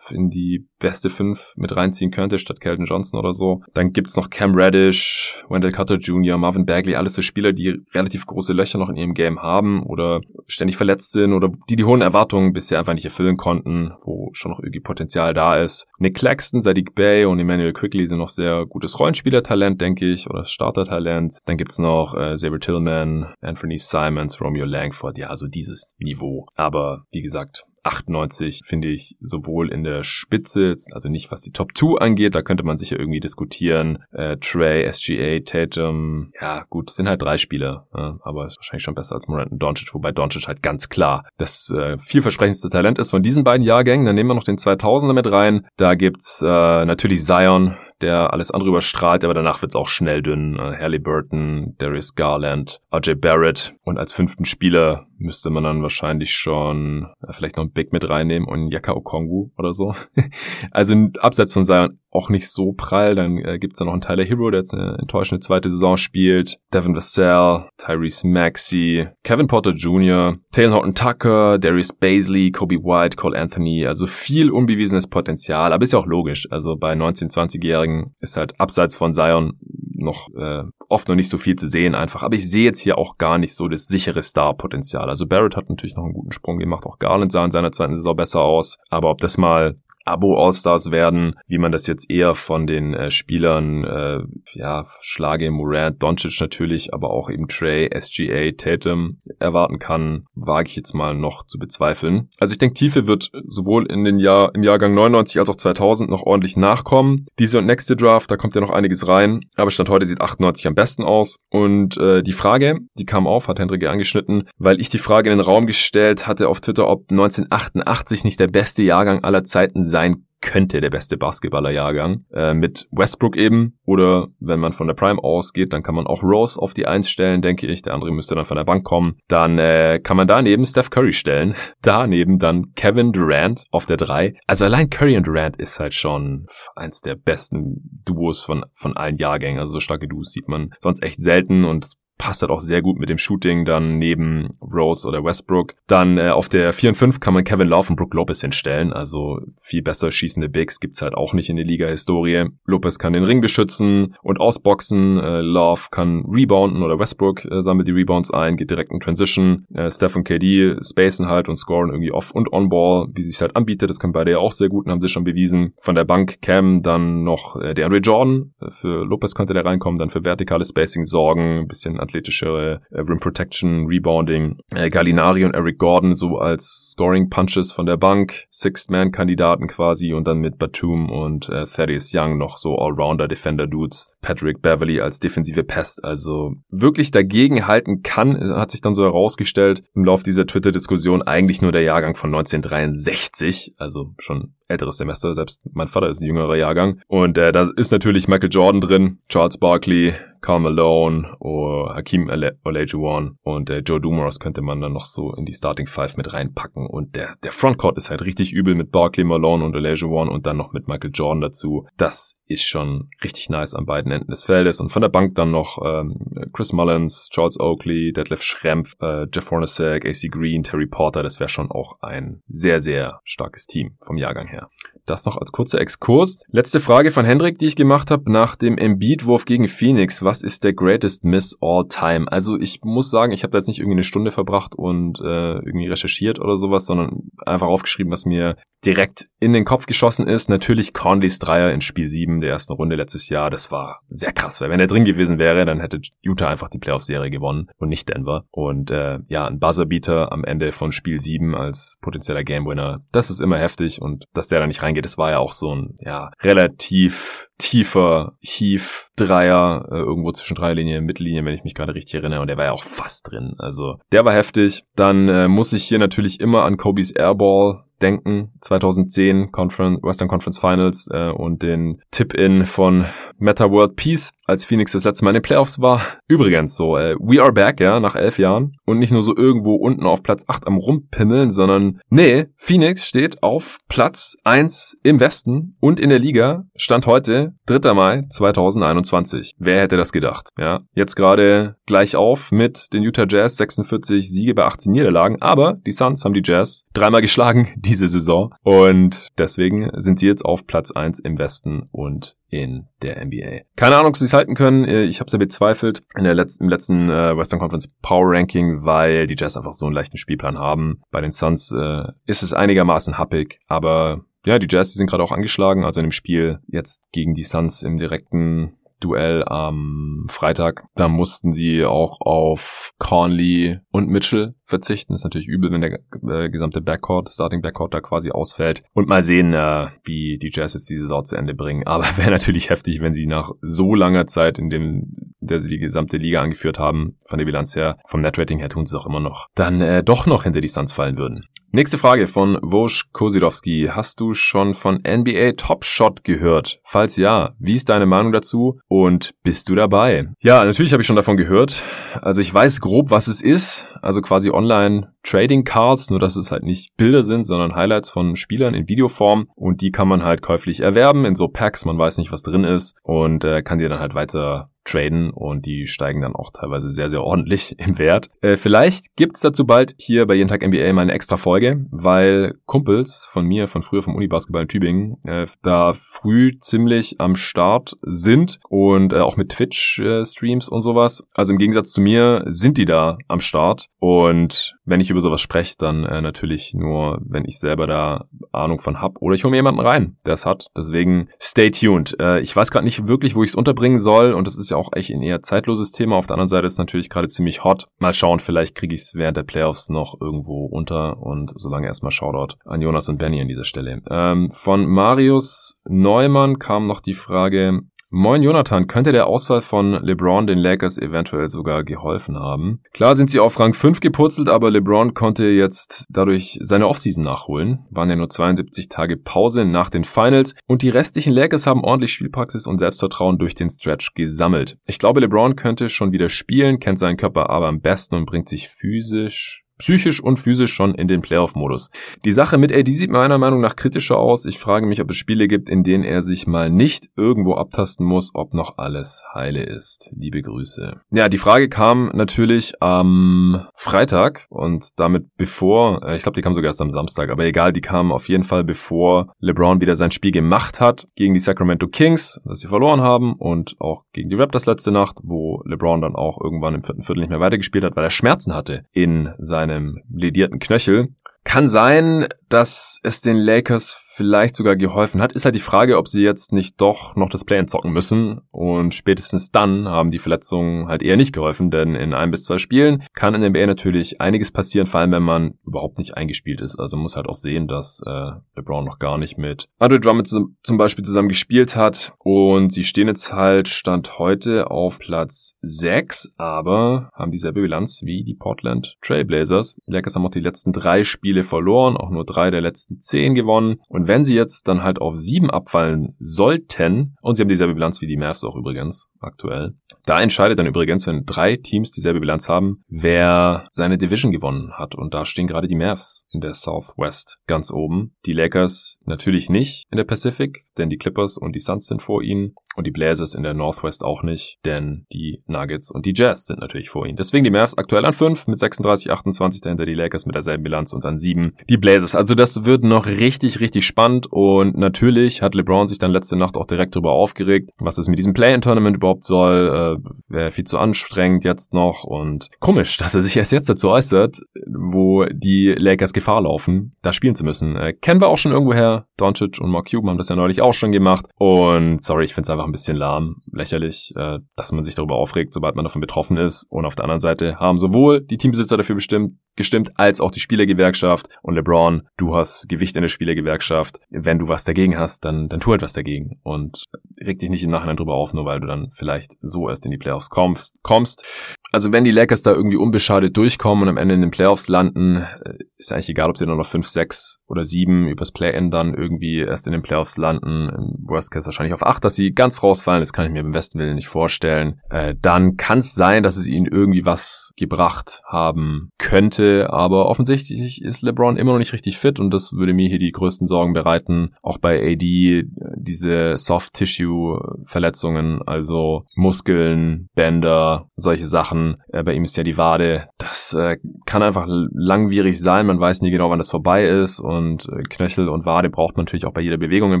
in 0.10 0.30
die 0.30 0.66
beste 0.78 1.10
fünf 1.10 1.52
mit 1.56 1.74
reinziehen 1.74 2.10
könnte, 2.10 2.38
statt 2.38 2.60
Kelton 2.60 2.86
Johnson 2.86 3.18
oder 3.18 3.32
so. 3.32 3.62
Dann 3.74 3.92
gibt's 3.92 4.16
noch 4.16 4.30
Cam 4.30 4.54
Reddish, 4.54 5.44
Wendell 5.48 5.72
Cutter 5.72 5.96
Jr., 5.96 6.38
Marvin 6.38 6.64
Bagley, 6.64 6.94
alles 6.94 7.14
so 7.14 7.22
Spieler, 7.22 7.52
die 7.52 7.78
relativ 7.94 8.26
große 8.26 8.52
Löcher 8.52 8.78
noch 8.78 8.88
in 8.88 8.96
ihrem 8.96 9.14
Game 9.14 9.42
haben 9.42 9.82
oder 9.82 10.20
ständig 10.46 10.76
verletzt 10.76 11.12
sind 11.12 11.32
oder 11.32 11.50
die 11.68 11.76
die 11.76 11.84
hohen 11.84 12.02
Erwartungen 12.02 12.52
bisher 12.52 12.78
einfach 12.78 12.92
nicht 12.92 13.06
erfüllen 13.06 13.38
konnten, 13.38 13.92
wo 14.04 14.30
schon 14.32 14.50
noch 14.50 14.60
irgendwie 14.60 14.80
Potenzial 14.80 15.32
da 15.32 15.56
ist. 15.56 15.86
Nick 15.98 16.16
Claxton, 16.16 16.60
Sadiq 16.60 16.94
Bay 16.94 17.24
und 17.24 17.38
Emmanuel 17.38 17.72
Quickly 17.72 18.06
sind 18.06 18.18
noch 18.18 18.28
sehr 18.28 18.66
gutes 18.66 19.00
Rollenspielertalent, 19.00 19.80
denke 19.80 20.04
ich, 20.04 20.28
oder 20.28 20.44
Startertalent. 20.44 21.38
Dann 21.46 21.56
gibt's 21.56 21.78
noch 21.78 22.14
äh, 22.14 22.34
Xavier 22.34 22.60
Tillman, 22.60 23.34
Anthony 23.40 23.78
Simons, 23.78 24.40
Romeo 24.42 24.66
Langford, 24.66 25.16
ja, 25.16 25.28
also 25.28 25.46
dieses 25.46 25.86
Niveau. 25.98 26.46
Aber 26.54 27.04
wie 27.12 27.22
gesagt, 27.22 27.64
98 27.82 28.62
finde 28.64 28.88
ich 28.88 29.16
sowohl 29.20 29.72
in 29.72 29.84
der 29.84 30.02
Spitze, 30.02 30.76
also 30.92 31.08
nicht 31.08 31.30
was 31.30 31.42
die 31.42 31.52
Top 31.52 31.76
2 31.76 31.98
angeht, 31.98 32.34
da 32.34 32.42
könnte 32.42 32.64
man 32.64 32.76
sicher 32.76 32.98
irgendwie 32.98 33.20
diskutieren. 33.20 34.04
Äh, 34.12 34.36
Trey, 34.38 34.90
SGA, 34.90 35.40
Tatum, 35.40 36.32
ja 36.40 36.64
gut, 36.68 36.90
sind 36.90 37.08
halt 37.08 37.22
drei 37.22 37.38
Spieler, 37.38 37.86
äh, 37.94 38.12
aber 38.22 38.46
ist 38.46 38.58
wahrscheinlich 38.58 38.82
schon 38.82 38.94
besser 38.94 39.14
als 39.14 39.28
Morant 39.28 39.52
und 39.52 39.62
Doncic, 39.62 39.94
wobei 39.94 40.12
Doncic 40.12 40.46
halt 40.46 40.62
ganz 40.62 40.88
klar 40.88 41.24
das 41.36 41.70
äh, 41.70 41.98
vielversprechendste 41.98 42.68
Talent 42.68 42.98
ist 42.98 43.10
von 43.10 43.22
diesen 43.22 43.44
beiden 43.44 43.64
Jahrgängen. 43.64 44.06
Dann 44.06 44.14
nehmen 44.14 44.30
wir 44.30 44.34
noch 44.34 44.44
den 44.44 44.56
2000er 44.56 45.12
mit 45.12 45.30
rein. 45.30 45.66
Da 45.76 45.94
gibt's 45.94 46.42
äh, 46.42 46.46
natürlich 46.84 47.24
Zion, 47.24 47.76
der 48.00 48.32
alles 48.32 48.50
andere 48.50 48.70
überstrahlt, 48.70 49.24
aber 49.24 49.34
danach 49.34 49.62
wird's 49.62 49.76
auch 49.76 49.88
schnell 49.88 50.22
dünn. 50.22 50.56
Äh, 50.56 50.76
Halliburton, 50.78 51.76
Darius 51.78 52.14
Garland, 52.14 52.80
RJ 52.94 53.14
Barrett 53.14 53.74
und 53.84 53.98
als 53.98 54.12
fünften 54.12 54.44
Spieler 54.44 55.06
müsste 55.20 55.50
man 55.50 55.64
dann 55.64 55.82
wahrscheinlich 55.82 56.32
schon 56.32 57.06
äh, 57.22 57.32
vielleicht 57.32 57.56
noch 57.56 57.64
ein 57.64 57.72
Big 57.72 57.92
mit 57.92 58.08
reinnehmen 58.08 58.48
und 58.48 58.70
Yaka 58.72 58.92
Okongu 58.92 59.50
oder 59.56 59.72
so. 59.72 59.94
also 60.70 60.94
abseits 61.18 61.54
von 61.54 61.64
Zion 61.64 61.98
auch 62.10 62.28
nicht 62.28 62.48
so 62.48 62.72
prall. 62.72 63.14
Dann 63.14 63.38
äh, 63.38 63.58
gibt's 63.58 63.78
da 63.78 63.84
noch 63.84 63.92
einen 63.92 64.00
Tyler 64.00 64.24
Hero, 64.24 64.50
der 64.50 64.60
jetzt 64.60 64.74
eine 64.74 64.96
enttäuschende 64.98 65.40
zweite 65.40 65.70
Saison 65.70 65.96
spielt. 65.96 66.58
Devin 66.72 66.94
Vassell, 66.94 67.68
Tyrese 67.76 68.26
Maxey, 68.26 69.08
Kevin 69.22 69.46
Porter 69.46 69.72
Jr., 69.72 70.38
Taylor 70.52 70.74
Horton 70.74 70.94
Tucker, 70.94 71.58
Darius 71.58 71.92
Baisley, 71.92 72.50
Kobe 72.50 72.76
White, 72.76 73.16
Cole 73.16 73.38
Anthony. 73.38 73.86
Also 73.86 74.06
viel 74.06 74.50
unbewiesenes 74.50 75.06
Potenzial. 75.06 75.72
Aber 75.72 75.84
ist 75.84 75.92
ja 75.92 75.98
auch 75.98 76.06
logisch. 76.06 76.48
Also 76.50 76.76
bei 76.76 76.94
19-, 76.94 77.32
20-Jährigen 77.32 78.14
ist 78.20 78.36
halt 78.36 78.58
abseits 78.58 78.96
von 78.96 79.12
Zion 79.12 79.58
noch 80.00 80.28
äh, 80.34 80.62
oft 80.88 81.08
noch 81.08 81.14
nicht 81.14 81.28
so 81.28 81.38
viel 81.38 81.56
zu 81.56 81.66
sehen 81.66 81.94
einfach. 81.94 82.22
Aber 82.22 82.34
ich 82.34 82.50
sehe 82.50 82.64
jetzt 82.64 82.80
hier 82.80 82.98
auch 82.98 83.18
gar 83.18 83.38
nicht 83.38 83.54
so 83.54 83.68
das 83.68 83.86
sichere 83.86 84.22
Star-Potenzial. 84.22 85.08
Also 85.10 85.26
Barrett 85.26 85.56
hat 85.56 85.68
natürlich 85.68 85.96
noch 85.96 86.04
einen 86.04 86.14
guten 86.14 86.32
Sprung 86.32 86.58
gemacht. 86.58 86.86
Auch 86.86 86.98
Garland 86.98 87.30
sah 87.32 87.44
in 87.44 87.50
seiner 87.50 87.72
zweiten 87.72 87.94
Saison 87.94 88.16
besser 88.16 88.40
aus. 88.40 88.78
Aber 88.88 89.10
ob 89.10 89.18
das 89.18 89.36
mal 89.36 89.76
Abo-Allstars 90.04 90.90
werden, 90.90 91.34
wie 91.46 91.58
man 91.58 91.72
das 91.72 91.86
jetzt 91.86 92.10
eher 92.10 92.34
von 92.34 92.66
den 92.66 92.94
äh, 92.94 93.10
Spielern, 93.10 93.84
äh, 93.84 94.20
ja, 94.54 94.86
Schlage, 95.00 95.50
Morant, 95.50 96.02
Doncic 96.02 96.40
natürlich, 96.40 96.92
aber 96.94 97.10
auch 97.10 97.30
eben 97.30 97.48
Trey, 97.48 97.90
SGA, 97.98 98.52
Tatum 98.56 99.18
erwarten 99.38 99.78
kann, 99.78 100.24
wage 100.34 100.68
ich 100.68 100.76
jetzt 100.76 100.94
mal 100.94 101.14
noch 101.14 101.46
zu 101.46 101.58
bezweifeln. 101.58 102.28
Also 102.38 102.52
ich 102.52 102.58
denke, 102.58 102.74
Tiefe 102.74 103.06
wird 103.06 103.30
sowohl 103.46 103.86
in 103.86 104.04
den 104.04 104.18
Jahr, 104.18 104.54
im 104.54 104.62
Jahrgang 104.62 104.94
99 104.94 105.38
als 105.38 105.50
auch 105.50 105.56
2000 105.56 106.10
noch 106.10 106.22
ordentlich 106.22 106.56
nachkommen. 106.56 107.24
Diese 107.38 107.58
und 107.58 107.66
nächste 107.66 107.96
Draft, 107.96 108.30
da 108.30 108.36
kommt 108.36 108.54
ja 108.54 108.60
noch 108.60 108.70
einiges 108.70 109.06
rein, 109.06 109.40
aber 109.56 109.70
Stand 109.70 109.88
heute 109.88 110.06
sieht 110.06 110.20
98 110.20 110.66
am 110.66 110.74
besten 110.74 111.04
aus. 111.04 111.36
Und 111.50 111.96
äh, 111.98 112.22
die 112.22 112.32
Frage, 112.32 112.78
die 112.98 113.04
kam 113.04 113.26
auf, 113.26 113.48
hat 113.48 113.58
Hendrik 113.58 113.86
angeschnitten, 113.86 114.48
weil 114.58 114.80
ich 114.80 114.88
die 114.88 114.98
Frage 114.98 115.30
in 115.30 115.38
den 115.38 115.44
Raum 115.44 115.66
gestellt 115.66 116.26
hatte 116.26 116.48
auf 116.48 116.60
Twitter, 116.60 116.88
ob 116.88 117.10
1988 117.10 118.24
nicht 118.24 118.40
der 118.40 118.48
beste 118.48 118.82
Jahrgang 118.82 119.24
aller 119.24 119.44
Zeiten 119.44 119.84
sein 119.90 120.24
könnte 120.40 120.80
der 120.80 120.90
beste 120.90 121.16
Basketballerjahrgang 121.16 122.24
äh, 122.32 122.54
mit 122.54 122.86
Westbrook 122.90 123.36
eben 123.36 123.78
oder 123.84 124.28
wenn 124.40 124.58
man 124.58 124.72
von 124.72 124.86
der 124.86 124.94
Prime 124.94 125.22
ausgeht, 125.22 125.72
dann 125.72 125.82
kann 125.82 125.94
man 125.94 126.06
auch 126.06 126.22
Rose 126.22 126.60
auf 126.60 126.74
die 126.74 126.86
Eins 126.86 127.10
stellen, 127.10 127.42
denke 127.42 127.66
ich. 127.66 127.82
Der 127.82 127.94
andere 127.94 128.10
müsste 128.10 128.34
dann 128.34 128.44
von 128.44 128.56
der 128.56 128.64
Bank 128.64 128.84
kommen. 128.84 129.18
Dann 129.28 129.58
äh, 129.58 130.00
kann 130.02 130.16
man 130.16 130.26
daneben 130.26 130.64
Steph 130.64 130.90
Curry 130.90 131.12
stellen. 131.12 131.54
Daneben 131.82 132.38
dann 132.38 132.72
Kevin 132.74 133.12
Durant 133.12 133.64
auf 133.70 133.86
der 133.86 133.96
Drei. 133.96 134.34
Also 134.46 134.64
allein 134.64 134.90
Curry 134.90 135.16
und 135.16 135.26
Durant 135.26 135.56
ist 135.56 135.78
halt 135.78 135.94
schon 135.94 136.46
eins 136.76 137.00
der 137.00 137.16
besten 137.16 138.00
Duos 138.04 138.40
von 138.40 138.64
von 138.72 138.96
allen 138.96 139.16
Jahrgängen. 139.16 139.58
Also 139.58 139.74
so 139.74 139.80
starke 139.80 140.08
Duos 140.08 140.32
sieht 140.32 140.48
man 140.48 140.70
sonst 140.80 141.02
echt 141.02 141.20
selten 141.20 141.64
und 141.64 141.86
passt 142.20 142.42
halt 142.42 142.52
auch 142.52 142.60
sehr 142.60 142.82
gut 142.82 142.98
mit 142.98 143.08
dem 143.08 143.16
Shooting 143.16 143.64
dann 143.64 143.96
neben 143.98 144.50
Rose 144.60 145.08
oder 145.08 145.24
Westbrook. 145.24 145.72
Dann 145.86 146.18
äh, 146.18 146.28
auf 146.28 146.50
der 146.50 146.74
4 146.74 146.90
und 146.90 146.94
5 146.94 147.20
kann 147.20 147.32
man 147.32 147.44
Kevin 147.44 147.66
Love 147.66 147.88
und 147.88 147.96
Brook 147.96 148.12
Lopez 148.12 148.42
hinstellen. 148.42 148.92
Also 148.92 149.38
viel 149.58 149.82
besser 149.82 150.10
schießende 150.10 150.50
Bigs 150.50 150.80
gibt's 150.80 151.00
halt 151.00 151.14
auch 151.14 151.32
nicht 151.32 151.48
in 151.48 151.56
der 151.56 151.64
Liga-Historie. 151.64 152.50
Lopez 152.66 152.98
kann 152.98 153.14
den 153.14 153.24
Ring 153.24 153.40
beschützen 153.40 154.16
und 154.22 154.38
ausboxen. 154.38 155.18
Äh, 155.18 155.40
Love 155.40 155.84
kann 155.90 156.26
rebounden 156.30 156.82
oder 156.82 156.98
Westbrook 156.98 157.46
äh, 157.46 157.62
sammelt 157.62 157.88
die 157.88 157.92
Rebounds 157.92 158.30
ein, 158.30 158.58
geht 158.58 158.70
direkt 158.70 158.92
in 158.92 159.00
Transition. 159.00 159.64
Äh, 159.72 159.90
Steph 159.90 160.18
KD 160.22 160.76
spacen 160.86 161.26
halt 161.26 161.48
und 161.48 161.56
scoren 161.56 161.88
irgendwie 161.88 162.12
off 162.12 162.32
und 162.32 162.52
on 162.52 162.68
Ball, 162.68 163.06
wie 163.14 163.22
sich 163.22 163.40
halt 163.40 163.56
anbietet. 163.56 163.88
Das 163.88 163.98
können 163.98 164.12
beide 164.12 164.32
ja 164.32 164.38
auch 164.38 164.52
sehr 164.52 164.68
gut 164.68 164.84
und 164.84 164.92
haben 164.92 165.00
sie 165.00 165.08
schon 165.08 165.24
bewiesen. 165.24 165.72
Von 165.80 165.94
der 165.94 166.04
Bank 166.04 166.42
Cam 166.42 166.82
dann 166.82 167.24
noch 167.24 167.56
äh, 167.56 167.72
der 167.72 167.86
Andre 167.86 168.00
Jordan. 168.00 168.52
Für 168.68 169.06
Lopez 169.06 169.34
könnte 169.34 169.54
der 169.54 169.64
reinkommen, 169.64 169.96
dann 169.96 170.10
für 170.10 170.22
vertikales 170.22 170.68
Spacing 170.68 171.06
sorgen, 171.06 171.66
bisschen 171.66 171.98
athletischere 172.10 172.80
äh, 172.90 173.00
Rim 173.00 173.18
Protection, 173.18 173.86
Rebounding. 173.86 174.58
Äh, 174.74 174.90
Gallinari 174.90 175.44
und 175.44 175.54
Eric 175.54 175.78
Gordon 175.78 176.14
so 176.14 176.38
als 176.38 176.90
Scoring 176.92 177.30
Punches 177.30 177.72
von 177.72 177.86
der 177.86 177.96
Bank, 177.96 178.46
Sixth 178.50 178.90
Man 178.90 179.12
Kandidaten 179.12 179.66
quasi 179.66 180.12
und 180.12 180.26
dann 180.26 180.38
mit 180.38 180.58
Batum 180.58 181.10
und 181.10 181.48
äh, 181.48 181.64
Thaddeus 181.64 182.12
Young 182.14 182.38
noch 182.38 182.56
so 182.56 182.76
Allrounder 182.76 183.28
Defender 183.28 183.66
Dudes. 183.66 184.10
Patrick 184.22 184.60
Beverly 184.60 185.00
als 185.00 185.20
defensive 185.20 185.64
Pest, 185.64 186.04
also 186.04 186.54
wirklich 186.68 187.10
dagegen 187.10 187.66
halten 187.66 188.02
kann, 188.02 188.38
hat 188.54 188.70
sich 188.70 188.80
dann 188.80 188.94
so 188.94 189.04
herausgestellt 189.04 189.82
im 189.94 190.04
Laufe 190.04 190.24
dieser 190.24 190.46
Twitter-Diskussion 190.46 191.22
eigentlich 191.22 191.62
nur 191.62 191.72
der 191.72 191.82
Jahrgang 191.82 192.14
von 192.14 192.30
1963, 192.30 193.74
also 193.78 194.12
schon 194.18 194.54
älteres 194.70 194.96
Semester, 194.96 195.34
selbst 195.34 195.60
mein 195.72 195.88
Vater 195.88 196.08
ist 196.08 196.20
ein 196.20 196.26
jüngerer 196.26 196.56
Jahrgang. 196.56 197.00
Und 197.08 197.36
äh, 197.38 197.52
da 197.52 197.68
ist 197.76 197.92
natürlich 197.92 198.28
Michael 198.28 198.50
Jordan 198.50 198.80
drin, 198.80 199.18
Charles 199.28 199.58
Barkley, 199.58 200.14
Carl 200.40 200.60
Malone 200.60 201.36
oder 201.38 201.94
Hakim 201.94 202.30
Olajuwon 202.64 203.36
und 203.42 203.70
äh, 203.70 203.78
Joe 203.80 204.00
Dumars 204.00 204.40
könnte 204.40 204.62
man 204.62 204.80
dann 204.80 204.92
noch 204.92 205.04
so 205.04 205.34
in 205.34 205.44
die 205.44 205.52
Starting 205.52 205.86
Five 205.86 206.16
mit 206.16 206.32
reinpacken. 206.32 206.86
Und 206.86 207.16
der, 207.16 207.32
der 207.42 207.52
Frontcourt 207.52 207.96
ist 207.98 208.10
halt 208.10 208.22
richtig 208.22 208.52
übel 208.52 208.74
mit 208.74 208.90
Barkley, 208.90 209.24
Malone 209.24 209.64
und 209.64 209.76
Olajuwon 209.76 210.28
und 210.28 210.46
dann 210.46 210.56
noch 210.56 210.72
mit 210.72 210.88
Michael 210.88 211.10
Jordan 211.12 211.40
dazu. 211.40 211.86
Das 211.96 212.34
ist 212.46 212.64
schon 212.64 213.10
richtig 213.22 213.48
nice 213.50 213.74
an 213.74 213.86
beiden 213.86 214.12
Enden 214.12 214.30
des 214.30 214.44
Feldes. 214.44 214.80
Und 214.80 214.90
von 214.90 215.02
der 215.02 215.08
Bank 215.08 215.34
dann 215.34 215.50
noch 215.50 215.78
ähm, 215.84 216.16
Chris 216.52 216.72
Mullins, 216.72 217.28
Charles 217.30 217.60
Oakley, 217.60 218.12
Detlef 218.12 218.42
Schrempf, 218.42 218.94
äh, 219.00 219.26
Jeff 219.32 219.50
Hornacek, 219.50 220.06
AC 220.06 220.30
Green, 220.30 220.62
Terry 220.62 220.86
Porter. 220.86 221.22
Das 221.22 221.38
wäre 221.38 221.50
schon 221.50 221.70
auch 221.70 222.00
ein 222.00 222.42
sehr, 222.48 222.80
sehr 222.80 223.20
starkes 223.24 223.66
Team 223.66 223.96
vom 224.00 224.16
Jahrgang 224.16 224.48
her. 224.48 224.59
yeah. 224.60 224.89
Das 225.06 225.24
noch 225.24 225.36
als 225.36 225.52
kurzer 225.52 225.80
Exkurs. 225.80 226.40
Letzte 226.48 226.80
Frage 226.80 227.10
von 227.10 227.24
Hendrik, 227.24 227.58
die 227.58 227.66
ich 227.66 227.76
gemacht 227.76 228.10
habe 228.10 228.30
nach 228.30 228.56
dem 228.56 228.78
Embiid-Wurf 228.78 229.44
gegen 229.44 229.68
Phoenix. 229.68 230.22
Was 230.22 230.42
ist 230.42 230.64
der 230.64 230.72
greatest 230.72 231.24
miss 231.24 231.56
all 231.60 231.86
time? 231.88 232.30
Also 232.30 232.58
ich 232.58 232.80
muss 232.82 233.10
sagen, 233.10 233.32
ich 233.32 233.42
habe 233.42 233.52
da 233.52 233.58
jetzt 233.58 233.68
nicht 233.68 233.78
irgendwie 233.78 233.96
eine 233.96 234.04
Stunde 234.04 234.30
verbracht 234.30 234.74
und 234.74 235.20
äh, 235.20 235.58
irgendwie 235.58 235.88
recherchiert 235.88 236.40
oder 236.40 236.56
sowas, 236.56 236.86
sondern 236.86 237.30
einfach 237.44 237.66
aufgeschrieben, 237.66 238.12
was 238.12 238.24
mir 238.26 238.56
direkt 238.84 239.26
in 239.40 239.52
den 239.52 239.64
Kopf 239.64 239.86
geschossen 239.86 240.28
ist. 240.28 240.48
Natürlich 240.48 240.92
Conleys 240.92 241.38
Dreier 241.38 241.72
in 241.72 241.80
Spiel 241.80 242.08
7 242.08 242.40
der 242.40 242.50
ersten 242.50 242.74
Runde 242.74 242.96
letztes 242.96 243.28
Jahr. 243.28 243.50
Das 243.50 243.70
war 243.70 244.00
sehr 244.08 244.32
krass, 244.32 244.60
weil 244.60 244.70
wenn 244.70 244.80
er 244.80 244.86
drin 244.86 245.04
gewesen 245.04 245.38
wäre, 245.38 245.64
dann 245.64 245.80
hätte 245.80 246.00
Utah 246.22 246.48
einfach 246.48 246.68
die 246.68 246.78
Playoff-Serie 246.78 247.30
gewonnen 247.30 247.68
und 247.78 247.88
nicht 247.88 248.08
Denver. 248.08 248.44
Und 248.50 248.90
äh, 248.90 249.18
ja, 249.28 249.46
ein 249.46 249.58
Buzzerbeater 249.58 250.32
am 250.32 250.44
Ende 250.44 250.72
von 250.72 250.92
Spiel 250.92 251.20
7 251.20 251.54
als 251.54 251.96
potenzieller 252.00 252.44
Gamewinner, 252.44 253.02
das 253.12 253.30
ist 253.30 253.40
immer 253.40 253.58
heftig 253.58 254.00
und 254.02 254.24
dass 254.34 254.48
der 254.48 254.60
da 254.60 254.66
nicht 254.66 254.82
reingeht, 254.90 255.04
das 255.04 255.18
war 255.18 255.30
ja 255.30 255.38
auch 255.38 255.52
so 255.52 255.74
ein 255.74 255.94
ja 256.00 256.30
relativ 256.42 257.48
tiefer 257.58 258.36
Heave 258.40 259.08
Dreier 259.16 259.86
äh, 259.90 259.98
irgendwo 259.98 260.32
zwischen 260.32 260.54
Dreierlinie 260.54 260.98
und 260.98 261.04
Mittellinie, 261.04 261.44
wenn 261.44 261.54
ich 261.54 261.64
mich 261.64 261.74
gerade 261.74 261.94
richtig 261.94 262.14
erinnere 262.14 262.40
und 262.40 262.48
der 262.48 262.56
war 262.56 262.66
ja 262.66 262.72
auch 262.72 262.82
fast 262.82 263.30
drin. 263.30 263.54
Also, 263.58 263.96
der 264.12 264.24
war 264.24 264.32
heftig. 264.32 264.82
Dann 264.96 265.28
äh, 265.28 265.48
muss 265.48 265.72
ich 265.72 265.84
hier 265.84 265.98
natürlich 265.98 266.40
immer 266.40 266.64
an 266.64 266.76
Kobe's 266.76 267.10
Airball 267.10 267.84
denken. 268.00 268.52
2010 268.60 269.50
Conference, 269.52 270.02
Western 270.02 270.28
Conference 270.28 270.58
Finals 270.58 271.08
äh, 271.12 271.30
und 271.30 271.62
den 271.62 272.02
Tip-In 272.10 272.66
von 272.66 273.06
Meta 273.38 273.70
World 273.70 273.96
Peace, 273.96 274.32
als 274.46 274.64
Phoenix 274.64 274.92
das 274.92 275.04
letzte 275.04 275.24
Mal 275.24 275.30
in 275.30 275.36
den 275.36 275.42
Playoffs 275.42 275.80
war. 275.80 276.02
Übrigens 276.28 276.76
so, 276.76 276.96
äh, 276.96 277.14
we 277.20 277.42
are 277.42 277.52
back, 277.52 277.80
ja, 277.80 278.00
nach 278.00 278.16
elf 278.16 278.38
Jahren. 278.38 278.76
Und 278.84 278.98
nicht 278.98 279.12
nur 279.12 279.22
so 279.22 279.36
irgendwo 279.36 279.74
unten 279.76 280.06
auf 280.06 280.22
Platz 280.22 280.44
8 280.48 280.66
am 280.66 280.76
Rumpimmeln, 280.76 281.50
sondern 281.50 282.00
nee, 282.10 282.46
Phoenix 282.56 283.06
steht 283.06 283.42
auf 283.42 283.78
Platz 283.88 284.36
1 284.44 284.98
im 285.02 285.20
Westen 285.20 285.76
und 285.80 286.00
in 286.00 286.10
der 286.10 286.18
Liga. 286.18 286.64
Stand 286.76 287.06
heute, 287.06 287.54
3. 287.66 287.94
Mai 287.94 288.22
2021. 288.28 289.54
Wer 289.58 289.82
hätte 289.82 289.96
das 289.96 290.12
gedacht? 290.12 290.48
Ja, 290.58 290.80
jetzt 290.94 291.14
gerade 291.14 291.76
gleich 291.86 292.16
auf 292.16 292.50
mit 292.52 292.92
den 292.92 293.02
Utah 293.02 293.26
Jazz, 293.28 293.56
46 293.56 294.30
Siege 294.30 294.54
bei 294.54 294.64
18 294.64 294.92
Niederlagen. 294.92 295.40
Aber 295.40 295.74
die 295.86 295.92
Suns 295.92 296.24
haben 296.24 296.34
die 296.34 296.42
Jazz 296.44 296.84
dreimal 296.92 297.20
geschlagen 297.20 297.68
diese 297.90 298.08
Saison. 298.08 298.54
Und 298.62 299.28
deswegen 299.38 299.90
sind 299.94 300.18
sie 300.18 300.26
jetzt 300.26 300.44
auf 300.44 300.66
Platz 300.66 300.90
1 300.90 301.20
im 301.20 301.38
Westen 301.38 301.88
und 301.92 302.36
in 302.48 302.86
der 303.02 303.24
NBA. 303.24 303.62
Keine 303.76 303.96
Ahnung, 303.96 304.10
ob 304.10 304.16
sie 304.16 304.24
es 304.24 304.32
halten 304.32 304.54
können. 304.54 304.84
Ich 304.84 305.20
habe 305.20 305.26
es 305.26 305.32
ja 305.32 305.38
bezweifelt 305.38 306.02
in 306.16 306.24
der 306.24 306.34
letzten, 306.34 306.64
im 306.64 306.70
letzten 306.70 307.08
äh, 307.08 307.36
Western 307.36 307.60
Conference 307.60 307.88
Power 308.02 308.32
Ranking, 308.32 308.84
weil 308.84 309.26
die 309.26 309.36
Jazz 309.38 309.56
einfach 309.56 309.72
so 309.72 309.86
einen 309.86 309.94
leichten 309.94 310.16
Spielplan 310.16 310.58
haben. 310.58 311.02
Bei 311.10 311.20
den 311.20 311.32
Suns 311.32 311.72
äh, 311.72 312.04
ist 312.26 312.42
es 312.42 312.52
einigermaßen 312.52 313.18
happig, 313.18 313.58
aber 313.68 314.24
ja, 314.46 314.58
die 314.58 314.68
Jazz, 314.68 314.92
die 314.92 314.98
sind 314.98 315.08
gerade 315.08 315.22
auch 315.22 315.32
angeschlagen. 315.32 315.84
Also 315.84 316.00
in 316.00 316.06
dem 316.06 316.12
Spiel 316.12 316.60
jetzt 316.66 317.12
gegen 317.12 317.34
die 317.34 317.44
Suns 317.44 317.82
im 317.82 317.98
direkten 317.98 318.76
Duell 319.00 319.44
am 319.44 320.26
Freitag. 320.28 320.84
Da 320.94 321.08
mussten 321.08 321.52
sie 321.52 321.84
auch 321.84 322.20
auf 322.20 322.92
Conley 322.98 323.78
und 323.90 324.08
Mitchell 324.08 324.54
verzichten. 324.64 325.14
Ist 325.14 325.24
natürlich 325.24 325.48
übel, 325.48 325.72
wenn 325.72 325.80
der 325.80 325.98
äh, 326.28 326.50
gesamte 326.50 326.80
Backcourt, 326.80 327.28
Starting 327.30 327.62
Backcourt 327.62 327.94
da 327.94 328.00
quasi 328.00 328.30
ausfällt. 328.30 328.82
Und 328.92 329.08
mal 329.08 329.22
sehen, 329.22 329.52
äh, 329.52 329.88
wie 330.04 330.38
die 330.38 330.50
Jazz 330.52 330.74
jetzt 330.74 330.88
diese 330.88 331.02
Saison 331.02 331.24
zu 331.24 331.36
Ende 331.36 331.54
bringen. 331.54 331.86
Aber 331.86 332.04
wäre 332.16 332.30
natürlich 332.30 332.70
heftig, 332.70 333.00
wenn 333.00 333.14
sie 333.14 333.26
nach 333.26 333.50
so 333.62 333.94
langer 333.94 334.26
Zeit, 334.26 334.58
in 334.58 334.70
dem 334.70 335.30
der 335.40 335.58
sie 335.58 335.70
die 335.70 335.78
gesamte 335.78 336.18
Liga 336.18 336.42
angeführt 336.42 336.78
haben, 336.78 337.16
von 337.26 337.38
der 337.38 337.46
Bilanz 337.46 337.74
her, 337.74 337.98
vom 338.06 338.20
Netrating 338.20 338.58
her 338.58 338.68
tun 338.68 338.86
sie 338.86 338.94
es 338.94 339.00
auch 339.00 339.06
immer 339.06 339.20
noch, 339.20 339.46
dann 339.54 339.80
äh, 339.80 340.04
doch 340.04 340.26
noch 340.26 340.44
hinter 340.44 340.60
die 340.60 340.68
Suns 340.68 340.92
fallen 340.92 341.18
würden. 341.18 341.46
Nächste 341.72 341.98
Frage 341.98 342.26
von 342.26 342.58
Wosch 342.62 343.12
Kosidowski. 343.12 343.90
Hast 343.92 344.18
du 344.18 344.34
schon 344.34 344.74
von 344.74 345.04
NBA 345.06 345.52
Top 345.56 345.84
Shot 345.84 346.24
gehört? 346.24 346.80
Falls 346.82 347.16
ja, 347.16 347.54
wie 347.60 347.76
ist 347.76 347.88
deine 347.88 348.06
Meinung 348.06 348.32
dazu 348.32 348.80
und 348.88 349.34
bist 349.44 349.68
du 349.68 349.76
dabei? 349.76 350.26
Ja, 350.40 350.64
natürlich 350.64 350.92
habe 350.92 351.02
ich 351.02 351.06
schon 351.06 351.14
davon 351.14 351.36
gehört. 351.36 351.80
Also 352.14 352.40
ich 352.40 352.52
weiß 352.52 352.80
grob, 352.80 353.12
was 353.12 353.28
es 353.28 353.40
ist. 353.40 353.86
Also 354.02 354.20
quasi 354.20 354.50
online 354.50 355.12
Trading 355.22 355.62
Cards, 355.62 356.10
nur 356.10 356.18
dass 356.18 356.34
es 356.34 356.50
halt 356.50 356.64
nicht 356.64 356.96
Bilder 356.96 357.22
sind, 357.22 357.44
sondern 357.44 357.76
Highlights 357.76 358.10
von 358.10 358.34
Spielern 358.34 358.74
in 358.74 358.88
Videoform 358.88 359.46
und 359.54 359.80
die 359.80 359.92
kann 359.92 360.08
man 360.08 360.24
halt 360.24 360.42
käuflich 360.42 360.80
erwerben 360.80 361.24
in 361.24 361.36
so 361.36 361.46
Packs. 361.46 361.84
Man 361.84 361.98
weiß 361.98 362.18
nicht, 362.18 362.32
was 362.32 362.42
drin 362.42 362.64
ist 362.64 362.96
und 363.04 363.44
äh, 363.44 363.62
kann 363.62 363.78
die 363.78 363.88
dann 363.88 364.00
halt 364.00 364.16
weiter 364.16 364.70
traden 364.90 365.30
und 365.30 365.66
die 365.66 365.86
steigen 365.86 366.20
dann 366.20 366.34
auch 366.34 366.50
teilweise 366.52 366.90
sehr, 366.90 367.10
sehr 367.10 367.22
ordentlich 367.22 367.78
im 367.78 367.98
Wert. 367.98 368.28
Äh, 368.42 368.56
vielleicht 368.56 369.16
gibt's 369.16 369.40
dazu 369.40 369.66
bald 369.66 369.94
hier 369.98 370.26
bei 370.26 370.34
Jeden 370.34 370.48
Tag 370.48 370.66
NBA 370.66 370.92
mal 370.92 371.02
eine 371.02 371.12
extra 371.12 371.36
Folge, 371.36 371.84
weil 371.90 372.54
Kumpels 372.66 373.28
von 373.30 373.46
mir, 373.46 373.68
von 373.68 373.82
früher 373.82 374.02
vom 374.02 374.14
Unibasketball 374.14 374.62
in 374.62 374.68
Tübingen, 374.68 375.16
äh, 375.24 375.46
da 375.62 375.92
früh 375.94 376.52
ziemlich 376.58 377.20
am 377.20 377.36
Start 377.36 377.96
sind 378.02 378.60
und 378.68 379.12
äh, 379.12 379.18
auch 379.18 379.36
mit 379.36 379.50
Twitch-Streams 379.50 380.68
und 380.68 380.80
sowas. 380.80 381.24
Also 381.34 381.52
im 381.52 381.58
Gegensatz 381.58 381.92
zu 381.92 382.00
mir 382.00 382.44
sind 382.46 382.78
die 382.78 382.84
da 382.84 383.18
am 383.28 383.40
Start 383.40 383.86
und 383.98 384.76
wenn 384.90 385.00
ich 385.00 385.10
über 385.10 385.20
sowas 385.20 385.40
spreche, 385.40 385.76
dann 385.78 386.04
äh, 386.04 386.20
natürlich 386.20 386.74
nur, 386.74 387.20
wenn 387.24 387.44
ich 387.44 387.60
selber 387.60 387.86
da 387.86 388.24
Ahnung 388.50 388.80
von 388.80 389.00
hab 389.00 389.22
oder 389.22 389.34
ich 389.36 389.44
hole 389.44 389.52
mir 389.52 389.58
jemanden 389.58 389.80
rein, 389.80 390.16
der 390.26 390.34
es 390.34 390.44
hat. 390.44 390.66
Deswegen 390.76 391.28
stay 391.40 391.70
tuned. 391.70 392.16
Äh, 392.20 392.40
ich 392.40 392.54
weiß 392.54 392.72
gerade 392.72 392.84
nicht 392.84 393.06
wirklich, 393.06 393.36
wo 393.36 393.44
ich 393.44 393.50
es 393.50 393.54
unterbringen 393.54 394.00
soll 394.00 394.32
und 394.32 394.48
das 394.48 394.58
ist 394.58 394.70
ja 394.70 394.76
auch 394.76 394.90
echt 394.92 395.10
ein 395.10 395.22
eher 395.22 395.42
zeitloses 395.42 395.92
Thema. 395.92 396.16
Auf 396.16 396.26
der 396.26 396.34
anderen 396.34 396.48
Seite 396.48 396.66
ist 396.66 396.72
es 396.72 396.78
natürlich 396.78 397.08
gerade 397.08 397.28
ziemlich 397.28 397.62
hot. 397.62 397.86
Mal 397.98 398.12
schauen, 398.12 398.40
vielleicht 398.40 398.74
kriege 398.74 398.94
ich 398.94 399.02
es 399.02 399.14
während 399.14 399.36
der 399.36 399.44
Playoffs 399.44 399.90
noch 399.90 400.20
irgendwo 400.20 400.66
unter 400.66 401.22
und 401.22 401.52
solange 401.54 401.86
erstmal 401.86 402.10
Shoutout 402.10 402.56
an 402.64 402.82
Jonas 402.82 403.08
und 403.08 403.18
Benny 403.18 403.40
an 403.40 403.48
dieser 403.48 403.64
Stelle. 403.64 404.02
Ähm, 404.10 404.50
von 404.50 404.86
Marius 404.86 405.78
Neumann 405.88 406.58
kam 406.58 406.82
noch 406.82 407.00
die 407.00 407.14
Frage, 407.14 407.82
Moin 408.12 408.42
Jonathan, 408.42 408.88
könnte 408.88 409.12
der 409.12 409.28
Ausfall 409.28 409.60
von 409.60 409.92
LeBron 409.92 410.48
den 410.48 410.58
Lakers 410.58 410.98
eventuell 410.98 411.46
sogar 411.46 411.84
geholfen 411.84 412.36
haben? 412.36 412.82
Klar 412.92 413.14
sind 413.14 413.30
sie 413.30 413.38
auf 413.38 413.60
Rang 413.60 413.72
5 413.72 414.00
gepurzelt, 414.00 414.48
aber 414.48 414.68
LeBron 414.72 415.14
konnte 415.14 415.46
jetzt 415.46 416.06
dadurch 416.10 416.58
seine 416.60 416.88
Offseason 416.88 417.22
nachholen. 417.22 417.86
Waren 417.88 418.10
ja 418.10 418.16
nur 418.16 418.28
72 418.28 418.88
Tage 418.88 419.16
Pause 419.16 419.64
nach 419.64 419.90
den 419.90 420.02
Finals 420.02 420.56
und 420.66 420.82
die 420.82 420.88
restlichen 420.88 421.32
Lakers 421.32 421.68
haben 421.68 421.84
ordentlich 421.84 422.12
Spielpraxis 422.12 422.66
und 422.66 422.80
Selbstvertrauen 422.80 423.38
durch 423.38 423.54
den 423.54 423.70
Stretch 423.70 424.12
gesammelt. 424.14 424.76
Ich 424.86 424.98
glaube, 424.98 425.20
LeBron 425.20 425.54
könnte 425.54 425.88
schon 425.88 426.10
wieder 426.10 426.28
spielen, 426.28 426.80
kennt 426.80 426.98
seinen 426.98 427.16
Körper 427.16 427.48
aber 427.48 427.68
am 427.68 427.80
besten 427.80 428.16
und 428.16 428.26
bringt 428.26 428.48
sich 428.48 428.68
physisch 428.68 429.62
psychisch 429.80 430.22
und 430.22 430.38
physisch 430.38 430.72
schon 430.72 430.94
in 430.94 431.08
den 431.08 431.22
Playoff-Modus. 431.22 431.90
Die 432.24 432.32
Sache 432.32 432.58
mit 432.58 432.72
AD 432.72 432.90
sieht 432.92 433.10
meiner 433.10 433.38
Meinung 433.38 433.60
nach 433.60 433.76
kritischer 433.76 434.18
aus. 434.18 434.44
Ich 434.44 434.58
frage 434.58 434.86
mich, 434.86 435.00
ob 435.00 435.10
es 435.10 435.16
Spiele 435.16 435.48
gibt, 435.48 435.68
in 435.68 435.82
denen 435.82 436.04
er 436.04 436.22
sich 436.22 436.46
mal 436.46 436.70
nicht 436.70 437.08
irgendwo 437.16 437.54
abtasten 437.54 438.06
muss, 438.06 438.30
ob 438.34 438.54
noch 438.54 438.78
alles 438.78 439.22
heile 439.34 439.62
ist. 439.62 440.10
Liebe 440.14 440.42
Grüße. 440.42 441.00
Ja, 441.10 441.28
die 441.28 441.38
Frage 441.38 441.68
kam 441.68 442.10
natürlich 442.14 442.74
am 442.80 443.66
Freitag 443.74 444.46
und 444.50 444.90
damit 444.96 445.24
bevor, 445.36 446.02
äh, 446.06 446.16
ich 446.16 446.22
glaube, 446.22 446.36
die 446.36 446.42
kam 446.42 446.54
sogar 446.54 446.68
erst 446.68 446.82
am 446.82 446.90
Samstag, 446.90 447.30
aber 447.30 447.44
egal, 447.44 447.72
die 447.72 447.80
kam 447.80 448.12
auf 448.12 448.28
jeden 448.28 448.44
Fall 448.44 448.64
bevor 448.64 449.32
LeBron 449.40 449.80
wieder 449.80 449.96
sein 449.96 450.10
Spiel 450.10 450.32
gemacht 450.32 450.80
hat 450.80 451.08
gegen 451.16 451.34
die 451.34 451.40
Sacramento 451.40 451.88
Kings, 451.88 452.40
das 452.44 452.60
sie 452.60 452.68
verloren 452.68 453.00
haben 453.00 453.34
und 453.34 453.76
auch 453.78 454.02
gegen 454.12 454.28
die 454.28 454.36
Raptors 454.36 454.66
letzte 454.66 454.92
Nacht, 454.92 455.18
wo 455.22 455.62
LeBron 455.64 456.02
dann 456.02 456.14
auch 456.14 456.38
irgendwann 456.38 456.74
im 456.74 456.84
vierten 456.84 457.02
Viertel 457.02 457.20
nicht 457.20 457.30
mehr 457.30 457.40
weitergespielt 457.40 457.84
hat, 457.84 457.96
weil 457.96 458.04
er 458.04 458.10
Schmerzen 458.10 458.54
hatte 458.54 458.84
in 458.92 459.30
seinem 459.38 459.69
seinem 459.70 460.02
ledierten 460.12 460.58
Knöchel. 460.58 461.08
Kann 461.44 461.68
sein, 461.68 462.28
dass 462.48 462.98
es 463.02 463.22
den 463.22 463.36
Lakers 463.36 463.94
vielleicht 464.20 464.54
sogar 464.54 464.76
geholfen 464.76 465.22
hat. 465.22 465.32
Ist 465.32 465.46
halt 465.46 465.54
die 465.54 465.60
Frage, 465.60 465.96
ob 465.96 466.06
sie 466.06 466.20
jetzt 466.20 466.52
nicht 466.52 466.78
doch 466.78 467.16
noch 467.16 467.30
das 467.30 467.46
Play 467.46 467.64
zocken 467.64 467.90
müssen. 467.90 468.42
Und 468.50 468.92
spätestens 468.92 469.50
dann 469.50 469.88
haben 469.88 470.10
die 470.10 470.18
Verletzungen 470.18 470.88
halt 470.88 471.02
eher 471.02 471.16
nicht 471.16 471.32
geholfen, 471.32 471.70
denn 471.70 471.94
in 471.94 472.12
ein 472.12 472.30
bis 472.30 472.44
zwei 472.44 472.58
Spielen 472.58 473.02
kann 473.14 473.34
in 473.34 473.40
der 473.40 473.48
NBA 473.48 473.64
natürlich 473.64 474.20
einiges 474.20 474.52
passieren, 474.52 474.86
vor 474.86 475.00
allem 475.00 475.12
wenn 475.12 475.22
man 475.22 475.54
überhaupt 475.64 475.96
nicht 475.96 476.18
eingespielt 476.18 476.60
ist. 476.60 476.78
Also 476.78 476.98
muss 476.98 477.16
halt 477.16 477.30
auch 477.30 477.34
sehen, 477.34 477.66
dass 477.66 478.02
äh, 478.06 478.32
LeBron 478.56 478.84
noch 478.84 478.98
gar 478.98 479.16
nicht 479.16 479.38
mit 479.38 479.68
Andre 479.78 480.00
Drummond 480.00 480.28
zum 480.28 480.76
Beispiel 480.76 481.04
zusammen 481.04 481.30
gespielt 481.30 481.74
hat. 481.74 482.12
Und 482.18 482.74
sie 482.74 482.84
stehen 482.84 483.08
jetzt 483.08 483.32
halt 483.32 483.68
Stand 483.68 484.18
heute 484.18 484.70
auf 484.70 484.98
Platz 484.98 485.54
6, 485.62 486.32
aber 486.36 487.08
haben 487.14 487.30
dieselbe 487.30 487.62
Bilanz 487.62 488.02
wie 488.04 488.22
die 488.22 488.34
Portland 488.34 488.98
Trailblazers. 489.00 489.76
Die 489.86 489.92
Lakers 489.92 490.14
haben 490.14 490.26
auch 490.26 490.30
die 490.30 490.40
letzten 490.40 490.72
drei 490.72 491.04
Spiele 491.04 491.42
verloren, 491.42 491.96
auch 491.96 492.10
nur 492.10 492.26
drei 492.26 492.50
der 492.50 492.60
letzten 492.60 493.00
zehn 493.00 493.34
gewonnen. 493.34 493.80
Und 493.88 494.09
wenn 494.10 494.24
sie 494.24 494.34
jetzt 494.34 494.66
dann 494.66 494.82
halt 494.82 495.00
auf 495.00 495.16
sieben 495.16 495.50
abfallen 495.50 496.16
sollten, 496.18 497.14
und 497.22 497.36
sie 497.36 497.42
haben 497.42 497.48
dieselbe 497.48 497.74
Bilanz 497.74 498.00
wie 498.00 498.08
die 498.08 498.16
Mavs 498.16 498.42
auch 498.42 498.56
übrigens 498.56 499.08
aktuell, 499.20 499.74
da 500.10 500.20
entscheidet 500.20 500.58
dann 500.58 500.66
übrigens, 500.66 501.06
wenn 501.06 501.24
drei 501.24 501.54
Teams 501.54 501.92
dieselbe 501.92 502.18
Bilanz 502.18 502.48
haben, 502.48 502.82
wer 502.88 503.68
seine 503.74 503.96
Division 503.96 504.32
gewonnen 504.32 504.72
hat. 504.72 504.96
Und 504.96 505.14
da 505.14 505.24
stehen 505.24 505.46
gerade 505.46 505.68
die 505.68 505.76
Mavs 505.76 506.26
in 506.32 506.40
der 506.40 506.54
Southwest 506.54 507.38
ganz 507.46 507.70
oben. 507.70 508.16
Die 508.26 508.32
Lakers 508.32 508.98
natürlich 509.04 509.50
nicht 509.50 509.84
in 509.88 509.98
der 509.98 510.04
Pacific, 510.04 510.64
denn 510.78 510.90
die 510.90 510.96
Clippers 510.96 511.36
und 511.36 511.54
die 511.54 511.60
Suns 511.60 511.86
sind 511.86 512.02
vor 512.02 512.24
ihnen 512.24 512.54
und 512.76 512.86
die 512.86 512.92
Blazers 512.92 513.34
in 513.34 513.42
der 513.42 513.54
Northwest 513.54 514.04
auch 514.04 514.22
nicht, 514.22 514.58
denn 514.64 515.06
die 515.12 515.42
Nuggets 515.46 515.90
und 515.90 516.06
die 516.06 516.12
Jazz 516.14 516.46
sind 516.46 516.60
natürlich 516.60 516.88
vor 516.88 517.06
ihnen. 517.06 517.16
Deswegen 517.16 517.44
die 517.44 517.50
Mavs 517.50 517.76
aktuell 517.76 518.04
an 518.04 518.12
5 518.12 518.46
mit 518.46 518.58
36, 518.58 519.10
28 519.10 519.60
dahinter 519.60 519.84
die 519.84 519.94
Lakers 519.94 520.26
mit 520.26 520.34
derselben 520.34 520.62
Bilanz 520.62 520.92
und 520.92 521.04
an 521.04 521.18
7 521.18 521.54
die 521.68 521.76
Blazers. 521.76 522.14
Also 522.14 522.34
das 522.34 522.64
wird 522.64 522.84
noch 522.84 523.06
richtig, 523.06 523.60
richtig 523.60 523.86
spannend 523.86 524.26
und 524.30 524.76
natürlich 524.76 525.42
hat 525.42 525.54
LeBron 525.54 525.88
sich 525.88 525.98
dann 525.98 526.12
letzte 526.12 526.36
Nacht 526.36 526.56
auch 526.56 526.66
direkt 526.66 526.94
darüber 526.94 527.12
aufgeregt, 527.12 527.70
was 527.78 527.98
es 527.98 528.08
mit 528.08 528.18
diesem 528.18 528.32
Play-in-Tournament 528.32 528.96
überhaupt 528.96 529.24
soll. 529.24 529.99
Wäre 530.28 530.50
viel 530.50 530.64
zu 530.64 530.78
anstrengend 530.78 531.44
jetzt 531.44 531.74
noch 531.74 532.04
und 532.04 532.48
komisch, 532.60 532.96
dass 532.96 533.14
er 533.14 533.22
sich 533.22 533.36
erst 533.36 533.52
jetzt 533.52 533.68
dazu 533.68 533.88
äußert, 533.88 534.40
wo 534.66 535.24
die 535.26 535.74
Lakers 535.76 536.12
Gefahr 536.12 536.42
laufen, 536.42 536.96
da 537.02 537.12
spielen 537.12 537.34
zu 537.34 537.44
müssen. 537.44 537.76
Äh, 537.76 537.92
kennen 537.92 538.20
wir 538.20 538.28
auch 538.28 538.38
schon 538.38 538.52
irgendwoher. 538.52 539.06
Doncic 539.16 539.60
und 539.60 539.70
Mark 539.70 539.90
Cuban 539.90 540.10
haben 540.10 540.18
das 540.18 540.28
ja 540.28 540.36
neulich 540.36 540.62
auch 540.62 540.72
schon 540.72 540.92
gemacht 540.92 541.26
und 541.36 542.02
sorry, 542.02 542.24
ich 542.24 542.34
finde 542.34 542.46
es 542.46 542.50
einfach 542.50 542.64
ein 542.64 542.72
bisschen 542.72 542.96
lahm, 542.96 543.36
lächerlich, 543.52 544.12
äh, 544.16 544.38
dass 544.56 544.72
man 544.72 544.84
sich 544.84 544.94
darüber 544.94 545.16
aufregt, 545.16 545.54
sobald 545.54 545.76
man 545.76 545.84
davon 545.84 546.00
betroffen 546.00 546.36
ist. 546.36 546.66
Und 546.70 546.84
auf 546.84 546.94
der 546.94 547.04
anderen 547.04 547.20
Seite 547.20 547.56
haben 547.56 547.78
sowohl 547.78 548.20
die 548.20 548.38
Teambesitzer 548.38 548.76
dafür 548.76 548.94
bestimmt, 548.94 549.38
gestimmt, 549.56 549.90
als 549.96 550.20
auch 550.20 550.30
die 550.30 550.40
Spielergewerkschaft. 550.40 551.28
Und 551.42 551.54
LeBron, 551.54 552.02
du 552.16 552.34
hast 552.34 552.68
Gewicht 552.68 552.96
in 552.96 553.02
der 553.02 553.08
Spielergewerkschaft. 553.08 553.98
Wenn 554.10 554.38
du 554.38 554.48
was 554.48 554.64
dagegen 554.64 554.98
hast, 554.98 555.24
dann, 555.24 555.48
dann 555.48 555.60
tu 555.60 555.70
halt 555.70 555.82
was 555.82 555.92
dagegen. 555.92 556.40
Und 556.42 556.84
reg 557.20 557.38
dich 557.38 557.50
nicht 557.50 557.62
im 557.62 557.70
Nachhinein 557.70 557.96
drüber 557.96 558.14
auf, 558.14 558.32
nur 558.32 558.44
weil 558.44 558.60
du 558.60 558.66
dann 558.66 558.90
vielleicht 558.92 559.36
so 559.42 559.68
erst 559.68 559.79
in 559.84 559.90
die 559.90 559.98
Playoffs 559.98 560.28
kommst. 560.30 560.78
kommst. 560.82 561.24
Also 561.72 561.92
wenn 561.92 562.04
die 562.04 562.10
Lakers 562.10 562.42
da 562.42 562.52
irgendwie 562.52 562.76
unbeschadet 562.76 563.36
durchkommen 563.36 563.82
und 563.82 563.88
am 563.88 563.96
Ende 563.96 564.14
in 564.14 564.20
den 564.20 564.30
Playoffs 564.30 564.68
landen, 564.68 565.16
äh, 565.16 565.54
ist 565.76 565.92
eigentlich 565.92 566.10
egal, 566.10 566.28
ob 566.28 566.36
sie 566.36 566.44
dann 566.44 566.56
noch 566.56 566.66
5, 566.66 566.88
6 566.88 567.38
oder 567.46 567.64
7 567.64 568.08
übers 568.08 568.32
Play-In 568.32 568.70
dann 568.70 568.94
irgendwie 568.94 569.38
erst 569.38 569.66
in 569.66 569.72
den 569.72 569.82
Playoffs 569.82 570.18
landen. 570.18 570.68
Im 570.68 571.06
Worst 571.06 571.30
Case 571.30 571.46
wahrscheinlich 571.46 571.74
auf 571.74 571.86
8, 571.86 572.04
dass 572.04 572.14
sie 572.14 572.32
ganz 572.32 572.62
rausfallen. 572.62 573.00
Das 573.00 573.12
kann 573.12 573.26
ich 573.26 573.32
mir 573.32 573.40
im 573.40 573.52
besten 573.52 573.78
Willen 573.78 573.94
nicht 573.94 574.08
vorstellen. 574.08 574.80
Äh, 574.90 575.14
dann 575.20 575.56
kann 575.56 575.78
es 575.78 575.94
sein, 575.94 576.22
dass 576.22 576.36
es 576.36 576.46
ihnen 576.46 576.66
irgendwie 576.66 577.04
was 577.04 577.52
gebracht 577.56 578.22
haben 578.26 578.90
könnte. 578.98 579.70
Aber 579.70 580.06
offensichtlich 580.06 580.82
ist 580.82 581.02
LeBron 581.02 581.36
immer 581.36 581.52
noch 581.52 581.58
nicht 581.58 581.72
richtig 581.72 581.98
fit 581.98 582.20
und 582.20 582.34
das 582.34 582.52
würde 582.52 582.74
mir 582.74 582.88
hier 582.88 582.98
die 582.98 583.12
größten 583.12 583.46
Sorgen 583.46 583.72
bereiten. 583.72 584.34
Auch 584.42 584.58
bei 584.58 584.80
AD 584.80 585.44
diese 585.76 586.36
Soft-Tissue-Verletzungen, 586.36 588.40
also 588.44 589.04
Muskeln, 589.14 590.08
Bänder, 590.14 590.88
solche 590.96 591.26
Sachen 591.26 591.59
Sachen. 591.60 591.82
Äh, 591.92 592.02
bei 592.02 592.14
ihm 592.14 592.24
ist 592.24 592.36
ja 592.36 592.42
die 592.42 592.56
Wade. 592.56 593.08
Das 593.18 593.54
äh, 593.54 593.76
kann 594.06 594.22
einfach 594.22 594.46
langwierig 594.46 595.40
sein. 595.40 595.66
Man 595.66 595.80
weiß 595.80 596.00
nie 596.00 596.10
genau, 596.10 596.30
wann 596.30 596.38
das 596.38 596.50
vorbei 596.50 596.84
ist. 596.86 597.20
Und 597.20 597.66
äh, 597.68 597.82
Knöchel 597.88 598.28
und 598.28 598.44
Wade 598.44 598.70
braucht 598.70 598.96
man 598.96 599.04
natürlich 599.04 599.26
auch 599.26 599.32
bei 599.32 599.42
jeder 599.42 599.58
Bewegung 599.58 599.92
im 599.92 600.00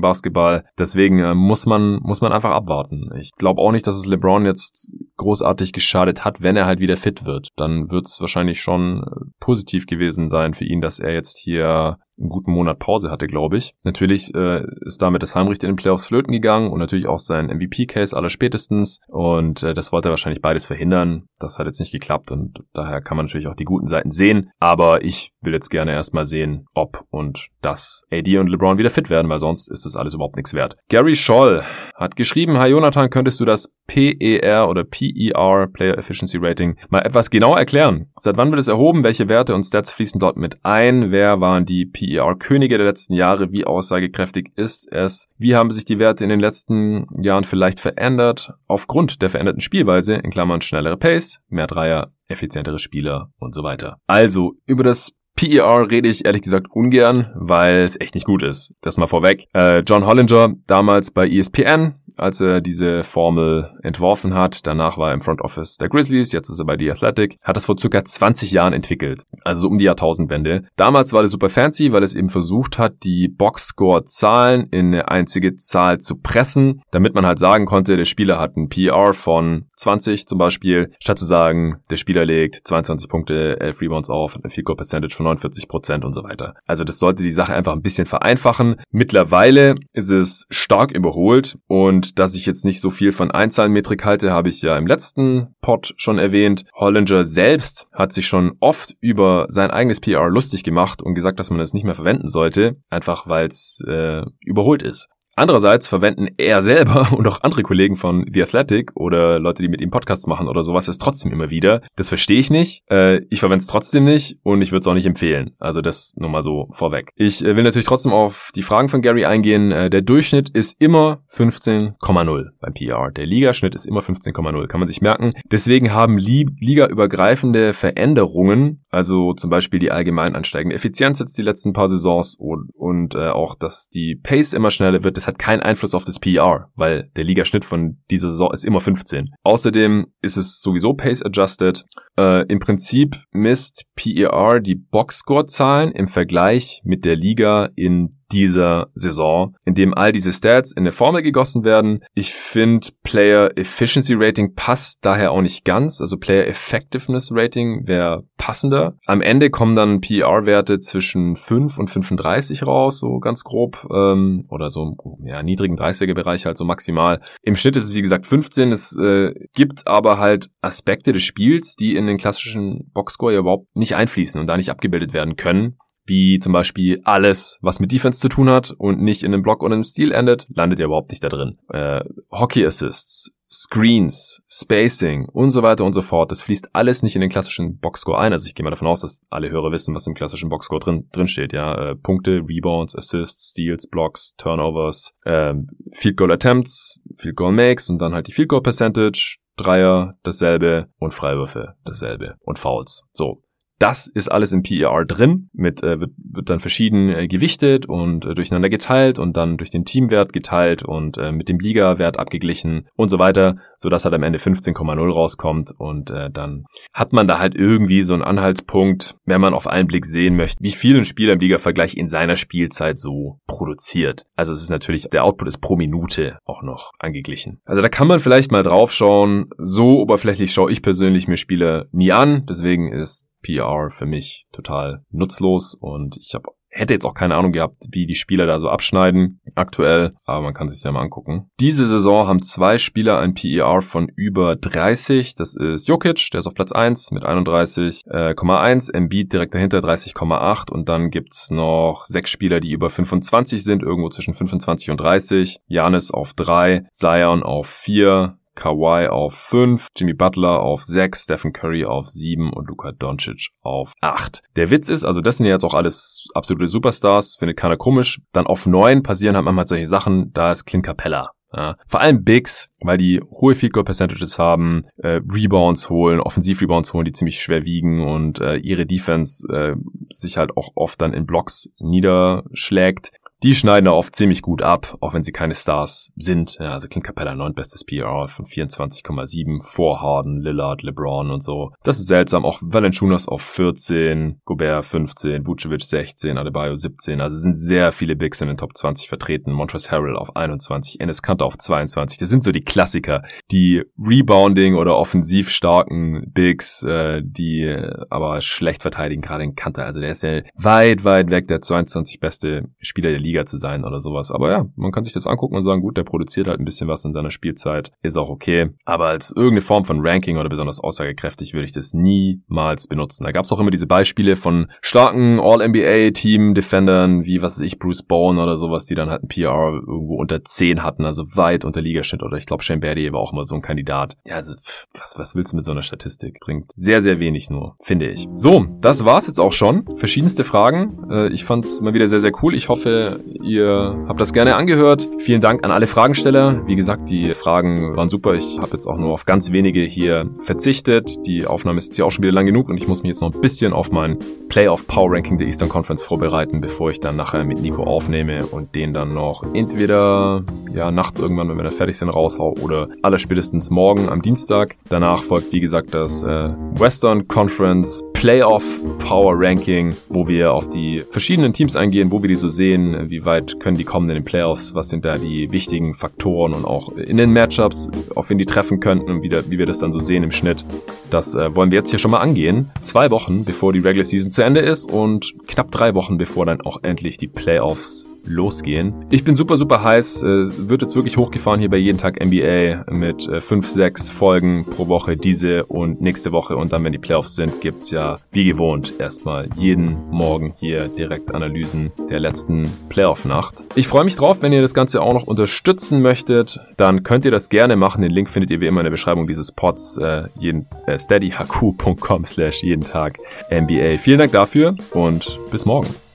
Basketball. 0.00 0.64
Deswegen 0.78 1.18
äh, 1.18 1.34
muss 1.34 1.66
man 1.66 2.00
muss 2.02 2.20
man 2.20 2.32
einfach 2.32 2.50
abwarten. 2.50 3.10
Ich 3.18 3.32
glaube 3.32 3.60
auch 3.60 3.72
nicht, 3.72 3.86
dass 3.86 3.96
es 3.96 4.06
LeBron 4.06 4.46
jetzt 4.46 4.92
großartig 5.16 5.72
geschadet 5.72 6.24
hat, 6.24 6.42
wenn 6.42 6.56
er 6.56 6.66
halt 6.66 6.80
wieder 6.80 6.96
fit 6.96 7.26
wird. 7.26 7.48
Dann 7.56 7.90
wird 7.90 8.06
es 8.06 8.20
wahrscheinlich 8.20 8.60
schon 8.60 9.02
äh, 9.02 9.24
positiv 9.38 9.86
gewesen 9.86 10.28
sein 10.28 10.54
für 10.54 10.64
ihn, 10.64 10.80
dass 10.80 10.98
er 10.98 11.12
jetzt 11.12 11.38
hier 11.38 11.96
einen 12.20 12.30
guten 12.30 12.52
Monat 12.52 12.78
Pause 12.78 13.10
hatte, 13.10 13.26
glaube 13.26 13.56
ich. 13.56 13.74
Natürlich 13.82 14.34
äh, 14.34 14.64
ist 14.82 15.02
damit 15.02 15.22
das 15.22 15.34
Heimrecht 15.34 15.62
in 15.64 15.70
den 15.70 15.76
Playoffs 15.76 16.06
flöten 16.06 16.32
gegangen 16.32 16.70
und 16.70 16.78
natürlich 16.78 17.06
auch 17.06 17.18
sein 17.18 17.46
MVP-Case 17.46 18.16
aller 18.16 18.30
spätestens. 18.30 19.00
Und 19.08 19.62
äh, 19.62 19.74
das 19.74 19.92
wollte 19.92 20.08
er 20.08 20.12
wahrscheinlich 20.12 20.42
beides 20.42 20.66
verhindern. 20.66 21.28
Das 21.38 21.58
hat 21.58 21.66
jetzt 21.66 21.80
nicht 21.80 21.92
geklappt 21.92 22.30
und 22.30 22.64
daher 22.72 23.00
kann 23.00 23.16
man 23.16 23.26
natürlich 23.26 23.46
auch 23.46 23.56
die 23.56 23.64
guten 23.64 23.86
Seiten 23.86 24.10
sehen. 24.10 24.50
Aber 24.58 25.04
ich 25.04 25.32
will 25.42 25.54
jetzt 25.54 25.70
gerne 25.70 25.92
erstmal 25.92 26.24
sehen, 26.24 26.66
ob 26.74 27.04
und 27.10 27.48
dass 27.62 28.04
AD 28.12 28.38
und 28.38 28.48
LeBron 28.48 28.78
wieder 28.78 28.90
fit 28.90 29.10
werden, 29.10 29.30
weil 29.30 29.38
sonst 29.38 29.70
ist 29.70 29.84
das 29.84 29.96
alles 29.96 30.14
überhaupt 30.14 30.36
nichts 30.36 30.54
wert. 30.54 30.76
Gary 30.88 31.16
Scholl 31.16 31.62
hat 31.94 32.16
geschrieben, 32.16 32.58
Hi 32.58 32.70
Jonathan, 32.70 33.10
könntest 33.10 33.40
du 33.40 33.44
das 33.44 33.72
PER 33.86 34.68
oder 34.68 34.84
PER, 34.84 35.66
Player 35.72 35.96
Efficiency 35.98 36.38
Rating, 36.40 36.76
mal 36.88 37.00
etwas 37.00 37.30
genauer 37.30 37.58
erklären? 37.58 38.10
Seit 38.16 38.36
wann 38.36 38.50
wird 38.50 38.60
es 38.60 38.68
erhoben? 38.68 39.02
Welche 39.02 39.28
Werte 39.28 39.54
und 39.54 39.64
Stats 39.64 39.92
fließen 39.92 40.20
dort 40.20 40.36
mit 40.36 40.56
ein? 40.62 41.10
Wer 41.10 41.40
waren 41.40 41.64
die 41.64 41.86
PER-Könige 41.86 42.76
der 42.76 42.86
letzten 42.86 43.14
Jahre? 43.14 43.50
Wie 43.52 43.64
aussagekräftig 43.64 44.50
ist 44.56 44.90
es? 44.92 45.26
Wie 45.38 45.54
haben 45.56 45.70
sich 45.70 45.84
die 45.84 45.98
Werte 45.98 46.24
in 46.24 46.30
den 46.30 46.40
letzten 46.40 47.06
Jahren 47.20 47.44
vielleicht 47.44 47.80
verändert? 47.80 48.52
Aufgrund 48.66 49.22
der 49.22 49.30
veränderten 49.30 49.60
Spielweise, 49.60 50.14
in 50.14 50.30
Klammern 50.30 50.60
schnellere 50.60 50.96
Pace, 50.96 51.40
mehr 51.48 51.66
Dreier, 51.66 52.12
effizientere 52.30 52.78
Spieler 52.78 53.30
und 53.38 53.54
so 53.54 53.62
weiter. 53.62 53.98
Also, 54.06 54.54
über 54.66 54.84
das 54.84 55.12
PER 55.36 55.90
rede 55.90 56.08
ich 56.08 56.26
ehrlich 56.26 56.42
gesagt 56.42 56.66
ungern, 56.70 57.32
weil 57.34 57.76
es 57.78 57.98
echt 57.98 58.14
nicht 58.14 58.26
gut 58.26 58.42
ist. 58.42 58.74
Das 58.82 58.98
mal 58.98 59.06
vorweg. 59.06 59.46
Äh, 59.54 59.78
John 59.80 60.04
Hollinger, 60.04 60.54
damals 60.66 61.12
bei 61.12 61.28
ESPN, 61.28 61.94
als 62.20 62.40
er 62.40 62.60
diese 62.60 63.04
Formel 63.04 63.70
entworfen 63.82 64.34
hat. 64.34 64.66
Danach 64.66 64.98
war 64.98 65.08
er 65.08 65.14
im 65.14 65.22
Front 65.22 65.40
Office 65.40 65.76
der 65.76 65.88
Grizzlies, 65.88 66.32
jetzt 66.32 66.48
ist 66.48 66.58
er 66.58 66.64
bei 66.64 66.76
The 66.78 66.90
Athletic. 66.90 67.36
Hat 67.42 67.56
das 67.56 67.66
vor 67.66 67.78
circa 67.78 68.04
20 68.04 68.52
Jahren 68.52 68.72
entwickelt, 68.72 69.22
also 69.44 69.62
so 69.62 69.68
um 69.68 69.78
die 69.78 69.84
Jahrtausendwende. 69.84 70.64
Damals 70.76 71.12
war 71.12 71.22
das 71.22 71.32
super 71.32 71.48
fancy, 71.48 71.92
weil 71.92 72.02
es 72.02 72.14
eben 72.14 72.28
versucht 72.28 72.78
hat, 72.78 73.02
die 73.04 73.28
Boxscore-Zahlen 73.28 74.68
in 74.70 74.88
eine 74.88 75.08
einzige 75.08 75.54
Zahl 75.56 75.98
zu 75.98 76.16
pressen, 76.16 76.82
damit 76.90 77.14
man 77.14 77.26
halt 77.26 77.38
sagen 77.38 77.66
konnte, 77.66 77.96
der 77.96 78.04
Spieler 78.04 78.38
hat 78.38 78.56
ein 78.56 78.68
PR 78.68 79.14
von 79.14 79.66
20 79.76 80.26
zum 80.26 80.38
Beispiel, 80.38 80.92
statt 81.00 81.18
zu 81.18 81.24
sagen, 81.24 81.76
der 81.90 81.96
Spieler 81.96 82.24
legt 82.24 82.66
22 82.66 83.08
Punkte, 83.08 83.60
11 83.60 83.80
Rebounds 83.80 84.10
auf, 84.10 84.36
eine 84.36 84.50
Field 84.50 84.66
Goal 84.66 84.76
Percentage 84.76 85.14
von 85.14 85.24
49 85.24 85.68
Prozent 85.68 86.04
und 86.04 86.14
so 86.14 86.22
weiter. 86.22 86.54
Also 86.66 86.84
das 86.84 86.98
sollte 86.98 87.22
die 87.22 87.30
Sache 87.30 87.54
einfach 87.54 87.72
ein 87.72 87.82
bisschen 87.82 88.06
vereinfachen. 88.06 88.76
Mittlerweile 88.90 89.76
ist 89.92 90.10
es 90.10 90.46
stark 90.50 90.90
überholt 90.92 91.58
und 91.66 92.09
dass 92.14 92.34
ich 92.34 92.46
jetzt 92.46 92.64
nicht 92.64 92.80
so 92.80 92.90
viel 92.90 93.12
von 93.12 93.30
Einzahlenmetrik 93.30 94.04
halte, 94.04 94.32
habe 94.32 94.48
ich 94.48 94.62
ja 94.62 94.76
im 94.76 94.86
letzten 94.86 95.54
Pod 95.60 95.94
schon 95.96 96.18
erwähnt. 96.18 96.64
Hollinger 96.74 97.24
selbst 97.24 97.86
hat 97.92 98.12
sich 98.12 98.26
schon 98.26 98.52
oft 98.60 98.96
über 99.00 99.46
sein 99.48 99.70
eigenes 99.70 100.00
PR 100.00 100.28
lustig 100.28 100.64
gemacht 100.64 101.02
und 101.02 101.14
gesagt, 101.14 101.38
dass 101.38 101.50
man 101.50 101.60
es 101.60 101.72
nicht 101.72 101.84
mehr 101.84 101.94
verwenden 101.94 102.28
sollte, 102.28 102.76
einfach 102.90 103.28
weil 103.28 103.46
es 103.46 103.82
äh, 103.86 104.22
überholt 104.44 104.82
ist. 104.82 105.08
Andererseits 105.40 105.88
verwenden 105.88 106.28
er 106.36 106.60
selber 106.60 107.12
und 107.16 107.26
auch 107.26 107.40
andere 107.40 107.62
Kollegen 107.62 107.96
von 107.96 108.26
The 108.30 108.42
Athletic 108.42 108.90
oder 108.94 109.38
Leute, 109.38 109.62
die 109.62 109.70
mit 109.70 109.80
ihm 109.80 109.88
Podcasts 109.88 110.26
machen 110.26 110.48
oder 110.48 110.62
sowas, 110.62 110.86
es 110.86 110.98
trotzdem 110.98 111.32
immer 111.32 111.48
wieder. 111.48 111.80
Das 111.96 112.10
verstehe 112.10 112.38
ich 112.38 112.50
nicht. 112.50 112.82
Äh, 112.90 113.22
ich 113.30 113.40
verwende 113.40 113.62
es 113.62 113.66
trotzdem 113.66 114.04
nicht 114.04 114.38
und 114.42 114.60
ich 114.60 114.70
würde 114.70 114.80
es 114.80 114.86
auch 114.86 114.92
nicht 114.92 115.06
empfehlen. 115.06 115.52
Also 115.58 115.80
das 115.80 116.12
nur 116.16 116.28
mal 116.28 116.42
so 116.42 116.68
vorweg. 116.72 117.12
Ich 117.16 117.42
äh, 117.42 117.56
will 117.56 117.62
natürlich 117.62 117.86
trotzdem 117.86 118.12
auf 118.12 118.50
die 118.54 118.60
Fragen 118.60 118.90
von 118.90 119.00
Gary 119.00 119.24
eingehen. 119.24 119.72
Äh, 119.72 119.88
der 119.88 120.02
Durchschnitt 120.02 120.50
ist 120.50 120.76
immer 120.78 121.22
15,0 121.32 122.48
beim 122.60 122.74
PR. 122.74 123.10
Der 123.10 123.24
Ligaschnitt 123.24 123.74
ist 123.74 123.86
immer 123.86 124.00
15,0. 124.00 124.66
Kann 124.66 124.80
man 124.80 124.86
sich 124.86 125.00
merken. 125.00 125.32
Deswegen 125.50 125.94
haben 125.94 126.18
Li 126.18 126.48
ligaübergreifende 126.60 127.72
Veränderungen, 127.72 128.84
also 128.90 129.34
zum 129.34 129.50
Beispiel 129.50 129.78
die 129.78 129.90
allgemein 129.90 130.34
ansteigende 130.34 130.74
Effizienz 130.74 131.18
jetzt 131.18 131.38
die 131.38 131.42
letzten 131.42 131.72
paar 131.72 131.88
Saisons 131.88 132.36
und, 132.38 132.70
und 132.74 133.14
äh, 133.14 133.28
auch, 133.28 133.54
dass 133.54 133.88
die 133.88 134.16
Pace 134.16 134.52
immer 134.52 134.70
schneller 134.70 135.04
wird, 135.04 135.16
das 135.16 135.26
hat 135.26 135.38
keinen 135.38 135.60
Einfluss 135.60 135.94
auf 135.94 136.04
das 136.04 136.18
PR, 136.18 136.70
weil 136.74 137.10
der 137.16 137.24
Ligaschnitt 137.24 137.64
von 137.64 137.98
dieser 138.10 138.30
Saison 138.30 138.52
ist 138.52 138.64
immer 138.64 138.80
15. 138.80 139.30
Außerdem 139.44 140.06
ist 140.22 140.36
es 140.36 140.60
sowieso 140.60 140.94
pace 140.94 141.22
adjusted 141.22 141.84
Äh, 142.20 142.42
Im 142.48 142.58
Prinzip 142.58 143.16
misst 143.32 143.86
PER 143.96 144.60
die 144.60 144.74
Boxscore-Zahlen 144.74 145.92
im 145.92 146.06
Vergleich 146.06 146.82
mit 146.84 147.06
der 147.06 147.16
Liga 147.16 147.70
in 147.76 148.20
dieser 148.32 148.88
Saison, 148.94 149.56
in 149.64 149.74
dem 149.74 149.94
all 149.94 150.12
diese 150.12 150.32
Stats 150.32 150.72
in 150.72 150.80
eine 150.80 150.92
Formel 150.92 151.22
gegossen 151.22 151.64
werden. 151.64 152.04
Ich 152.14 152.32
finde 152.32 152.88
Player 153.02 153.50
Efficiency 153.56 154.14
Rating 154.14 154.54
passt 154.54 155.04
daher 155.04 155.32
auch 155.32 155.42
nicht 155.42 155.64
ganz. 155.64 156.00
Also 156.00 156.16
Player 156.16 156.46
Effectiveness 156.46 157.30
Rating 157.32 157.86
wäre 157.86 158.24
passender. 158.36 158.96
Am 159.06 159.20
Ende 159.20 159.50
kommen 159.50 159.74
dann 159.74 160.00
PER-Werte 160.00 160.80
zwischen 160.80 161.36
5 161.36 161.78
und 161.78 161.90
35 161.90 162.66
raus, 162.66 162.98
so 163.00 163.18
ganz 163.18 163.44
grob. 163.44 163.86
Ähm, 163.92 164.44
oder 164.50 164.70
so 164.70 164.96
ja, 165.24 165.42
niedrigen 165.42 165.76
30er-Bereich 165.76 166.46
halt 166.46 166.56
so 166.56 166.64
maximal. 166.64 167.20
Im 167.42 167.56
Schnitt 167.56 167.76
ist 167.76 167.84
es 167.84 167.94
wie 167.94 168.02
gesagt 168.02 168.26
15. 168.26 168.72
Es 168.72 168.96
äh, 168.96 169.32
gibt 169.54 169.86
aber 169.86 170.18
halt 170.18 170.50
Aspekte 170.62 171.12
des 171.12 171.22
Spiels, 171.22 171.74
die 171.74 171.96
in 171.96 172.06
den 172.10 172.18
klassischen 172.18 172.90
Boxscore 172.92 173.32
ja 173.32 173.40
überhaupt 173.40 173.74
nicht 173.74 173.94
einfließen 173.94 174.40
und 174.40 174.46
da 174.46 174.56
nicht 174.56 174.70
abgebildet 174.70 175.12
werden 175.12 175.36
können 175.36 175.78
wie 176.10 176.40
zum 176.40 176.52
Beispiel 176.52 177.00
alles, 177.04 177.58
was 177.62 177.78
mit 177.78 177.92
Defense 177.92 178.20
zu 178.20 178.28
tun 178.28 178.50
hat 178.50 178.72
und 178.76 179.00
nicht 179.00 179.22
in 179.22 179.32
einem 179.32 179.42
Block 179.42 179.62
oder 179.62 179.74
einem 179.74 179.84
Stil 179.84 180.12
endet, 180.12 180.46
landet 180.48 180.80
ja 180.80 180.86
überhaupt 180.86 181.10
nicht 181.10 181.22
da 181.22 181.28
drin. 181.28 181.58
Äh, 181.68 182.00
Hockey 182.32 182.66
Assists, 182.66 183.30
Screens, 183.52 184.42
Spacing 184.48 185.28
und 185.28 185.50
so 185.50 185.62
weiter 185.62 185.84
und 185.84 185.92
so 185.92 186.02
fort. 186.02 186.30
Das 186.30 186.42
fließt 186.42 186.70
alles 186.72 187.02
nicht 187.02 187.16
in 187.16 187.20
den 187.20 187.30
klassischen 187.30 187.78
Boxscore 187.78 188.18
ein. 188.18 188.32
Also 188.32 188.46
ich 188.46 188.54
gehe 188.54 188.62
mal 188.62 188.70
davon 188.70 188.86
aus, 188.86 189.00
dass 189.00 189.22
alle 189.28 189.50
Hörer 189.50 189.72
wissen, 189.72 189.94
was 189.94 190.06
im 190.06 190.14
klassischen 190.14 190.48
Boxscore 190.48 190.80
drin, 190.80 191.08
drin 191.12 191.26
steht. 191.26 191.52
Ja, 191.52 191.90
äh, 191.90 191.96
Punkte, 191.96 192.42
Rebounds, 192.48 192.94
Assists, 192.94 193.50
Steals, 193.50 193.88
Blocks, 193.88 194.34
Turnovers, 194.36 195.12
äh, 195.24 195.54
Field 195.92 196.16
Goal 196.16 196.32
Attempts, 196.32 197.00
Field 197.16 197.36
Goal 197.36 197.52
Makes 197.52 197.90
und 197.90 198.00
dann 198.00 198.14
halt 198.14 198.28
die 198.28 198.32
Field 198.32 198.48
Goal 198.48 198.62
Percentage, 198.62 199.38
Dreier, 199.56 200.14
dasselbe 200.22 200.88
und 200.98 201.12
Freiwürfe, 201.12 201.74
dasselbe 201.84 202.36
und 202.44 202.58
Fouls. 202.58 203.02
So. 203.12 203.42
Das 203.80 204.06
ist 204.06 204.30
alles 204.30 204.52
im 204.52 204.62
PER 204.62 205.06
drin, 205.06 205.48
mit, 205.54 205.82
äh, 205.82 205.98
wird, 205.98 206.10
wird 206.18 206.50
dann 206.50 206.60
verschieden 206.60 207.08
äh, 207.08 207.26
gewichtet 207.28 207.86
und 207.86 208.26
äh, 208.26 208.34
durcheinander 208.34 208.68
geteilt 208.68 209.18
und 209.18 209.38
dann 209.38 209.56
durch 209.56 209.70
den 209.70 209.86
Teamwert 209.86 210.34
geteilt 210.34 210.82
und 210.82 211.16
äh, 211.16 211.32
mit 211.32 211.48
dem 211.48 211.58
Liga-Wert 211.58 212.18
abgeglichen 212.18 212.88
und 212.94 213.08
so 213.08 213.18
weiter, 213.18 213.56
sodass 213.78 214.04
halt 214.04 214.14
am 214.14 214.22
Ende 214.22 214.38
15,0 214.38 215.10
rauskommt 215.10 215.70
und 215.78 216.10
äh, 216.10 216.30
dann 216.30 216.64
hat 216.92 217.14
man 217.14 217.26
da 217.26 217.38
halt 217.38 217.54
irgendwie 217.54 218.02
so 218.02 218.12
einen 218.12 218.22
Anhaltspunkt, 218.22 219.16
wenn 219.24 219.40
man 219.40 219.54
auf 219.54 219.66
einen 219.66 219.88
Blick 219.88 220.04
sehen 220.04 220.36
möchte, 220.36 220.62
wie 220.62 220.72
viel 220.72 220.98
ein 220.98 221.06
Spieler 221.06 221.32
im 221.32 221.40
Liga-Vergleich 221.40 221.96
in 221.96 222.08
seiner 222.08 222.36
Spielzeit 222.36 222.98
so 222.98 223.38
produziert. 223.46 224.24
Also 224.36 224.52
es 224.52 224.62
ist 224.62 224.70
natürlich, 224.70 225.08
der 225.08 225.24
Output 225.24 225.48
ist 225.48 225.62
pro 225.62 225.76
Minute 225.76 226.36
auch 226.44 226.62
noch 226.62 226.90
angeglichen. 226.98 227.62
Also 227.64 227.80
da 227.80 227.88
kann 227.88 228.08
man 228.08 228.20
vielleicht 228.20 228.52
mal 228.52 228.62
drauf 228.62 228.92
schauen. 228.92 229.48
So 229.56 230.00
oberflächlich 230.00 230.52
schaue 230.52 230.70
ich 230.70 230.82
persönlich 230.82 231.28
mir 231.28 231.38
Spiele 231.38 231.88
nie 231.92 232.12
an, 232.12 232.44
deswegen 232.46 232.92
ist 232.92 233.29
PR 233.42 233.90
für 233.90 234.06
mich 234.06 234.46
total 234.52 235.04
nutzlos 235.10 235.74
und 235.74 236.16
ich 236.16 236.34
habe 236.34 236.50
hätte 236.70 236.94
jetzt 236.94 237.04
auch 237.04 237.14
keine 237.14 237.34
Ahnung 237.34 237.52
gehabt, 237.52 237.84
wie 237.90 238.06
die 238.06 238.14
Spieler 238.14 238.46
da 238.46 238.58
so 238.58 238.68
abschneiden 238.68 239.40
aktuell, 239.54 240.14
aber 240.24 240.42
man 240.42 240.54
kann 240.54 240.68
sich 240.68 240.82
ja 240.82 240.92
mal 240.92 241.02
angucken. 241.02 241.50
Diese 241.58 241.84
Saison 241.86 242.26
haben 242.26 242.42
zwei 242.42 242.78
Spieler 242.78 243.18
ein 243.18 243.34
PER 243.34 243.82
von 243.82 244.08
über 244.08 244.54
30. 244.54 245.34
Das 245.34 245.54
ist 245.54 245.88
Jokic, 245.88 246.30
der 246.32 246.40
ist 246.40 246.46
auf 246.46 246.54
Platz 246.54 246.72
1 246.72 247.10
mit 247.10 247.24
31,1, 247.24 248.92
äh, 248.92 248.96
Embiid 248.96 249.32
direkt 249.32 249.54
dahinter 249.54 249.78
30,8 249.78 250.70
und 250.70 250.88
dann 250.88 251.10
gibt's 251.10 251.50
noch 251.50 252.04
sechs 252.06 252.30
Spieler, 252.30 252.60
die 252.60 252.70
über 252.70 252.88
25 252.88 253.64
sind, 253.64 253.82
irgendwo 253.82 254.08
zwischen 254.08 254.34
25 254.34 254.90
und 254.90 255.00
30. 255.00 255.58
Janis 255.66 256.12
auf 256.12 256.34
3, 256.34 256.84
Zion 256.92 257.42
auf 257.42 257.66
4, 257.66 258.38
Kawhi 258.54 259.08
auf 259.08 259.34
5, 259.34 259.88
Jimmy 259.96 260.14
Butler 260.14 260.60
auf 260.60 260.82
6, 260.82 261.24
Stephen 261.24 261.52
Curry 261.52 261.84
auf 261.84 262.08
7 262.08 262.52
und 262.52 262.68
Luka 262.68 262.92
Doncic 262.92 263.48
auf 263.62 263.92
8. 264.00 264.42
Der 264.56 264.70
Witz 264.70 264.88
ist, 264.88 265.04
also 265.04 265.20
das 265.20 265.38
sind 265.38 265.46
ja 265.46 265.52
jetzt 265.52 265.64
auch 265.64 265.74
alles 265.74 266.28
absolute 266.34 266.68
Superstars, 266.68 267.36
findet 267.38 267.56
keiner 267.56 267.76
komisch. 267.76 268.20
Dann 268.32 268.46
auf 268.46 268.66
9 268.66 269.02
passieren 269.02 269.36
halt 269.36 269.44
manchmal 269.44 269.66
solche 269.66 269.86
Sachen, 269.86 270.32
da 270.32 270.52
ist 270.52 270.64
Clint 270.64 270.84
Capella. 270.84 271.30
Ja, 271.52 271.76
vor 271.88 272.00
allem 272.00 272.22
Bigs, 272.22 272.70
weil 272.80 272.96
die 272.96 273.20
hohe 273.20 273.56
Field 273.56 273.72
Goal 273.72 273.84
Percentages 273.84 274.38
haben, 274.38 274.82
äh, 274.98 275.20
Rebounds 275.32 275.90
holen, 275.90 276.20
Offensiv-Rebounds 276.20 276.94
holen, 276.94 277.06
die 277.06 277.12
ziemlich 277.12 277.40
schwer 277.40 277.64
wiegen 277.64 278.06
und 278.06 278.40
äh, 278.40 278.56
ihre 278.56 278.86
Defense 278.86 279.44
äh, 279.52 279.74
sich 280.10 280.38
halt 280.38 280.56
auch 280.56 280.68
oft 280.76 281.02
dann 281.02 281.12
in 281.12 281.26
Blocks 281.26 281.68
niederschlägt 281.80 283.10
die 283.42 283.54
schneiden 283.54 283.86
da 283.86 283.92
oft 283.92 284.14
ziemlich 284.14 284.42
gut 284.42 284.62
ab, 284.62 284.96
auch 285.00 285.14
wenn 285.14 285.24
sie 285.24 285.32
keine 285.32 285.54
Stars 285.54 286.10
sind. 286.16 286.56
Ja, 286.60 286.72
also 286.72 286.88
Clint 286.88 287.06
Capella 287.06 287.34
neun 287.34 287.54
bestes 287.54 287.84
PR 287.84 288.28
von 288.28 288.44
24,7 288.44 289.62
vor 289.62 290.00
Harden, 290.00 290.40
Lillard, 290.40 290.82
LeBron 290.82 291.30
und 291.30 291.42
so. 291.42 291.72
Das 291.82 291.98
ist 291.98 292.08
seltsam. 292.08 292.44
Auch 292.44 292.58
Valanciunas 292.62 293.28
auf 293.28 293.42
14, 293.42 294.40
Gobert 294.44 294.84
15, 294.84 295.46
Vucevic 295.46 295.82
16, 295.82 296.36
Adebayo 296.36 296.76
17. 296.76 297.20
Also 297.20 297.36
sind 297.36 297.56
sehr 297.56 297.92
viele 297.92 298.14
Bigs 298.14 298.40
in 298.40 298.48
den 298.48 298.58
Top 298.58 298.76
20 298.76 299.08
vertreten. 299.08 299.52
Montrezl 299.52 299.92
Harrell 299.92 300.16
auf 300.16 300.36
21, 300.36 301.00
Enes 301.00 301.22
Kanter 301.22 301.46
auf 301.46 301.56
22. 301.56 302.18
Das 302.18 302.28
sind 302.28 302.44
so 302.44 302.52
die 302.52 302.60
Klassiker. 302.60 303.22
Die 303.50 303.82
Rebounding 303.98 304.74
oder 304.74 304.96
offensiv 304.96 305.48
starken 305.48 306.30
Bigs, 306.32 306.82
äh, 306.82 307.22
die 307.24 307.74
aber 308.10 308.40
schlecht 308.42 308.82
verteidigen, 308.82 309.22
gerade 309.22 309.44
in 309.44 309.54
Kanter. 309.54 309.86
Also 309.86 310.00
der 310.00 310.10
ist 310.10 310.22
ja 310.22 310.42
weit, 310.54 311.04
weit 311.04 311.30
weg 311.30 311.48
der 311.48 311.60
22 311.60 312.20
beste 312.20 312.68
Spieler 312.80 313.10
der 313.10 313.18
Liga 313.18 313.29
Liga 313.30 313.44
zu 313.44 313.58
sein 313.58 313.84
oder 313.84 314.00
sowas. 314.00 314.30
Aber 314.30 314.50
ja, 314.50 314.66
man 314.76 314.90
kann 314.90 315.04
sich 315.04 315.12
das 315.12 315.26
angucken 315.26 315.56
und 315.56 315.62
sagen, 315.62 315.80
gut, 315.80 315.96
der 315.96 316.02
produziert 316.02 316.48
halt 316.48 316.58
ein 316.58 316.64
bisschen 316.64 316.88
was 316.88 317.04
in 317.04 317.12
seiner 317.12 317.30
Spielzeit, 317.30 317.92
ist 318.02 318.18
auch 318.18 318.28
okay. 318.28 318.70
Aber 318.84 319.06
als 319.06 319.30
irgendeine 319.30 319.60
Form 319.60 319.84
von 319.84 320.00
Ranking 320.06 320.36
oder 320.36 320.48
besonders 320.48 320.80
aussagekräftig 320.80 321.54
würde 321.54 321.64
ich 321.64 321.72
das 321.72 321.94
niemals 321.94 322.86
benutzen. 322.86 323.24
Da 323.24 323.32
gab 323.32 323.44
es 323.44 323.52
auch 323.52 323.60
immer 323.60 323.70
diese 323.70 323.86
Beispiele 323.86 324.36
von 324.36 324.70
starken 324.80 325.38
All-NBA-Team-Defendern, 325.40 327.24
wie 327.24 327.42
was 327.42 327.58
weiß 327.58 327.66
ich, 327.66 327.78
Bruce 327.78 328.02
Bowen 328.02 328.38
oder 328.38 328.56
sowas, 328.56 328.86
die 328.86 328.94
dann 328.94 329.10
halt 329.10 329.22
ein 329.22 329.28
PR 329.28 329.50
irgendwo 329.50 330.16
unter 330.16 330.42
10 330.42 330.82
hatten, 330.82 331.04
also 331.04 331.24
weit 331.36 331.64
unter 331.64 331.80
Ligaschnitt. 331.80 332.22
Oder 332.22 332.36
ich 332.36 332.46
glaube, 332.46 332.62
Shane 332.62 332.80
Battier 332.80 333.12
war 333.12 333.20
auch 333.20 333.32
immer 333.32 333.44
so 333.44 333.54
ein 333.54 333.62
Kandidat. 333.62 334.16
Ja, 334.26 334.36
also, 334.36 334.54
was, 334.94 335.18
was 335.18 335.34
willst 335.34 335.52
du 335.52 335.56
mit 335.56 335.64
so 335.64 335.72
einer 335.72 335.82
Statistik? 335.82 336.40
Bringt 336.40 336.72
sehr, 336.74 337.02
sehr 337.02 337.20
wenig 337.20 337.50
nur, 337.50 337.76
finde 337.82 338.08
ich. 338.08 338.28
So, 338.34 338.66
das 338.80 339.04
war's 339.04 339.26
jetzt 339.26 339.40
auch 339.40 339.52
schon. 339.52 339.84
Verschiedenste 339.96 340.44
Fragen. 340.44 341.10
Äh, 341.10 341.28
ich 341.28 341.44
fand's 341.44 341.80
mal 341.80 341.94
wieder 341.94 342.08
sehr, 342.08 342.20
sehr 342.20 342.32
cool. 342.42 342.54
Ich 342.54 342.68
hoffe, 342.68 343.19
Ihr 343.26 344.04
habt 344.08 344.20
das 344.20 344.32
gerne 344.32 344.56
angehört. 344.56 345.08
Vielen 345.18 345.40
Dank 345.40 345.64
an 345.64 345.70
alle 345.70 345.86
Fragensteller. 345.86 346.66
Wie 346.66 346.76
gesagt, 346.76 347.10
die 347.10 347.34
Fragen 347.34 347.96
waren 347.96 348.08
super. 348.08 348.34
Ich 348.34 348.58
habe 348.58 348.72
jetzt 348.72 348.86
auch 348.86 348.98
nur 348.98 349.12
auf 349.12 349.24
ganz 349.24 349.52
wenige 349.52 349.82
hier 349.82 350.30
verzichtet. 350.40 351.26
Die 351.26 351.46
Aufnahme 351.46 351.78
ist 351.78 351.86
jetzt 351.86 351.96
hier 351.96 352.06
auch 352.06 352.10
schon 352.10 352.22
wieder 352.22 352.32
lang 352.32 352.46
genug 352.46 352.68
und 352.68 352.76
ich 352.76 352.88
muss 352.88 353.02
mich 353.02 353.10
jetzt 353.10 353.20
noch 353.20 353.34
ein 353.34 353.40
bisschen 353.40 353.72
auf 353.72 353.90
mein 353.90 354.18
Playoff 354.48 354.86
Power 354.86 355.12
Ranking 355.12 355.38
der 355.38 355.46
Eastern 355.46 355.68
Conference 355.68 356.04
vorbereiten, 356.04 356.60
bevor 356.60 356.90
ich 356.90 357.00
dann 357.00 357.16
nachher 357.16 357.44
mit 357.44 357.60
Nico 357.60 357.84
aufnehme 357.84 358.46
und 358.46 358.74
den 358.74 358.92
dann 358.92 359.14
noch 359.14 359.44
entweder 359.54 360.42
ja 360.74 360.90
nachts 360.90 361.18
irgendwann, 361.18 361.48
wenn 361.48 361.56
wir 361.56 361.64
dann 361.64 361.72
fertig 361.72 361.96
sind, 361.96 362.08
raushau 362.08 362.54
oder 362.62 362.86
aller 363.02 363.18
spätestens 363.18 363.70
morgen 363.70 364.08
am 364.08 364.22
Dienstag. 364.22 364.76
Danach 364.88 365.22
folgt 365.22 365.52
wie 365.52 365.60
gesagt 365.60 365.94
das 365.94 366.22
äh, 366.22 366.50
Western 366.74 367.28
Conference 367.28 368.02
Playoff 368.20 368.82
Power 368.98 369.32
Ranking, 369.34 369.96
wo 370.10 370.28
wir 370.28 370.52
auf 370.52 370.68
die 370.68 371.02
verschiedenen 371.08 371.54
Teams 371.54 371.74
eingehen, 371.74 372.12
wo 372.12 372.20
wir 372.20 372.28
die 372.28 372.36
so 372.36 372.50
sehen, 372.50 373.08
wie 373.08 373.24
weit 373.24 373.58
können 373.60 373.78
die 373.78 373.84
kommen 373.84 374.10
in 374.10 374.14
den 374.16 374.26
Playoffs, 374.26 374.74
was 374.74 374.90
sind 374.90 375.06
da 375.06 375.16
die 375.16 375.50
wichtigen 375.52 375.94
Faktoren 375.94 376.52
und 376.52 376.66
auch 376.66 376.94
in 376.98 377.16
den 377.16 377.32
Matchups, 377.32 377.88
auf 378.14 378.28
wen 378.28 378.36
die 378.36 378.44
treffen 378.44 378.78
könnten 378.78 379.10
und 379.10 379.22
wie, 379.22 379.30
da, 379.30 379.40
wie 379.48 379.56
wir 379.56 379.64
das 379.64 379.78
dann 379.78 379.94
so 379.94 380.00
sehen 380.00 380.22
im 380.22 380.32
Schnitt. 380.32 380.66
Das 381.08 381.34
äh, 381.34 381.56
wollen 381.56 381.70
wir 381.70 381.78
jetzt 381.78 381.88
hier 381.88 381.98
schon 381.98 382.10
mal 382.10 382.20
angehen. 382.20 382.70
Zwei 382.82 383.10
Wochen 383.10 383.46
bevor 383.46 383.72
die 383.72 383.78
Regular 383.78 384.04
Season 384.04 384.30
zu 384.30 384.42
Ende 384.42 384.60
ist 384.60 384.92
und 384.92 385.32
knapp 385.46 385.70
drei 385.70 385.94
Wochen 385.94 386.18
bevor 386.18 386.44
dann 386.44 386.60
auch 386.60 386.82
endlich 386.82 387.16
die 387.16 387.28
Playoffs 387.28 388.06
losgehen. 388.24 389.06
Ich 389.10 389.24
bin 389.24 389.36
super, 389.36 389.56
super 389.56 389.82
heiß. 389.82 390.22
Äh, 390.22 390.68
wird 390.68 390.82
jetzt 390.82 390.96
wirklich 390.96 391.16
hochgefahren 391.16 391.60
hier 391.60 391.70
bei 391.70 391.76
jeden 391.76 391.98
Tag 391.98 392.24
NBA 392.24 392.90
mit 392.90 393.26
äh, 393.28 393.40
5, 393.40 393.68
6 393.68 394.10
Folgen 394.10 394.64
pro 394.64 394.88
Woche. 394.88 395.16
Diese 395.16 395.66
und 395.66 396.00
nächste 396.00 396.32
Woche. 396.32 396.56
Und 396.56 396.72
dann, 396.72 396.84
wenn 396.84 396.92
die 396.92 396.98
Playoffs 396.98 397.34
sind, 397.34 397.60
gibt's 397.60 397.90
ja 397.90 398.16
wie 398.32 398.44
gewohnt 398.44 398.94
erstmal 398.98 399.48
jeden 399.56 400.10
Morgen 400.10 400.54
hier 400.58 400.88
direkt 400.88 401.34
Analysen 401.34 401.92
der 402.10 402.20
letzten 402.20 402.70
Playoff-Nacht. 402.88 403.64
Ich 403.74 403.88
freue 403.88 404.04
mich 404.04 404.16
drauf, 404.16 404.42
wenn 404.42 404.52
ihr 404.52 404.62
das 404.62 404.74
Ganze 404.74 405.02
auch 405.02 405.14
noch 405.14 405.24
unterstützen 405.24 406.02
möchtet. 406.02 406.60
Dann 406.76 407.02
könnt 407.02 407.24
ihr 407.24 407.30
das 407.30 407.48
gerne 407.48 407.76
machen. 407.76 408.02
Den 408.02 408.10
Link 408.10 408.28
findet 408.28 408.50
ihr 408.50 408.60
wie 408.60 408.66
immer 408.66 408.80
in 408.80 408.84
der 408.84 408.90
Beschreibung 408.90 409.26
dieses 409.26 409.52
Pods. 409.52 409.96
Äh, 409.98 410.24
jeden, 410.38 410.66
äh, 410.86 410.98
steadyhq.com 410.98 412.24
slash 412.24 412.62
jeden 412.62 412.84
Tag 412.84 413.18
NBA. 413.50 413.98
Vielen 413.98 414.18
Dank 414.18 414.32
dafür 414.32 414.76
und 414.92 415.38
bis 415.50 415.64
morgen. 415.66 416.09